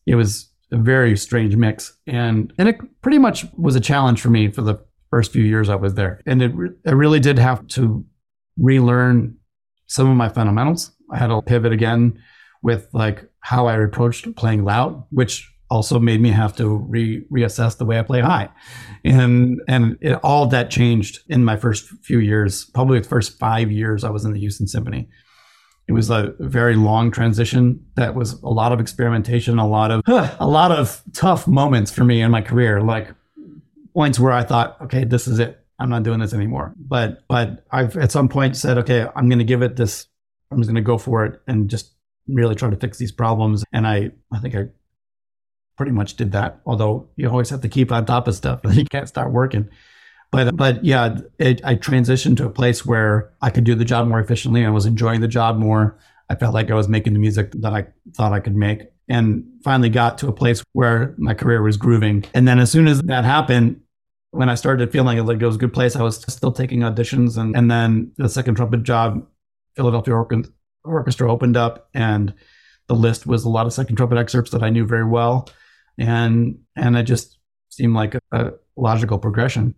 it 0.05 0.15
was 0.15 0.49
a 0.71 0.77
very 0.77 1.17
strange 1.17 1.55
mix. 1.55 1.97
And 2.07 2.53
and 2.57 2.69
it 2.69 2.77
pretty 3.01 3.17
much 3.17 3.45
was 3.57 3.75
a 3.75 3.79
challenge 3.81 4.21
for 4.21 4.29
me 4.29 4.49
for 4.49 4.61
the 4.61 4.79
first 5.09 5.31
few 5.31 5.43
years 5.43 5.69
I 5.69 5.75
was 5.75 5.95
there. 5.95 6.21
And 6.25 6.41
it, 6.41 6.51
I 6.85 6.91
really 6.91 7.19
did 7.19 7.39
have 7.39 7.65
to 7.69 8.05
relearn 8.57 9.37
some 9.87 10.09
of 10.09 10.15
my 10.15 10.29
fundamentals. 10.29 10.91
I 11.11 11.17
had 11.17 11.27
to 11.27 11.41
pivot 11.41 11.71
again 11.71 12.21
with 12.61 12.87
like 12.93 13.29
how 13.39 13.67
I 13.67 13.81
approached 13.81 14.35
playing 14.35 14.63
loud, 14.63 15.03
which 15.09 15.49
also 15.69 15.99
made 15.99 16.19
me 16.19 16.29
have 16.31 16.55
to 16.57 16.77
re- 16.89 17.25
reassess 17.31 17.77
the 17.77 17.85
way 17.85 17.99
I 17.99 18.03
play 18.03 18.21
high. 18.21 18.49
And 19.03 19.59
and 19.67 19.97
it, 20.01 20.19
all 20.23 20.47
that 20.47 20.69
changed 20.69 21.19
in 21.27 21.45
my 21.45 21.57
first 21.57 21.87
few 22.03 22.19
years, 22.19 22.65
probably 22.65 22.99
the 22.99 23.07
first 23.07 23.39
five 23.39 23.71
years 23.71 24.03
I 24.03 24.09
was 24.09 24.25
in 24.25 24.33
the 24.33 24.39
Houston 24.39 24.67
Symphony. 24.67 25.09
It 25.89 25.93
was 25.93 26.11
a 26.11 26.35
very 26.37 26.75
long 26.75 27.09
transition 27.09 27.83
that 27.95 28.13
was 28.13 28.33
a 28.43 28.47
lot 28.47 28.71
of 28.71 28.79
experimentation, 28.79 29.57
a 29.57 29.67
lot 29.67 29.89
of 29.89 30.03
a 30.07 30.47
lot 30.47 30.71
of 30.71 31.01
tough 31.13 31.47
moments 31.47 31.91
for 31.91 32.03
me 32.03 32.21
in 32.21 32.29
my 32.29 32.43
career, 32.43 32.79
like 32.79 33.11
points 33.95 34.19
where 34.19 34.31
I 34.31 34.43
thought, 34.43 34.79
okay, 34.81 35.03
this 35.03 35.27
is 35.27 35.39
it. 35.39 35.65
I'm 35.79 35.89
not 35.89 36.03
doing 36.03 36.19
this 36.19 36.31
anymore. 36.31 36.75
But 36.77 37.27
but 37.27 37.65
I've 37.71 37.97
at 37.97 38.11
some 38.11 38.29
point 38.29 38.55
said, 38.55 38.77
okay, 38.77 39.07
I'm 39.15 39.29
going 39.29 39.39
to 39.39 39.43
give 39.43 39.63
it 39.63 39.77
this. 39.77 40.05
I'm 40.51 40.59
just 40.59 40.67
going 40.67 40.75
to 40.75 40.81
go 40.81 40.99
for 40.99 41.25
it 41.25 41.41
and 41.47 41.67
just 41.67 41.95
really 42.27 42.53
try 42.53 42.69
to 42.69 42.77
fix 42.77 42.99
these 42.99 43.11
problems. 43.11 43.65
And 43.73 43.87
I 43.87 44.11
I 44.31 44.37
think 44.37 44.53
I 44.53 44.67
pretty 45.75 45.91
much 45.91 46.17
did 46.17 46.33
that. 46.33 46.59
Although 46.67 47.09
you 47.15 47.27
always 47.27 47.49
have 47.49 47.61
to 47.61 47.67
keep 47.67 47.91
on 47.91 48.05
top 48.05 48.27
of 48.27 48.35
stuff. 48.35 48.61
You 48.71 48.85
can't 48.85 49.07
start 49.07 49.31
working. 49.31 49.67
But 50.31 50.55
but 50.55 50.83
yeah, 50.83 51.19
it, 51.39 51.63
I 51.65 51.75
transitioned 51.75 52.37
to 52.37 52.45
a 52.45 52.49
place 52.49 52.85
where 52.85 53.33
I 53.41 53.49
could 53.49 53.63
do 53.63 53.75
the 53.75 53.85
job 53.85 54.07
more 54.07 54.19
efficiently. 54.19 54.65
I 54.65 54.69
was 54.69 54.85
enjoying 54.85 55.21
the 55.21 55.27
job 55.27 55.57
more. 55.57 55.97
I 56.29 56.35
felt 56.35 56.53
like 56.53 56.69
I 56.69 56.75
was 56.75 56.87
making 56.87 57.13
the 57.13 57.19
music 57.19 57.51
that 57.53 57.73
I 57.73 57.87
thought 58.13 58.33
I 58.33 58.39
could 58.39 58.55
make, 58.55 58.83
and 59.07 59.43
finally 59.63 59.89
got 59.89 60.19
to 60.19 60.27
a 60.27 60.31
place 60.31 60.63
where 60.73 61.15
my 61.17 61.33
career 61.33 61.63
was 61.63 61.77
grooving. 61.77 62.25
And 62.35 62.47
then 62.47 62.59
as 62.59 62.71
soon 62.71 62.87
as 62.87 63.01
that 63.01 63.25
happened, 63.25 63.81
when 64.31 64.49
I 64.49 64.55
started 64.55 64.91
feeling 64.91 65.17
like 65.25 65.41
it 65.41 65.45
was 65.45 65.55
a 65.55 65.59
good 65.59 65.73
place, 65.73 65.95
I 65.95 66.03
was 66.03 66.17
still 66.31 66.51
taking 66.51 66.81
auditions, 66.81 67.37
and 67.37 67.55
and 67.55 67.69
then 67.71 68.11
the 68.17 68.29
second 68.29 68.55
trumpet 68.55 68.83
job, 68.83 69.25
Philadelphia 69.75 70.13
Orchestra 70.83 71.31
opened 71.31 71.57
up, 71.57 71.89
and 71.95 72.33
the 72.87 72.95
list 72.95 73.25
was 73.25 73.45
a 73.45 73.49
lot 73.49 73.65
of 73.65 73.73
second 73.73 73.95
trumpet 73.95 74.17
excerpts 74.17 74.51
that 74.51 74.63
I 74.63 74.69
knew 74.69 74.85
very 74.85 75.05
well 75.05 75.47
and 75.99 76.59
and 76.75 76.97
it 76.97 77.03
just 77.03 77.37
seemed 77.69 77.93
like 77.93 78.15
a, 78.15 78.21
a 78.31 78.51
logical 78.75 79.19
progression. 79.19 79.75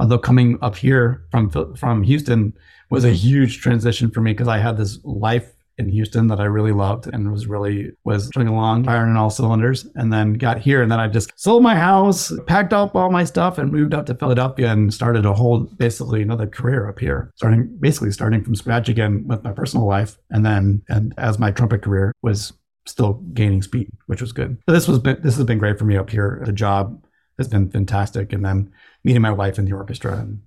Although 0.00 0.18
coming 0.18 0.58
up 0.62 0.76
here 0.76 1.22
from 1.30 1.50
from 1.76 2.02
Houston 2.02 2.54
was 2.88 3.04
a 3.04 3.10
huge 3.10 3.60
transition 3.60 4.10
for 4.10 4.22
me 4.22 4.32
because 4.32 4.48
I 4.48 4.56
had 4.56 4.78
this 4.78 4.98
life 5.04 5.52
in 5.76 5.90
Houston 5.90 6.26
that 6.28 6.40
I 6.40 6.44
really 6.44 6.72
loved 6.72 7.06
and 7.06 7.30
was 7.30 7.46
really 7.46 7.92
was 8.04 8.28
going 8.30 8.48
along 8.48 8.84
firing 8.84 9.14
all 9.16 9.28
cylinders 9.28 9.86
and 9.96 10.10
then 10.10 10.34
got 10.34 10.58
here 10.58 10.82
and 10.82 10.90
then 10.90 10.98
I 10.98 11.06
just 11.08 11.38
sold 11.38 11.62
my 11.62 11.76
house, 11.76 12.32
packed 12.46 12.72
up 12.72 12.96
all 12.96 13.10
my 13.10 13.24
stuff 13.24 13.58
and 13.58 13.70
moved 13.70 13.92
up 13.92 14.06
to 14.06 14.14
Philadelphia 14.14 14.72
and 14.72 14.92
started 14.92 15.26
a 15.26 15.34
whole 15.34 15.60
basically 15.60 16.22
another 16.22 16.46
career 16.46 16.88
up 16.88 16.98
here. 16.98 17.30
Starting 17.36 17.76
basically 17.78 18.10
starting 18.10 18.42
from 18.42 18.54
scratch 18.54 18.88
again 18.88 19.26
with 19.28 19.44
my 19.44 19.52
personal 19.52 19.86
life 19.86 20.16
and 20.30 20.46
then 20.46 20.82
and 20.88 21.12
as 21.18 21.38
my 21.38 21.50
trumpet 21.50 21.82
career 21.82 22.14
was 22.22 22.54
still 22.86 23.14
gaining 23.34 23.60
speed, 23.60 23.90
which 24.06 24.22
was 24.22 24.32
good. 24.32 24.56
this 24.66 24.88
was 24.88 24.98
been, 24.98 25.20
this 25.22 25.36
has 25.36 25.44
been 25.44 25.58
great 25.58 25.78
for 25.78 25.84
me 25.84 25.98
up 25.98 26.08
here. 26.08 26.42
The 26.46 26.52
job 26.52 27.04
has 27.40 27.48
been 27.48 27.70
fantastic, 27.70 28.32
and 28.32 28.44
then 28.44 28.72
meeting 29.02 29.22
my 29.22 29.32
wife 29.32 29.58
in 29.58 29.64
the 29.64 29.72
orchestra, 29.72 30.18
and, 30.18 30.42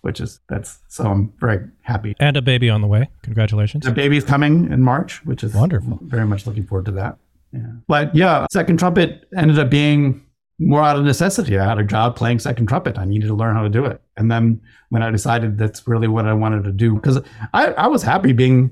which 0.00 0.20
is 0.20 0.40
that's 0.48 0.78
so 0.88 1.04
I'm 1.04 1.32
very 1.38 1.68
happy. 1.82 2.14
And 2.18 2.36
a 2.36 2.42
baby 2.42 2.70
on 2.70 2.80
the 2.80 2.86
way. 2.86 3.08
Congratulations. 3.22 3.84
The 3.84 3.92
baby's 3.92 4.24
coming 4.24 4.72
in 4.72 4.80
March, 4.82 5.24
which 5.26 5.44
is 5.44 5.54
wonderful. 5.54 5.98
Very 6.02 6.26
much 6.26 6.46
looking 6.46 6.64
forward 6.64 6.86
to 6.86 6.92
that. 6.92 7.18
Yeah, 7.52 7.72
but 7.86 8.14
yeah, 8.14 8.46
second 8.50 8.78
trumpet 8.78 9.28
ended 9.36 9.58
up 9.58 9.68
being 9.68 10.24
more 10.58 10.82
out 10.82 10.96
of 10.96 11.04
necessity. 11.04 11.58
I 11.58 11.64
had 11.64 11.78
a 11.78 11.84
job 11.84 12.16
playing 12.16 12.38
second 12.38 12.66
trumpet. 12.66 12.98
I 12.98 13.04
needed 13.04 13.26
to 13.26 13.34
learn 13.34 13.56
how 13.56 13.62
to 13.62 13.68
do 13.68 13.84
it. 13.84 14.00
And 14.16 14.30
then 14.30 14.60
when 14.90 15.02
I 15.02 15.10
decided 15.10 15.58
that's 15.58 15.86
really 15.88 16.08
what 16.08 16.26
I 16.26 16.34
wanted 16.34 16.64
to 16.64 16.72
do, 16.72 16.94
because 16.94 17.20
I, 17.52 17.72
I 17.72 17.88
was 17.88 18.02
happy 18.02 18.32
being 18.32 18.70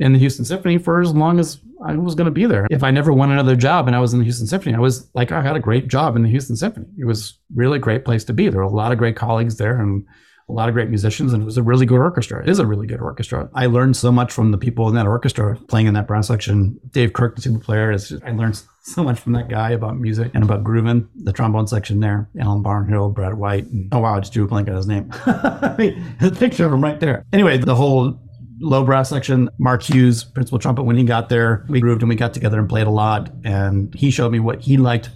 in 0.00 0.12
the 0.14 0.18
Houston 0.18 0.44
Symphony 0.44 0.78
for 0.78 1.00
as 1.00 1.14
long 1.14 1.38
as 1.38 1.60
I 1.84 1.94
was 1.94 2.14
going 2.14 2.24
to 2.24 2.30
be 2.32 2.46
there. 2.46 2.66
If 2.70 2.82
I 2.82 2.90
never 2.90 3.12
won 3.12 3.30
another 3.30 3.54
job 3.54 3.86
and 3.86 3.94
I 3.94 4.00
was 4.00 4.12
in 4.12 4.18
the 4.18 4.24
Houston 4.24 4.46
Symphony, 4.46 4.74
I 4.74 4.80
was 4.80 5.08
like, 5.14 5.30
I 5.30 5.42
had 5.42 5.56
a 5.56 5.60
great 5.60 5.88
job 5.88 6.16
in 6.16 6.22
the 6.22 6.28
Houston 6.28 6.56
Symphony. 6.56 6.86
It 6.98 7.04
was 7.04 7.38
really 7.54 7.76
a 7.76 7.80
great 7.80 8.04
place 8.04 8.24
to 8.24 8.32
be. 8.32 8.48
There 8.48 8.60
were 8.60 8.66
a 8.66 8.70
lot 8.70 8.92
of 8.92 8.98
great 8.98 9.14
colleagues 9.14 9.56
there 9.56 9.78
and 9.78 10.04
a 10.48 10.52
lot 10.52 10.68
of 10.68 10.74
great 10.74 10.88
musicians, 10.88 11.32
and 11.32 11.42
it 11.42 11.46
was 11.46 11.56
a 11.56 11.62
really 11.62 11.86
good 11.86 12.00
orchestra. 12.00 12.42
It 12.42 12.48
is 12.48 12.58
a 12.58 12.66
really 12.66 12.86
good 12.86 13.00
orchestra. 13.00 13.48
I 13.54 13.66
learned 13.66 13.96
so 13.96 14.10
much 14.10 14.32
from 14.32 14.50
the 14.50 14.58
people 14.58 14.88
in 14.88 14.94
that 14.96 15.06
orchestra 15.06 15.56
playing 15.68 15.86
in 15.86 15.94
that 15.94 16.08
brass 16.08 16.26
section. 16.26 16.80
Dave 16.90 17.12
Kirk, 17.12 17.36
the 17.36 17.42
tuba 17.42 17.60
player, 17.60 17.92
is 17.92 18.12
I 18.24 18.32
learned 18.32 18.60
so 18.82 19.04
much 19.04 19.20
from 19.20 19.32
that 19.34 19.48
guy 19.48 19.70
about 19.70 19.98
music 19.98 20.32
and 20.34 20.42
about 20.42 20.64
grooving. 20.64 21.08
The 21.14 21.32
trombone 21.32 21.68
section 21.68 22.00
there, 22.00 22.28
Alan 22.40 22.64
Barnhill, 22.64 23.14
Brad 23.14 23.34
White. 23.34 23.66
And, 23.66 23.88
oh 23.92 24.00
wow, 24.00 24.16
I 24.16 24.20
just 24.20 24.32
drew 24.32 24.44
a 24.44 24.48
blank 24.48 24.68
on 24.68 24.74
his 24.74 24.86
name. 24.86 25.08
the 25.26 26.36
picture 26.36 26.66
of 26.66 26.72
him 26.72 26.82
right 26.82 26.98
there. 26.98 27.24
Anyway, 27.32 27.58
the 27.58 27.76
whole 27.76 28.18
low 28.60 28.84
brass 28.84 29.08
section, 29.08 29.48
Mark 29.58 29.82
Hughes, 29.82 30.24
principal 30.24 30.58
trumpet, 30.58 30.84
when 30.84 30.96
he 30.96 31.04
got 31.04 31.28
there, 31.28 31.64
we 31.68 31.80
grooved 31.80 32.02
and 32.02 32.08
we 32.08 32.14
got 32.14 32.34
together 32.34 32.58
and 32.58 32.68
played 32.68 32.86
a 32.86 32.90
lot. 32.90 33.30
And 33.44 33.94
he 33.94 34.10
showed 34.10 34.30
me 34.30 34.40
what 34.40 34.60
he 34.60 34.76
liked 34.76 35.10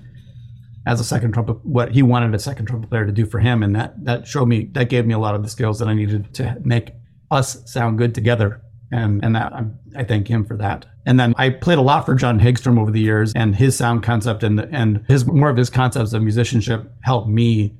as 0.86 1.00
a 1.00 1.04
second 1.04 1.32
trumpet, 1.32 1.64
what 1.64 1.92
he 1.92 2.02
wanted 2.02 2.34
a 2.34 2.38
second 2.38 2.66
trumpet 2.66 2.90
player 2.90 3.06
to 3.06 3.12
do 3.12 3.26
for 3.26 3.38
him. 3.38 3.62
And 3.62 3.74
that, 3.76 4.04
that 4.04 4.26
showed 4.26 4.46
me, 4.46 4.64
that 4.72 4.88
gave 4.88 5.06
me 5.06 5.14
a 5.14 5.18
lot 5.18 5.34
of 5.34 5.42
the 5.42 5.48
skills 5.48 5.78
that 5.78 5.88
I 5.88 5.94
needed 5.94 6.34
to 6.34 6.56
make 6.64 6.92
us 7.30 7.70
sound 7.70 7.98
good 7.98 8.14
together. 8.14 8.60
And, 8.92 9.24
and 9.24 9.34
that 9.34 9.52
I, 9.52 9.64
I 9.96 10.04
thank 10.04 10.28
him 10.28 10.44
for 10.44 10.56
that. 10.58 10.86
And 11.06 11.18
then 11.18 11.34
I 11.36 11.50
played 11.50 11.78
a 11.78 11.82
lot 11.82 12.06
for 12.06 12.14
John 12.14 12.38
Hagstrom 12.38 12.78
over 12.78 12.90
the 12.90 13.00
years, 13.00 13.32
and 13.34 13.54
his 13.54 13.76
sound 13.76 14.02
concept 14.02 14.42
and 14.42 14.60
and 14.60 15.04
his 15.08 15.26
more 15.26 15.50
of 15.50 15.56
his 15.56 15.68
concepts 15.68 16.12
of 16.12 16.22
musicianship 16.22 16.90
helped 17.02 17.28
me 17.28 17.76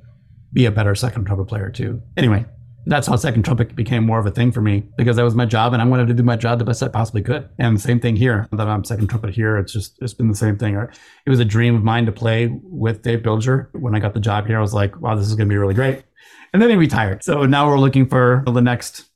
be 0.52 0.66
a 0.66 0.70
better 0.70 0.94
second 0.94 1.24
trumpet 1.24 1.46
player 1.46 1.70
too. 1.70 2.02
Anyway, 2.16 2.44
that's 2.86 3.06
how 3.06 3.16
second 3.16 3.44
trumpet 3.44 3.74
became 3.74 4.04
more 4.04 4.18
of 4.18 4.26
a 4.26 4.30
thing 4.30 4.52
for 4.52 4.60
me 4.60 4.84
because 4.96 5.16
that 5.16 5.22
was 5.22 5.34
my 5.34 5.46
job 5.46 5.72
and 5.72 5.80
I 5.80 5.86
wanted 5.86 6.08
to 6.08 6.14
do 6.14 6.22
my 6.22 6.36
job 6.36 6.58
the 6.58 6.64
best 6.64 6.82
I 6.82 6.88
possibly 6.88 7.22
could. 7.22 7.48
And 7.58 7.80
same 7.80 8.00
thing 8.00 8.16
here 8.16 8.48
that 8.52 8.68
I'm 8.68 8.84
second 8.84 9.08
trumpet 9.08 9.34
here. 9.34 9.56
It's 9.56 9.72
just, 9.72 9.96
it's 10.02 10.14
been 10.14 10.28
the 10.28 10.34
same 10.34 10.58
thing. 10.58 10.76
It 10.76 11.30
was 11.30 11.40
a 11.40 11.44
dream 11.44 11.74
of 11.74 11.82
mine 11.82 12.06
to 12.06 12.12
play 12.12 12.48
with 12.62 13.02
Dave 13.02 13.20
Bilger. 13.20 13.68
When 13.72 13.94
I 13.94 14.00
got 14.00 14.14
the 14.14 14.20
job 14.20 14.46
here, 14.46 14.58
I 14.58 14.60
was 14.60 14.74
like, 14.74 15.00
wow, 15.00 15.14
this 15.14 15.26
is 15.26 15.34
going 15.34 15.48
to 15.48 15.52
be 15.52 15.58
really 15.58 15.74
great. 15.74 16.02
And 16.52 16.60
then 16.60 16.70
he 16.70 16.76
retired. 16.76 17.24
So 17.24 17.46
now 17.46 17.68
we're 17.68 17.80
looking 17.80 18.06
for 18.06 18.44
the 18.46 18.60
next, 18.60 19.06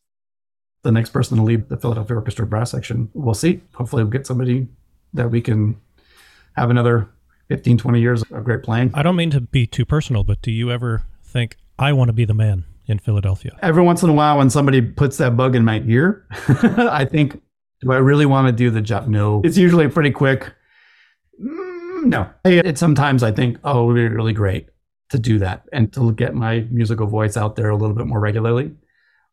the 0.82 0.90
next 0.90 1.10
person 1.10 1.36
to 1.36 1.42
lead 1.42 1.68
the 1.68 1.76
Philadelphia 1.76 2.16
Orchestra 2.16 2.46
brass 2.46 2.70
section. 2.70 3.10
We'll 3.12 3.34
see. 3.34 3.60
Hopefully 3.74 4.02
we'll 4.02 4.10
get 4.10 4.26
somebody 4.26 4.68
that 5.12 5.30
we 5.30 5.40
can 5.40 5.80
have 6.56 6.70
another 6.70 7.08
15, 7.48 7.78
20 7.78 8.00
years 8.00 8.22
of 8.30 8.44
great 8.44 8.62
playing. 8.62 8.90
I 8.94 9.02
don't 9.02 9.16
mean 9.16 9.30
to 9.30 9.40
be 9.40 9.66
too 9.66 9.84
personal, 9.84 10.24
but 10.24 10.42
do 10.42 10.50
you 10.50 10.70
ever 10.70 11.04
think 11.22 11.56
I 11.78 11.92
want 11.92 12.08
to 12.08 12.12
be 12.12 12.24
the 12.24 12.34
man? 12.34 12.64
In 12.88 12.98
Philadelphia? 12.98 13.56
Every 13.62 13.82
once 13.82 14.02
in 14.02 14.10
a 14.10 14.12
while, 14.12 14.38
when 14.38 14.50
somebody 14.50 14.80
puts 14.80 15.18
that 15.18 15.36
bug 15.36 15.54
in 15.54 15.64
my 15.64 15.82
ear, 15.86 16.26
I 16.48 17.04
think, 17.04 17.40
do 17.80 17.92
I 17.92 17.98
really 17.98 18.26
want 18.26 18.48
to 18.48 18.52
do 18.52 18.70
the 18.70 18.80
job? 18.80 19.08
No. 19.08 19.42
It's 19.44 19.56
usually 19.56 19.88
pretty 19.88 20.10
quick. 20.10 20.52
Mm, 21.40 22.04
no. 22.06 22.30
It 22.44 22.78
sometimes 22.78 23.22
I 23.22 23.30
think, 23.30 23.58
oh, 23.64 23.84
it 23.84 23.86
would 23.86 23.94
be 23.94 24.08
really 24.08 24.32
great 24.32 24.68
to 25.10 25.18
do 25.18 25.38
that 25.38 25.64
and 25.72 25.92
to 25.92 26.12
get 26.12 26.34
my 26.34 26.66
musical 26.70 27.06
voice 27.06 27.36
out 27.36 27.56
there 27.56 27.70
a 27.70 27.76
little 27.76 27.94
bit 27.94 28.06
more 28.06 28.20
regularly. 28.20 28.72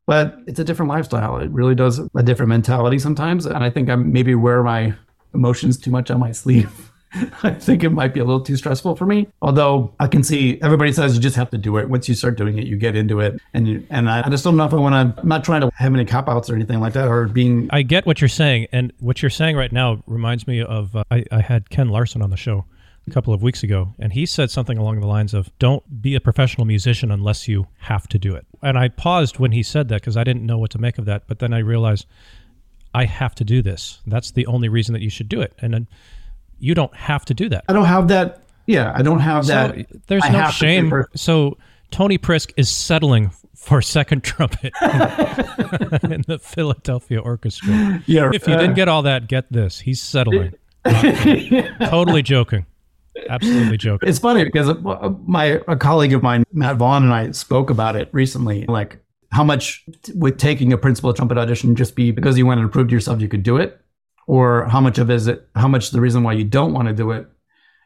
But 0.08 0.38
it's 0.46 0.60
a 0.60 0.64
different 0.64 0.90
lifestyle. 0.90 1.38
It 1.38 1.50
really 1.50 1.76
does 1.76 2.00
a 2.16 2.24
different 2.24 2.50
mentality 2.50 3.00
sometimes. 3.00 3.46
And 3.46 3.64
I 3.64 3.70
think 3.70 3.90
I'm 3.90 4.12
maybe 4.12 4.36
wear 4.36 4.62
my 4.62 4.94
emotions 5.34 5.78
too 5.78 5.92
much 5.92 6.12
on 6.12 6.20
my 6.20 6.32
sleeve. 6.32 6.92
I 7.44 7.52
think 7.52 7.84
it 7.84 7.90
might 7.90 8.14
be 8.14 8.20
a 8.20 8.26
little 8.26 8.42
too 8.42 8.58
stressful 8.58 8.96
for 8.96 9.06
me. 9.06 9.28
Although 9.42 9.94
I 10.00 10.08
can 10.08 10.24
see 10.24 10.60
everybody 10.62 10.92
says 10.92 11.16
you 11.16 11.22
just 11.22 11.36
have 11.36 11.50
to 11.52 11.58
do 11.58 11.78
it. 11.78 11.90
Once 11.90 12.10
you 12.10 12.16
start 12.16 12.38
doing 12.38 12.58
it, 12.58 12.68
you 12.68 12.78
get 12.78 12.96
into 12.96 13.20
it. 13.20 13.40
And 13.54 13.68
you, 13.68 13.88
and 13.90 14.10
I, 14.10 14.28
just 14.30 14.44
don't 14.44 14.58
know 14.58 14.66
if 14.66 14.74
I 14.74 14.78
want 14.78 14.94
to. 14.94 15.22
I'm 15.22 15.28
not 15.28 15.44
trying 15.44 15.62
to 15.62 15.72
have 15.76 15.94
any 15.94 16.06
cop 16.06 16.28
outs 16.28 16.50
or 16.50 16.56
anything 16.56 16.80
like 16.80 16.94
that, 16.94 17.08
or 17.08 17.28
being. 17.28 17.70
I 17.72 17.82
get 17.82 18.06
what 18.06 18.22
you're 18.22 18.28
saying, 18.28 18.68
and 18.72 18.92
what 19.00 19.22
you're 19.22 19.30
saying 19.30 19.56
right 19.56 19.72
now 19.72 20.04
reminds 20.08 20.48
me 20.48 20.62
of 20.62 20.96
uh, 20.96 21.04
I, 21.12 21.24
I 21.32 21.42
had 21.42 21.70
Ken 21.70 21.90
Larson 21.90 22.22
on 22.22 22.30
the 22.30 22.38
show 22.38 22.66
a 23.08 23.12
couple 23.12 23.34
of 23.34 23.44
weeks 23.44 23.64
ago, 23.64 23.94
and 24.00 24.14
he 24.14 24.26
said 24.26 24.52
something 24.52 24.78
along 24.78 25.00
the 25.00 25.08
lines 25.08 25.34
of, 25.34 25.50
"Don't 25.60 26.02
be 26.02 26.16
a 26.16 26.22
professional 26.22 26.66
musician 26.66 27.12
unless 27.12 27.48
you 27.48 27.68
have 27.80 28.08
to 28.10 28.20
do 28.20 28.36
it." 28.36 28.46
And 28.62 28.78
I 28.78 28.90
paused 28.90 29.40
when 29.40 29.52
he 29.52 29.64
said 29.64 29.88
that 29.90 30.02
because 30.02 30.18
I 30.18 30.24
didn't 30.24 30.46
know 30.46 30.58
what 30.58 30.72
to 30.72 30.80
make 30.80 30.98
of 30.98 31.06
that. 31.06 31.24
But 31.28 31.40
then 31.40 31.54
I 31.54 31.60
realized 31.60 32.08
I 32.94 33.06
have 33.06 33.36
to 33.36 33.44
do 33.44 33.62
this. 33.62 34.02
That's 34.06 34.32
the 34.32 34.46
only 34.48 34.70
reason 34.70 34.94
that 34.94 35.02
you 35.02 35.10
should 35.10 35.30
do 35.30 35.42
it, 35.42 35.54
and 35.60 35.74
then 35.74 35.88
you 36.60 36.74
don't 36.74 36.96
have 36.96 37.26
to 37.26 37.34
do 37.34 37.50
that. 37.50 37.66
I 37.68 37.74
don't 37.74 37.86
have 37.86 38.08
that. 38.10 38.44
Yeah, 38.68 38.92
I 38.96 39.02
don't 39.02 39.20
have 39.20 39.46
that. 39.48 39.86
There's 40.08 40.24
I 40.24 40.30
no 40.30 40.50
shame. 40.50 41.06
So 41.16 41.58
Tony 41.92 42.18
Prisk 42.18 42.52
is 42.58 42.70
settling 42.70 43.32
for 43.56 43.82
second 43.82 44.24
trumpet 44.24 44.74
in 44.82 46.24
the 46.28 46.40
Philadelphia 46.42 47.20
Orchestra. 47.20 48.04
Yeah, 48.06 48.32
If 48.34 48.48
you 48.48 48.54
uh, 48.54 48.60
didn't 48.60 48.76
get 48.76 48.88
all 48.88 49.02
that, 49.04 49.28
get 49.28 49.52
this. 49.52 49.80
He's 49.80 50.02
settling. 50.02 50.54
totally 50.86 52.22
joking. 52.22 52.66
Absolutely 53.30 53.78
joking. 53.78 54.10
It's 54.10 54.20
funny 54.20 54.44
because 54.44 54.70
uh, 54.70 55.14
my 55.26 55.62
a 55.68 55.76
colleague 55.76 56.14
of 56.14 56.22
mine, 56.22 56.44
Matt 56.52 56.76
Vaughn, 56.76 57.04
and 57.04 57.14
I 57.14 57.32
spoke 57.32 57.70
about 57.70 57.96
it 57.96 58.10
recently. 58.12 58.66
Like 58.66 58.98
how 59.32 59.44
much 59.44 59.84
would 60.14 60.38
taking 60.38 60.74
a 60.74 60.78
principal 60.78 61.14
trumpet 61.14 61.38
audition 61.38 61.76
just 61.76 61.96
be 61.96 62.12
because 62.12 62.38
you 62.38 62.46
went 62.46 62.60
and 62.60 62.72
proved 62.72 62.92
yourself 62.92 63.22
you 63.22 63.28
could 63.28 63.44
do 63.44 63.58
it, 63.58 63.82
or 64.28 64.66
how 64.66 64.82
much 64.82 64.98
of 64.98 65.10
is 65.10 65.28
it? 65.28 65.48
How 65.56 65.68
much 65.68 65.92
the 65.92 66.02
reason 66.02 66.24
why 66.24 66.34
you 66.34 66.44
don't 66.44 66.74
want 66.74 66.88
to 66.88 66.94
do 66.94 67.12
it 67.12 67.28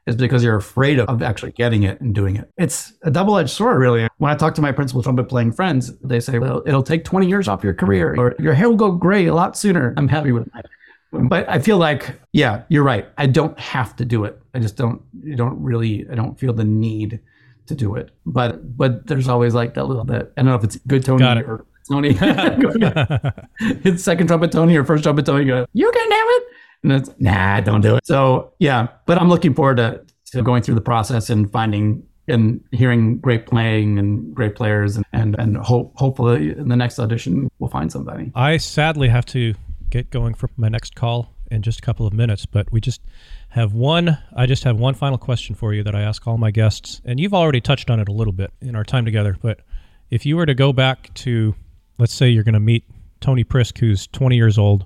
is 0.10 0.16
because 0.16 0.44
you're 0.44 0.56
afraid 0.56 1.00
of, 1.00 1.22
actually 1.22 1.52
getting 1.52 1.84
it 1.84 2.02
and 2.02 2.14
doing 2.16 2.36
it. 2.36 2.50
It's 2.58 2.94
a 3.04 3.12
double 3.12 3.38
edged 3.38 3.52
sword, 3.52 3.80
really. 3.80 4.08
When 4.18 4.32
I 4.32 4.36
talk 4.36 4.56
to 4.56 4.62
my 4.62 4.72
principal 4.72 5.04
trumpet 5.04 5.26
playing 5.26 5.54
friends, 5.54 5.96
they 6.00 6.20
say, 6.20 6.40
"Well, 6.40 6.64
it'll 6.66 6.84
take 6.84 7.04
20 7.06 7.28
years 7.28 7.48
off 7.48 7.64
your 7.64 7.74
career, 7.74 8.16
or 8.18 8.36
your 8.40 8.54
hair 8.54 8.70
will 8.70 8.76
go 8.76 8.92
gray 8.92 9.28
a 9.28 9.34
lot 9.34 9.56
sooner." 9.58 9.94
I'm 9.98 10.08
happy 10.08 10.32
with 10.32 10.52
that. 10.54 10.66
But 11.12 11.50
I 11.50 11.60
feel 11.60 11.78
like, 11.78 12.20
yeah, 12.34 12.64
you're 12.70 12.84
right. 12.84 13.08
I 13.18 13.26
don't 13.26 13.58
have 13.60 13.96
to 13.96 14.06
do 14.06 14.26
it. 14.26 14.40
I 14.54 14.60
just 14.60 14.76
don't. 14.76 15.02
You 15.24 15.36
don't 15.36 15.62
really. 15.62 16.08
I 16.10 16.16
don't 16.16 16.40
feel 16.40 16.54
the 16.54 16.64
need 16.64 17.20
to 17.68 17.76
do 17.76 17.96
it. 17.96 18.12
But 18.26 18.78
but 18.78 19.08
there's 19.08 19.28
always 19.28 19.54
like 19.54 19.76
that 19.76 19.86
little 19.86 20.04
bit. 20.06 20.32
I 20.38 20.42
don't 20.42 20.48
know 20.48 20.56
if 20.56 20.64
it's 20.64 20.78
good 20.88 21.04
it. 21.38 21.46
or 21.46 21.66
Tony. 21.90 22.18
it's 23.60 24.04
second 24.04 24.28
trumpet 24.28 24.52
Tony 24.52 24.76
or 24.78 24.84
first 24.84 25.04
trumpet 25.04 25.26
Tony. 25.26 25.46
Go, 25.46 25.66
you 25.74 25.92
can 25.92 26.10
do 26.10 26.16
it. 26.16 26.44
And 26.84 26.92
it's 26.94 27.10
nah, 27.20 27.60
don't 27.62 27.82
do 27.82 27.96
it. 27.96 28.06
So 28.06 28.54
yeah, 28.60 28.88
but 29.06 29.18
I'm 29.18 29.30
looking 29.30 29.54
forward 29.54 29.78
to, 29.78 30.06
to 30.32 30.42
going 30.42 30.64
through 30.64 30.76
the 30.76 30.82
process 30.82 31.30
and 31.30 31.52
finding 31.52 32.04
and 32.28 32.64
hearing 32.72 33.18
great 33.18 33.48
playing 33.48 33.98
and 33.98 34.34
great 34.34 34.56
players 34.56 34.96
and 34.96 35.06
and, 35.14 35.36
and 35.40 35.58
hope 35.58 35.94
hopefully 35.96 36.52
in 36.52 36.70
the 36.70 36.76
next 36.76 37.00
audition 37.00 37.50
we'll 37.60 37.70
find 37.70 37.92
somebody. 37.92 38.32
I 38.36 38.58
sadly 38.58 39.10
have 39.10 39.26
to 39.28 39.56
get 39.90 40.12
going 40.12 40.36
for 40.36 40.50
my 40.56 40.70
next 40.70 40.96
call 40.96 41.34
in 41.52 41.62
just 41.62 41.80
a 41.80 41.82
couple 41.82 42.06
of 42.06 42.14
minutes, 42.14 42.46
but 42.46 42.72
we 42.72 42.80
just 42.80 43.02
have 43.50 43.74
one. 43.74 44.18
I 44.36 44.46
just 44.46 44.64
have 44.64 44.78
one 44.78 44.94
final 44.94 45.18
question 45.18 45.56
for 45.56 45.74
you 45.74 45.84
that 45.84 45.96
I 45.96 46.02
ask 46.02 46.28
all 46.28 46.38
my 46.38 46.52
guests, 46.52 47.02
and 47.06 47.20
you've 47.20 47.34
already 47.34 47.62
touched 47.62 47.90
on 47.90 48.00
it 48.00 48.08
a 48.08 48.12
little 48.12 48.34
bit 48.34 48.52
in 48.62 48.76
our 48.76 48.84
time 48.84 49.06
together. 49.06 49.36
But 49.42 49.62
if 50.10 50.26
you 50.26 50.38
were 50.38 50.46
to 50.46 50.54
go 50.54 50.74
back 50.74 51.14
to, 51.16 51.56
let's 52.00 52.14
say 52.14 52.30
you're 52.30 52.44
going 52.44 52.54
to 52.54 52.60
meet 52.60 52.86
Tony 53.22 53.44
Prisk, 53.44 53.78
who's 53.78 54.08
20 54.08 54.36
years 54.36 54.58
old, 54.58 54.86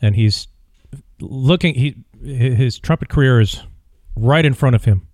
and 0.00 0.14
he's 0.14 0.48
looking, 1.20 1.74
he 1.74 1.96
his 2.22 2.78
trumpet 2.78 3.08
career 3.08 3.40
is 3.40 3.62
right 4.16 4.44
in 4.44 4.54
front 4.54 4.74
of 4.74 4.84
him. 4.84 5.06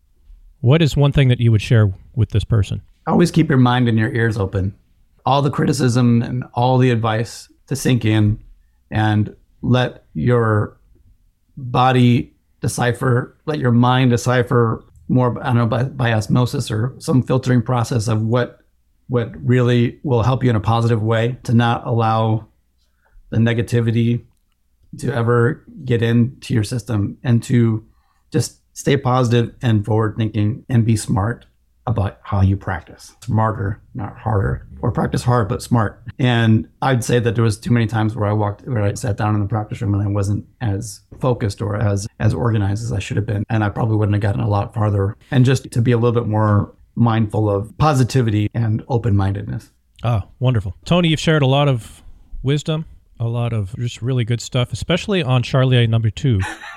What 0.61 0.81
is 0.81 0.97
one 0.97 1.11
thing 1.11 1.29
that 1.29 1.41
you 1.41 1.51
would 1.51 1.63
share 1.63 1.93
with 2.15 2.31
this 2.31 2.45
person? 2.45 2.83
always 3.07 3.33
keep 3.33 3.49
your 3.49 3.59
mind 3.59 3.89
and 3.89 3.99
your 3.99 4.13
ears 4.13 4.37
open. 4.37 4.75
All 5.27 5.43
the 5.43 5.51
criticism 5.51 6.23
and 6.23 6.45
all 6.55 6.79
the 6.79 6.91
advice 6.91 7.49
to 7.67 7.77
sink 7.77 8.05
in 8.05 8.39
and 8.91 9.35
let 9.63 10.05
your 10.15 10.77
body 11.57 12.33
decipher, 12.61 13.37
let 13.47 13.59
your 13.59 13.73
mind 13.73 14.11
decipher 14.11 14.85
more, 15.09 15.37
I 15.43 15.47
don't 15.47 15.57
know, 15.57 15.67
by, 15.67 15.85
by 15.85 16.13
osmosis 16.13 16.71
or 16.71 16.95
some 16.99 17.23
filtering 17.23 17.63
process 17.63 18.09
of 18.09 18.23
what 18.23 18.62
what 19.13 19.31
really 19.47 20.01
will 20.05 20.23
help 20.23 20.43
you 20.43 20.49
in 20.49 20.57
a 20.57 20.61
positive 20.61 21.03
way 21.03 21.37
to 21.43 21.53
not 21.53 21.87
allow 21.87 22.49
the 23.29 23.37
negativity 23.37 24.25
to 24.97 25.13
ever 25.13 25.63
get 25.85 26.01
into 26.01 26.55
your 26.55 26.65
system 26.65 27.19
and 27.23 27.43
to 27.43 27.87
just 28.31 28.61
stay 28.73 28.97
positive 28.97 29.55
and 29.61 29.85
forward 29.85 30.15
thinking 30.17 30.65
and 30.71 30.87
be 30.87 30.97
smart 30.97 31.45
about 31.87 32.21
how 32.23 32.41
you 32.41 32.57
practice. 32.57 33.15
Smarter, 33.23 33.83
not 33.95 34.17
harder. 34.17 34.67
Or 34.81 34.91
practice 34.91 35.23
hard 35.23 35.47
but 35.47 35.61
smart. 35.61 36.03
And 36.19 36.67
I'd 36.81 37.05
say 37.05 37.19
that 37.19 37.35
there 37.35 37.45
was 37.45 37.61
too 37.61 37.71
many 37.71 37.87
times 37.87 38.17
where 38.17 38.31
I 38.31 38.33
walked 38.33 38.63
where 38.63 38.83
I 38.83 38.95
sat 38.95 39.19
down 39.19 39.35
in 39.35 39.43
the 39.43 39.47
practice 39.47 39.83
room 39.83 39.93
and 39.93 40.03
I 40.03 40.07
wasn't 40.07 40.47
as 40.63 41.01
focused 41.21 41.61
or 41.61 41.77
as 41.77 42.09
as 42.19 42.33
organized 42.33 42.83
as 42.83 42.93
I 42.93 42.99
should 42.99 43.19
have 43.19 43.27
been. 43.27 43.45
And 43.51 43.63
I 43.63 43.69
probably 43.69 43.97
wouldn't 43.97 44.15
have 44.15 44.23
gotten 44.23 44.41
a 44.41 44.49
lot 44.49 44.73
farther. 44.73 45.19
And 45.31 45.45
just 45.45 45.71
to 45.71 45.83
be 45.83 45.93
a 45.93 45.99
little 45.99 46.19
bit 46.19 46.29
more 46.29 46.75
mindful 46.95 47.49
of 47.51 47.77
positivity 47.79 48.51
and 48.55 48.83
open-mindedness. 48.89 49.71
Ah, 50.05 50.27
wonderful. 50.41 50.77
Tony, 50.85 51.09
you've 51.09 51.21
shared 51.21 51.43
a 51.43 51.47
lot 51.47 51.69
of 51.69 52.03
wisdom, 52.43 52.85
a 53.21 53.29
lot 53.29 53.53
of 53.53 53.75
just 53.77 54.03
really 54.03 54.25
good 54.25 54.41
stuff, 54.41 54.73
especially 54.73 55.23
on 55.23 55.43
Charlier 55.43 55.89
number 55.89 56.11
two. 56.11 56.41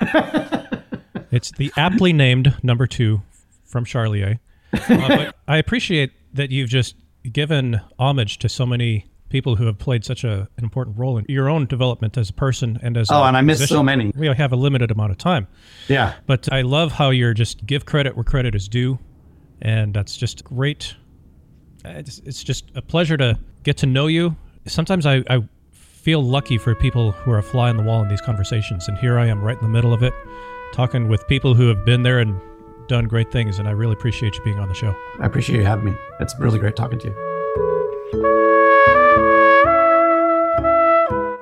it's 1.30 1.50
the 1.52 1.72
aptly 1.76 2.12
named 2.12 2.54
number 2.62 2.86
two 2.86 3.22
from 3.64 3.84
Charlier. 3.84 4.38
Uh, 4.72 4.78
but 5.08 5.36
I 5.48 5.56
appreciate 5.58 6.12
that 6.34 6.50
you've 6.50 6.68
just 6.68 6.94
given 7.32 7.80
homage 7.98 8.38
to 8.38 8.48
so 8.48 8.64
many 8.66 9.06
people 9.28 9.56
who 9.56 9.66
have 9.66 9.78
played 9.78 10.04
such 10.04 10.22
a, 10.22 10.48
an 10.56 10.62
important 10.64 10.96
role 10.96 11.18
in 11.18 11.24
your 11.28 11.48
own 11.48 11.66
development 11.66 12.16
as 12.16 12.30
a 12.30 12.32
person 12.32 12.78
and 12.82 12.96
as 12.96 13.10
Oh, 13.10 13.24
and 13.24 13.36
I 13.36 13.40
musician. 13.40 13.74
so 13.76 13.82
many. 13.82 14.12
We 14.16 14.28
have 14.28 14.52
a 14.52 14.56
limited 14.56 14.92
amount 14.92 15.10
of 15.10 15.18
time. 15.18 15.48
Yeah. 15.88 16.14
But 16.26 16.52
I 16.52 16.62
love 16.62 16.92
how 16.92 17.10
you're 17.10 17.34
just 17.34 17.66
give 17.66 17.84
credit 17.86 18.14
where 18.14 18.22
credit 18.24 18.54
is 18.54 18.68
due, 18.68 19.00
and 19.62 19.94
that's 19.94 20.16
just 20.16 20.44
great. 20.44 20.94
Uh, 21.84 21.90
it's, 21.90 22.18
it's 22.20 22.42
just 22.42 22.70
a 22.74 22.82
pleasure 22.82 23.16
to 23.16 23.38
get 23.62 23.76
to 23.78 23.86
know 23.86 24.06
you. 24.06 24.36
Sometimes 24.66 25.06
I, 25.06 25.22
I 25.28 25.42
feel 25.72 26.22
lucky 26.22 26.58
for 26.58 26.74
people 26.74 27.12
who 27.12 27.30
are 27.30 27.38
a 27.38 27.42
fly 27.42 27.68
on 27.68 27.76
the 27.76 27.82
wall 27.82 28.02
in 28.02 28.08
these 28.08 28.20
conversations, 28.20 28.88
and 28.88 28.96
here 28.98 29.18
I 29.18 29.26
am 29.26 29.42
right 29.42 29.56
in 29.56 29.62
the 29.62 29.68
middle 29.68 29.92
of 29.92 30.02
it, 30.02 30.14
talking 30.72 31.08
with 31.08 31.26
people 31.28 31.54
who 31.54 31.68
have 31.68 31.84
been 31.84 32.02
there 32.02 32.18
and 32.18 32.40
done 32.88 33.06
great 33.06 33.32
things, 33.32 33.58
and 33.58 33.68
I 33.68 33.72
really 33.72 33.94
appreciate 33.94 34.36
you 34.36 34.44
being 34.44 34.58
on 34.58 34.68
the 34.68 34.74
show. 34.74 34.94
I 35.20 35.26
appreciate 35.26 35.58
you 35.58 35.64
having 35.64 35.86
me. 35.86 35.94
It's 36.20 36.38
really 36.38 36.58
great 36.58 36.76
talking 36.76 36.98
to 37.00 37.08
you. 37.08 37.14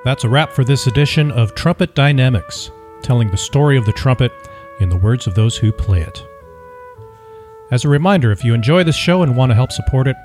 That's 0.05 0.25
a 0.25 0.29
wrap 0.29 0.53
for 0.53 0.65
this 0.65 0.87
edition 0.87 1.31
of 1.31 1.55
Trumpet 1.55 1.95
Dynamics, 1.95 2.71
telling 3.03 3.31
the 3.31 3.39
story 3.39 3.79
of 3.79 3.87
the 3.87 3.93
trumpet 3.93 4.33
in 4.79 4.91
the 4.91 4.97
words 4.97 5.27
of 5.27 5.35
those 5.35 5.57
who 5.57 5.73
play 5.73 6.01
it. 6.01 6.23
As 7.71 7.85
a 7.85 7.89
reminder, 7.89 8.31
if 8.31 8.45
you 8.45 8.55
enjoy 8.55 8.85
this 8.85 8.97
show 8.97 9.23
and 9.23 9.37
want 9.37 9.51
to 9.51 9.55
help 9.55 9.73
support 9.73 10.07
it, 10.07 10.17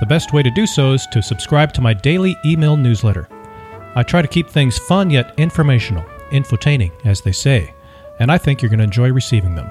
the 0.00 0.06
best 0.06 0.32
way 0.32 0.42
to 0.42 0.50
do 0.50 0.66
so 0.66 0.92
is 0.92 1.06
to 1.12 1.22
subscribe 1.22 1.72
to 1.72 1.80
my 1.80 1.94
daily 1.94 2.36
email 2.44 2.76
newsletter. 2.76 3.28
I 3.94 4.02
try 4.02 4.22
to 4.22 4.28
keep 4.28 4.48
things 4.48 4.76
fun 4.76 5.08
yet 5.08 5.32
informational, 5.38 6.04
infotaining, 6.30 6.92
as 7.04 7.20
they 7.20 7.32
say, 7.32 7.72
and 8.18 8.30
I 8.30 8.38
think 8.38 8.60
you're 8.60 8.68
going 8.68 8.78
to 8.78 8.84
enjoy 8.84 9.12
receiving 9.12 9.54
them. 9.54 9.70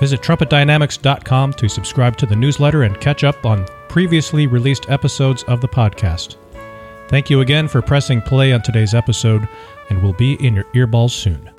Visit 0.00 0.20
trumpetdynamics.com 0.20 1.54
to 1.54 1.68
subscribe 1.68 2.16
to 2.18 2.26
the 2.26 2.36
newsletter 2.36 2.82
and 2.82 3.00
catch 3.00 3.24
up 3.24 3.44
on 3.46 3.66
previously 3.88 4.46
released 4.46 4.90
episodes 4.90 5.42
of 5.44 5.60
the 5.60 5.68
podcast. 5.68 6.36
Thank 7.08 7.30
you 7.30 7.40
again 7.40 7.68
for 7.68 7.82
pressing 7.82 8.22
play 8.22 8.52
on 8.52 8.62
today's 8.62 8.94
episode, 8.94 9.48
and 9.90 10.02
we'll 10.02 10.14
be 10.14 10.34
in 10.44 10.54
your 10.54 10.64
earballs 10.74 11.10
soon. 11.10 11.50